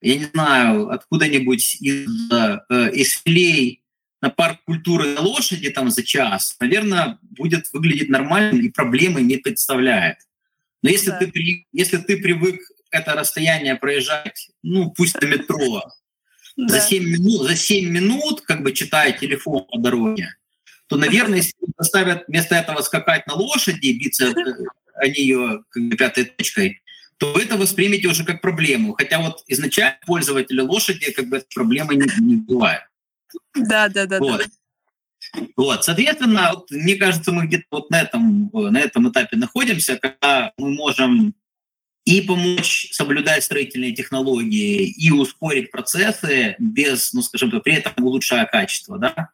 я 0.00 0.16
не 0.16 0.24
знаю, 0.26 0.90
откуда-нибудь 0.90 1.76
из, 1.80 2.08
э, 2.30 2.90
из 2.92 3.20
филей 3.20 3.82
на 4.20 4.30
парк 4.30 4.60
культуры 4.64 5.14
на 5.14 5.20
лошади 5.20 5.70
там 5.70 5.90
за 5.90 6.02
час, 6.02 6.56
наверное, 6.60 7.18
будет 7.22 7.72
выглядеть 7.72 8.08
нормально 8.08 8.60
и 8.60 8.70
проблемы 8.70 9.20
не 9.22 9.36
представляет. 9.36 10.18
Но 10.82 10.90
если, 10.90 11.10
да. 11.10 11.18
ты, 11.18 11.66
если 11.72 11.96
ты 11.98 12.16
привык 12.18 12.60
это 12.90 13.14
расстояние 13.14 13.76
проезжать, 13.76 14.50
ну, 14.62 14.90
пусть 14.90 15.20
на 15.20 15.26
метро, 15.26 15.84
да. 16.56 16.68
за, 16.68 16.80
7 16.80 17.04
минут, 17.04 17.42
за 17.48 17.56
7 17.56 17.90
минут, 17.90 18.40
как 18.42 18.62
бы 18.62 18.72
читая 18.72 19.12
телефон 19.12 19.66
по 19.70 19.78
дороге, 19.78 20.34
то, 20.88 20.96
наверное, 20.96 21.38
если 21.38 21.54
заставят 21.76 22.24
вместо 22.28 22.54
этого 22.54 22.80
скакать 22.82 23.26
на 23.26 23.34
лошади, 23.34 23.92
биться 23.92 24.32
о 24.94 25.08
нее 25.08 25.62
как 25.70 25.82
бы, 25.82 25.96
пятой 25.96 26.24
точкой, 26.24 26.80
то 27.18 27.32
вы 27.32 27.42
это 27.42 27.56
воспримете 27.56 28.08
уже 28.08 28.24
как 28.24 28.40
проблему. 28.40 28.94
Хотя 28.94 29.20
вот 29.20 29.42
изначально 29.46 29.98
пользователи 30.06 30.60
лошади 30.60 31.12
как 31.12 31.28
бы 31.28 31.44
проблемы 31.54 31.96
не, 31.96 32.06
не 32.20 32.36
бывает. 32.36 32.82
Да, 33.54 33.88
да, 33.88 34.06
да. 34.06 34.18
Вот. 34.18 34.46
Вот, 35.56 35.84
соответственно, 35.84 36.52
вот, 36.54 36.70
мне 36.70 36.94
кажется, 36.94 37.32
мы 37.32 37.46
где-то 37.46 37.66
вот 37.70 37.90
на 37.90 38.00
этом, 38.00 38.50
на 38.52 38.80
этом 38.80 39.10
этапе 39.10 39.36
находимся, 39.36 39.96
когда 39.96 40.52
мы 40.56 40.70
можем 40.70 41.34
и 42.04 42.22
помочь 42.22 42.88
соблюдать 42.92 43.44
строительные 43.44 43.92
технологии, 43.92 44.88
и 44.88 45.10
ускорить 45.10 45.70
процессы 45.70 46.56
без, 46.58 47.12
ну, 47.12 47.20
скажем 47.20 47.50
так, 47.50 47.62
при 47.62 47.74
этом 47.74 47.92
улучшая 48.02 48.46
качество, 48.46 48.98
да, 48.98 49.28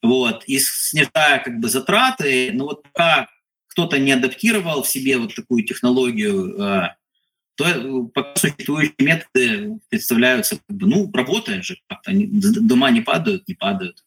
вот, 0.00 0.44
и 0.44 0.60
снижая 0.60 1.40
как 1.42 1.58
бы 1.58 1.68
затраты, 1.68 2.52
но 2.52 2.66
вот 2.66 2.84
пока 2.84 3.28
кто-то 3.66 3.98
не 3.98 4.12
адаптировал 4.12 4.84
в 4.84 4.88
себе 4.88 5.18
вот 5.18 5.34
такую 5.34 5.64
технологию, 5.64 6.56
э, 6.56 6.94
то 7.56 7.64
э, 7.66 8.04
пока 8.12 8.34
существующие 8.36 8.94
методы 8.98 9.78
представляются, 9.88 10.58
ну, 10.68 11.10
работают 11.12 11.64
же 11.64 11.76
как-то, 11.88 12.12
дома 12.12 12.90
не 12.90 13.00
падают, 13.00 13.48
не 13.48 13.54
падают. 13.54 14.03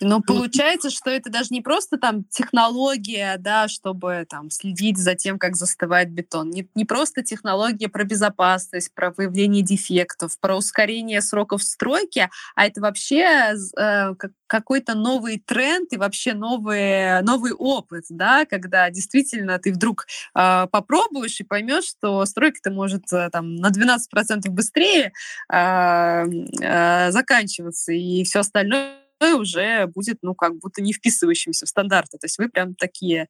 Но 0.00 0.20
получается, 0.20 0.90
что 0.90 1.10
это 1.10 1.30
даже 1.30 1.48
не 1.50 1.60
просто 1.60 1.96
там 1.98 2.24
технология, 2.24 3.36
да, 3.38 3.68
чтобы 3.68 4.26
там 4.28 4.50
следить 4.50 4.98
за 4.98 5.14
тем, 5.14 5.38
как 5.38 5.56
застывает 5.56 6.10
бетон. 6.10 6.50
Не, 6.50 6.68
не 6.74 6.84
просто 6.84 7.22
технология 7.22 7.88
про 7.88 8.04
безопасность, 8.04 8.92
про 8.94 9.10
выявление 9.10 9.62
дефектов, 9.62 10.38
про 10.38 10.56
ускорение 10.56 11.20
сроков 11.20 11.62
стройки, 11.62 12.28
а 12.54 12.66
это 12.66 12.80
вообще 12.80 13.54
э, 13.78 14.14
какой-то 14.46 14.94
новый 14.94 15.42
тренд 15.44 15.92
и 15.92 15.96
вообще 15.96 16.34
новый, 16.34 17.22
новый 17.22 17.52
опыт, 17.52 18.04
да, 18.08 18.44
когда 18.44 18.90
действительно 18.90 19.58
ты 19.58 19.72
вдруг 19.72 20.06
э, 20.34 20.66
попробуешь 20.70 21.40
и 21.40 21.44
поймешь, 21.44 21.84
что 21.84 22.24
стройка-то 22.26 22.70
может 22.70 23.12
э, 23.12 23.30
там 23.30 23.56
на 23.56 23.70
12% 23.70 24.48
быстрее 24.50 25.12
э, 25.52 26.24
э, 26.60 27.10
заканчиваться, 27.10 27.92
и 27.92 28.24
все 28.24 28.40
остальное 28.40 29.05
уже 29.20 29.86
будет, 29.86 30.18
ну, 30.22 30.34
как 30.34 30.56
будто 30.58 30.82
не 30.82 30.92
вписывающимся 30.92 31.66
в 31.66 31.68
стандарты. 31.68 32.18
То 32.18 32.26
есть 32.26 32.38
вы 32.38 32.48
прям 32.48 32.74
такие 32.74 33.28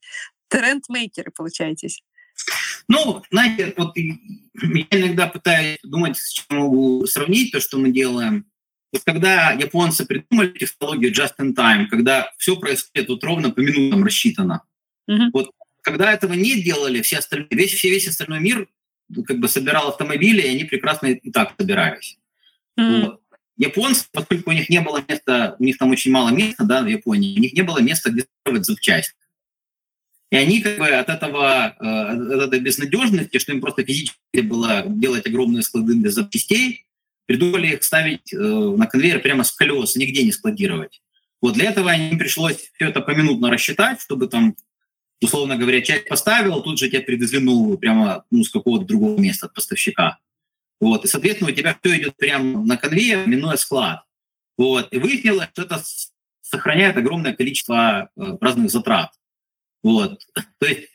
трендмейкеры 0.49 1.30
получаетесь. 1.30 2.03
Ну, 2.89 3.22
знаете, 3.30 3.74
вот 3.76 3.97
я 3.97 4.14
иногда 4.91 5.26
пытаюсь 5.26 5.78
думать, 5.82 6.16
с 6.16 6.32
чем 6.32 6.59
могу 6.59 7.07
сравнить 7.07 7.53
то, 7.53 7.61
что 7.61 7.78
мы 7.78 7.91
делаем. 7.91 8.47
Вот 8.93 9.03
когда 9.05 9.53
японцы 9.53 10.07
придумали 10.07 10.51
технологию 10.51 11.12
just 11.12 11.34
in 11.41 11.55
time, 11.55 11.87
когда 11.87 12.30
все 12.39 12.57
происходит 12.57 13.09
вот 13.09 13.24
ровно 13.24 13.51
по 13.51 13.61
минутам 13.61 14.05
рассчитано. 14.05 14.62
Mm-hmm. 15.11 15.30
Вот 15.32 15.51
когда 15.82 16.12
этого 16.12 16.34
не 16.34 16.62
делали, 16.62 17.03
все 17.03 17.18
остальные, 17.18 17.49
весь, 17.51 17.82
весь 17.82 18.09
остальной 18.09 18.41
мир 18.41 18.68
как 19.26 19.39
бы 19.39 19.49
собирал 19.49 19.89
автомобили, 19.89 20.43
и 20.43 20.49
они 20.49 20.64
прекрасно 20.64 21.07
и 21.07 21.30
так 21.30 21.55
собирались. 21.59 22.18
Mm-hmm. 22.78 23.01
Вот 23.03 23.20
японцы, 23.57 24.07
поскольку 24.12 24.50
у 24.50 24.52
них 24.52 24.68
не 24.68 24.80
было 24.80 25.02
места, 25.07 25.57
у 25.59 25.64
них 25.64 25.78
там 25.78 25.90
очень 25.90 26.11
мало 26.11 26.30
места, 26.30 26.64
да, 26.64 26.82
в 26.82 26.86
Японии, 26.86 27.36
у 27.36 27.40
них 27.40 27.52
не 27.52 27.62
было 27.62 27.78
места, 27.78 28.11
где 28.11 28.26
строить 28.42 28.64
запчасти. 28.64 29.14
И 30.30 30.36
они 30.36 30.61
как 30.61 30.78
бы 30.78 30.88
от 30.88 31.09
этого, 31.09 31.76
э, 31.78 31.84
от 31.84 32.48
этой 32.48 32.61
безнадежности, 32.61 33.38
что 33.38 33.52
им 33.52 33.61
просто 33.61 33.84
физически 33.84 34.40
было 34.40 34.82
делать 34.86 35.26
огромные 35.26 35.62
склады 35.62 35.94
без 35.94 36.14
запчастей, 36.14 36.84
придумали 37.26 37.68
их 37.68 37.84
ставить 37.84 38.32
э, 38.32 38.36
на 38.36 38.86
конвейер 38.86 39.20
прямо 39.20 39.44
с 39.44 39.52
колес, 39.52 39.94
нигде 39.96 40.24
не 40.24 40.32
складировать. 40.32 41.00
Вот 41.40 41.54
для 41.54 41.70
этого 41.70 41.94
им 41.94 42.18
пришлось 42.18 42.70
все 42.74 42.88
это 42.88 43.00
поминутно 43.00 43.50
рассчитать, 43.50 44.00
чтобы 44.00 44.26
там, 44.26 44.57
условно 45.22 45.57
говоря, 45.57 45.80
часть 45.80 46.09
поставил, 46.09 46.61
тут 46.62 46.78
же 46.78 46.88
тебя 46.88 47.40
новую 47.40 47.78
прямо 47.78 48.24
ну, 48.30 48.42
с 48.42 48.50
какого-то 48.50 48.84
другого 48.84 49.20
места 49.20 49.46
от 49.46 49.54
поставщика. 49.54 50.18
Вот, 50.81 51.05
и, 51.05 51.09
соответственно, 51.09 51.51
у 51.51 51.55
тебя 51.55 51.77
все 51.81 51.97
идет 51.99 52.16
прямо 52.16 52.62
на 52.64 52.77
конвейер, 52.77 53.27
минуя 53.27 53.57
склад. 53.57 54.05
Вот, 54.59 54.93
и 54.93 54.99
выяснилось, 54.99 55.49
что 55.53 55.62
это 55.62 55.83
сохраняет 56.43 56.97
огромное 56.97 57.35
количество 57.35 58.11
э, 58.16 58.37
разных 58.41 58.70
затрат. 58.70 59.11
Вот, 59.83 60.20
то 60.59 60.66
есть 60.66 60.89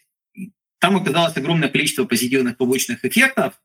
там 0.79 0.97
оказалось 0.97 1.37
огромное 1.37 1.69
количество 1.69 2.05
позитивных 2.05 2.57
побочных 2.57 3.05
эффектов, 3.05 3.59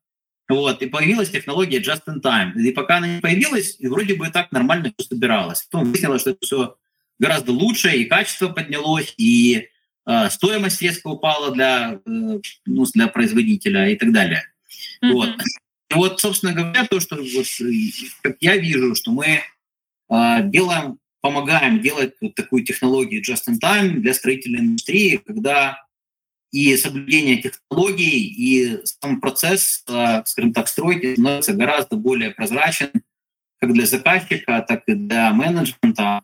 вот, 0.49 0.81
и 0.83 0.87
появилась 0.87 1.31
технология 1.31 1.81
just 1.81 2.03
in 2.07 2.21
time. 2.21 2.53
И 2.55 2.71
пока 2.73 2.99
она 2.99 3.09
не 3.09 3.21
появилась, 3.21 3.79
вроде 3.81 4.15
бы 4.15 4.29
так 4.31 4.53
нормально 4.53 4.93
все 4.97 5.09
собиралось. 5.09 5.63
Потом 5.71 5.91
выяснилось, 5.91 6.21
что 6.21 6.31
это 6.31 6.39
все 6.43 6.77
гораздо 7.19 7.53
лучше, 7.53 7.91
и 7.91 8.05
качество 8.05 8.49
поднялось, 8.49 9.15
и 9.17 9.69
э, 10.07 10.31
стоимость 10.31 10.83
резко 10.83 11.09
упала 11.09 11.53
для, 11.53 11.95
э, 11.95 11.99
ну, 12.05 12.85
для 12.95 13.09
производителя 13.09 13.89
и 13.89 13.97
так 13.97 14.13
далее. 14.13 14.45
Mm-hmm. 15.03 15.13
Вот. 15.13 15.31
И 15.91 15.95
вот, 15.95 16.21
собственно 16.21 16.53
говоря, 16.53 16.87
то, 16.87 17.01
что 17.01 17.17
вот, 17.17 17.47
как 18.23 18.37
я 18.41 18.57
вижу, 18.57 18.95
что 18.95 19.13
мы 19.13 19.27
э, 19.27 20.43
делаем, 20.45 20.99
помогаем 21.21 21.81
делать 21.81 22.15
вот 22.21 22.35
такую 22.35 22.65
технологию 22.65 23.23
just-in-time 23.23 23.99
для 23.99 24.15
строительной 24.15 24.61
индустрии, 24.61 25.21
когда 25.25 25.85
и 26.53 26.77
соблюдение 26.77 27.37
технологий, 27.39 28.27
и 28.27 28.85
сам 28.85 29.21
процесс, 29.21 29.85
э, 29.89 30.23
скажем 30.25 30.53
так, 30.53 30.69
стройки 30.69 31.15
становится 31.15 31.53
гораздо 31.53 31.97
более 31.97 32.31
прозрачен 32.31 32.91
как 33.59 33.73
для 33.73 33.87
заказчика, 33.87 34.65
так 34.67 34.83
и 34.87 34.95
для 34.95 35.33
менеджмента. 35.33 36.23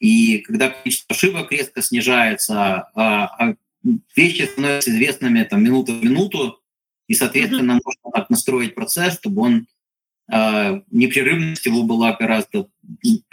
И 0.00 0.38
когда 0.38 0.70
количество 0.70 1.14
ошибок 1.14 1.50
резко 1.50 1.82
снижается, 1.82 2.90
а 2.94 3.54
вещи 4.14 4.42
становятся 4.42 4.90
известными 4.90 5.42
там, 5.44 5.62
минуту 5.64 5.94
в 5.94 6.04
минуту, 6.04 6.60
и, 7.08 7.14
соответственно, 7.14 7.72
mm-hmm. 7.72 7.84
можно 7.84 8.10
так 8.12 8.30
настроить 8.30 8.74
процесс, 8.74 9.14
чтобы 9.14 9.42
он 9.42 9.66
э, 10.30 10.82
непрерывность 10.90 11.64
его 11.66 11.82
была 11.82 12.12
гораздо 12.12 12.68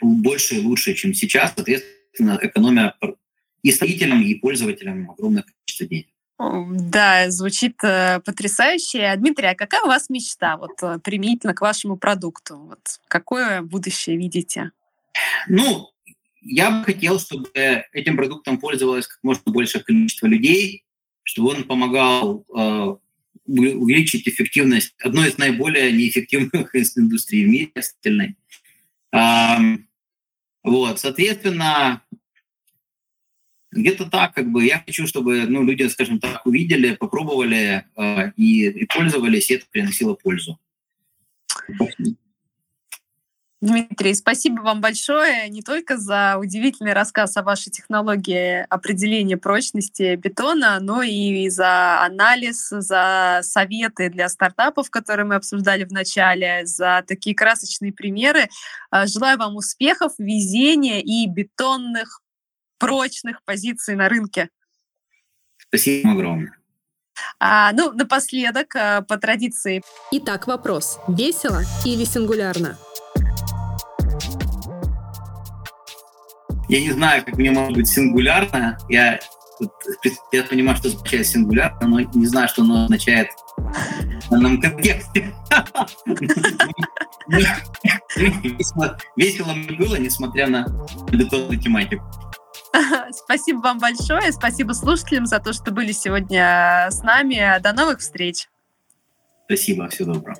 больше 0.01 0.55
и 0.55 0.61
лучше, 0.61 0.93
чем 0.93 1.13
сейчас. 1.13 1.53
Соответственно, 1.55 2.39
экономия 2.41 2.95
и 3.61 3.71
строителям, 3.71 4.21
и 4.21 4.33
пользователям 4.35 5.11
огромное 5.11 5.43
количество 5.43 5.85
денег. 5.87 6.07
Да, 6.37 7.29
звучит 7.31 7.83
э, 7.83 8.21
потрясающе. 8.25 9.13
Дмитрий, 9.17 9.47
а 9.47 9.55
какая 9.55 9.83
у 9.83 9.87
вас 9.87 10.09
мечта 10.09 10.57
вот, 10.57 10.81
э, 10.81 10.99
применительно 10.99 11.53
к 11.53 11.61
вашему 11.61 11.97
продукту? 11.97 12.57
Вот, 12.57 12.99
какое 13.07 13.61
будущее 13.61 14.17
видите? 14.17 14.71
Ну, 15.47 15.89
я 16.41 16.71
бы 16.71 16.83
хотел, 16.85 17.19
чтобы 17.19 17.49
этим 17.53 18.15
продуктом 18.17 18.57
пользовалось 18.57 19.07
как 19.07 19.19
можно 19.23 19.51
большее 19.51 19.83
количество 19.83 20.27
людей, 20.27 20.85
чтобы 21.23 21.49
он 21.49 21.63
помогал 21.63 22.45
э, 22.55 22.95
увеличить 23.45 24.27
эффективность 24.27 24.95
одной 24.99 25.29
из 25.29 25.37
наиболее 25.37 25.91
неэффективных 25.91 26.75
индустрий 26.97 27.45
в 27.45 27.49
мире, 27.49 27.71
остальной. 27.75 28.35
Вот, 30.63 30.99
соответственно, 30.99 32.01
где-то 33.71 34.09
так, 34.09 34.33
как 34.33 34.51
бы 34.51 34.65
я 34.65 34.81
хочу, 34.83 35.05
чтобы 35.05 35.45
ну, 35.45 35.63
люди, 35.63 35.83
скажем 35.89 36.19
так, 36.19 36.45
увидели, 36.45 36.95
попробовали 36.95 37.85
э, 37.95 38.31
и, 38.35 38.67
и 38.67 38.85
пользовались, 38.85 39.51
и 39.51 39.55
это 39.55 39.65
приносило 39.69 40.15
пользу. 40.15 40.59
Дмитрий, 43.65 44.13
спасибо 44.13 44.61
вам 44.61 44.79
большое 44.79 45.49
не 45.49 45.63
только 45.63 45.97
за 45.97 46.37
удивительный 46.37 46.93
рассказ 46.93 47.35
о 47.35 47.41
вашей 47.41 47.71
технологии 47.71 48.63
определения 48.69 49.37
прочности 49.37 50.15
бетона, 50.17 50.77
но 50.79 51.01
и 51.01 51.49
за 51.49 52.03
анализ, 52.03 52.69
за 52.69 53.39
советы 53.41 54.11
для 54.11 54.29
стартапов, 54.29 54.91
которые 54.91 55.25
мы 55.25 55.33
обсуждали 55.33 55.83
в 55.83 55.91
начале, 55.91 56.67
за 56.67 57.03
такие 57.07 57.35
красочные 57.35 57.91
примеры. 57.91 58.49
Э, 58.91 59.07
желаю 59.07 59.39
вам 59.39 59.55
успехов, 59.55 60.13
везения 60.19 60.99
и 60.99 61.25
бетонных 61.27 62.21
прочных 62.77 63.43
позиций 63.45 63.95
на 63.95 64.09
рынке. 64.09 64.49
Спасибо 65.57 66.11
огромное. 66.11 66.55
А, 67.39 67.71
ну, 67.71 67.91
напоследок, 67.93 68.75
а, 68.75 69.01
по 69.01 69.17
традиции. 69.17 69.81
Итак, 70.11 70.45
вопрос. 70.45 70.99
Весело 71.07 71.61
или 71.83 72.03
сингулярно? 72.03 72.77
Я 76.67 76.81
не 76.81 76.91
знаю, 76.91 77.23
как 77.23 77.37
мне 77.37 77.51
может 77.51 77.73
быть 77.73 77.87
сингулярно. 77.87 78.77
Я, 78.89 79.19
я 80.31 80.43
понимаю, 80.43 80.77
что 80.77 80.89
означает 80.89 81.27
сингулярно, 81.27 81.87
но 81.87 81.99
не 81.99 82.25
знаю, 82.27 82.47
что 82.49 82.63
оно 82.63 82.85
означает 82.85 83.29
в 83.57 84.29
данном 84.29 84.61
контексте. 84.61 85.33
Весело 89.15 89.53
мне 89.53 89.77
было, 89.77 89.95
несмотря 89.95 90.47
на 90.47 90.65
эту 91.11 91.55
тематику. 91.55 92.03
Спасибо 93.11 93.59
вам 93.59 93.79
большое. 93.79 94.31
Спасибо 94.31 94.73
слушателям 94.73 95.25
за 95.25 95.39
то, 95.39 95.53
что 95.53 95.71
были 95.71 95.91
сегодня 95.91 96.87
с 96.91 97.01
нами. 97.03 97.59
До 97.61 97.73
новых 97.73 97.99
встреч. 97.99 98.47
Спасибо. 99.45 99.87
Всего 99.89 100.13
доброго. 100.13 100.37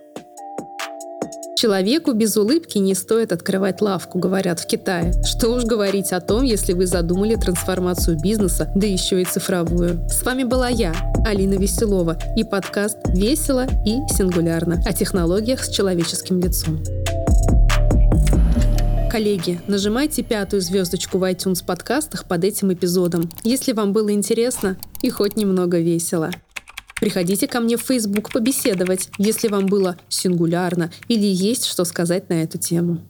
Человеку 1.58 2.12
без 2.12 2.36
улыбки 2.36 2.80
не 2.80 2.94
стоит 2.94 3.32
открывать 3.32 3.80
лавку, 3.80 4.20
говорят 4.20 4.60
в 4.60 4.68
Китае. 4.68 5.14
Что 5.24 5.52
уж 5.52 5.64
говорить 5.64 6.12
о 6.12 6.20
том, 6.20 6.44
если 6.44 6.74
вы 6.74 6.86
задумали 6.86 7.36
трансформацию 7.36 8.20
бизнеса, 8.20 8.70
да 8.76 8.86
еще 8.86 9.22
и 9.22 9.26
цифровую. 9.26 10.06
С 10.10 10.22
вами 10.24 10.44
была 10.44 10.68
я, 10.68 10.94
Алина 11.26 11.54
Веселова, 11.54 12.20
и 12.36 12.44
подкаст 12.44 12.98
«Весело 13.08 13.66
и 13.86 13.96
сингулярно» 14.14 14.84
о 14.86 14.92
технологиях 14.92 15.64
с 15.64 15.70
человеческим 15.70 16.42
лицом. 16.42 16.84
Коллеги, 19.10 19.62
нажимайте 19.68 20.24
пятую 20.24 20.62
звездочку 20.62 21.20
в 21.20 21.24
iTunes 21.24 21.64
подкастах 21.66 22.26
под 22.26 22.44
этим 22.44 22.74
эпизодом, 22.74 23.32
если 23.46 23.72
вам 23.72 23.94
было 23.94 24.12
интересно 24.12 24.76
и 25.02 25.10
хоть 25.10 25.38
немного 25.38 25.80
весело. 25.80 26.32
Приходите 27.00 27.48
ко 27.48 27.60
мне 27.60 27.76
в 27.76 27.82
Facebook 27.82 28.32
побеседовать, 28.32 29.10
если 29.18 29.50
вам 29.50 29.66
было 29.66 29.98
сингулярно 30.08 30.92
или 31.10 31.26
есть 31.26 31.66
что 31.66 31.84
сказать 31.84 32.30
на 32.30 32.42
эту 32.44 32.58
тему. 32.58 33.02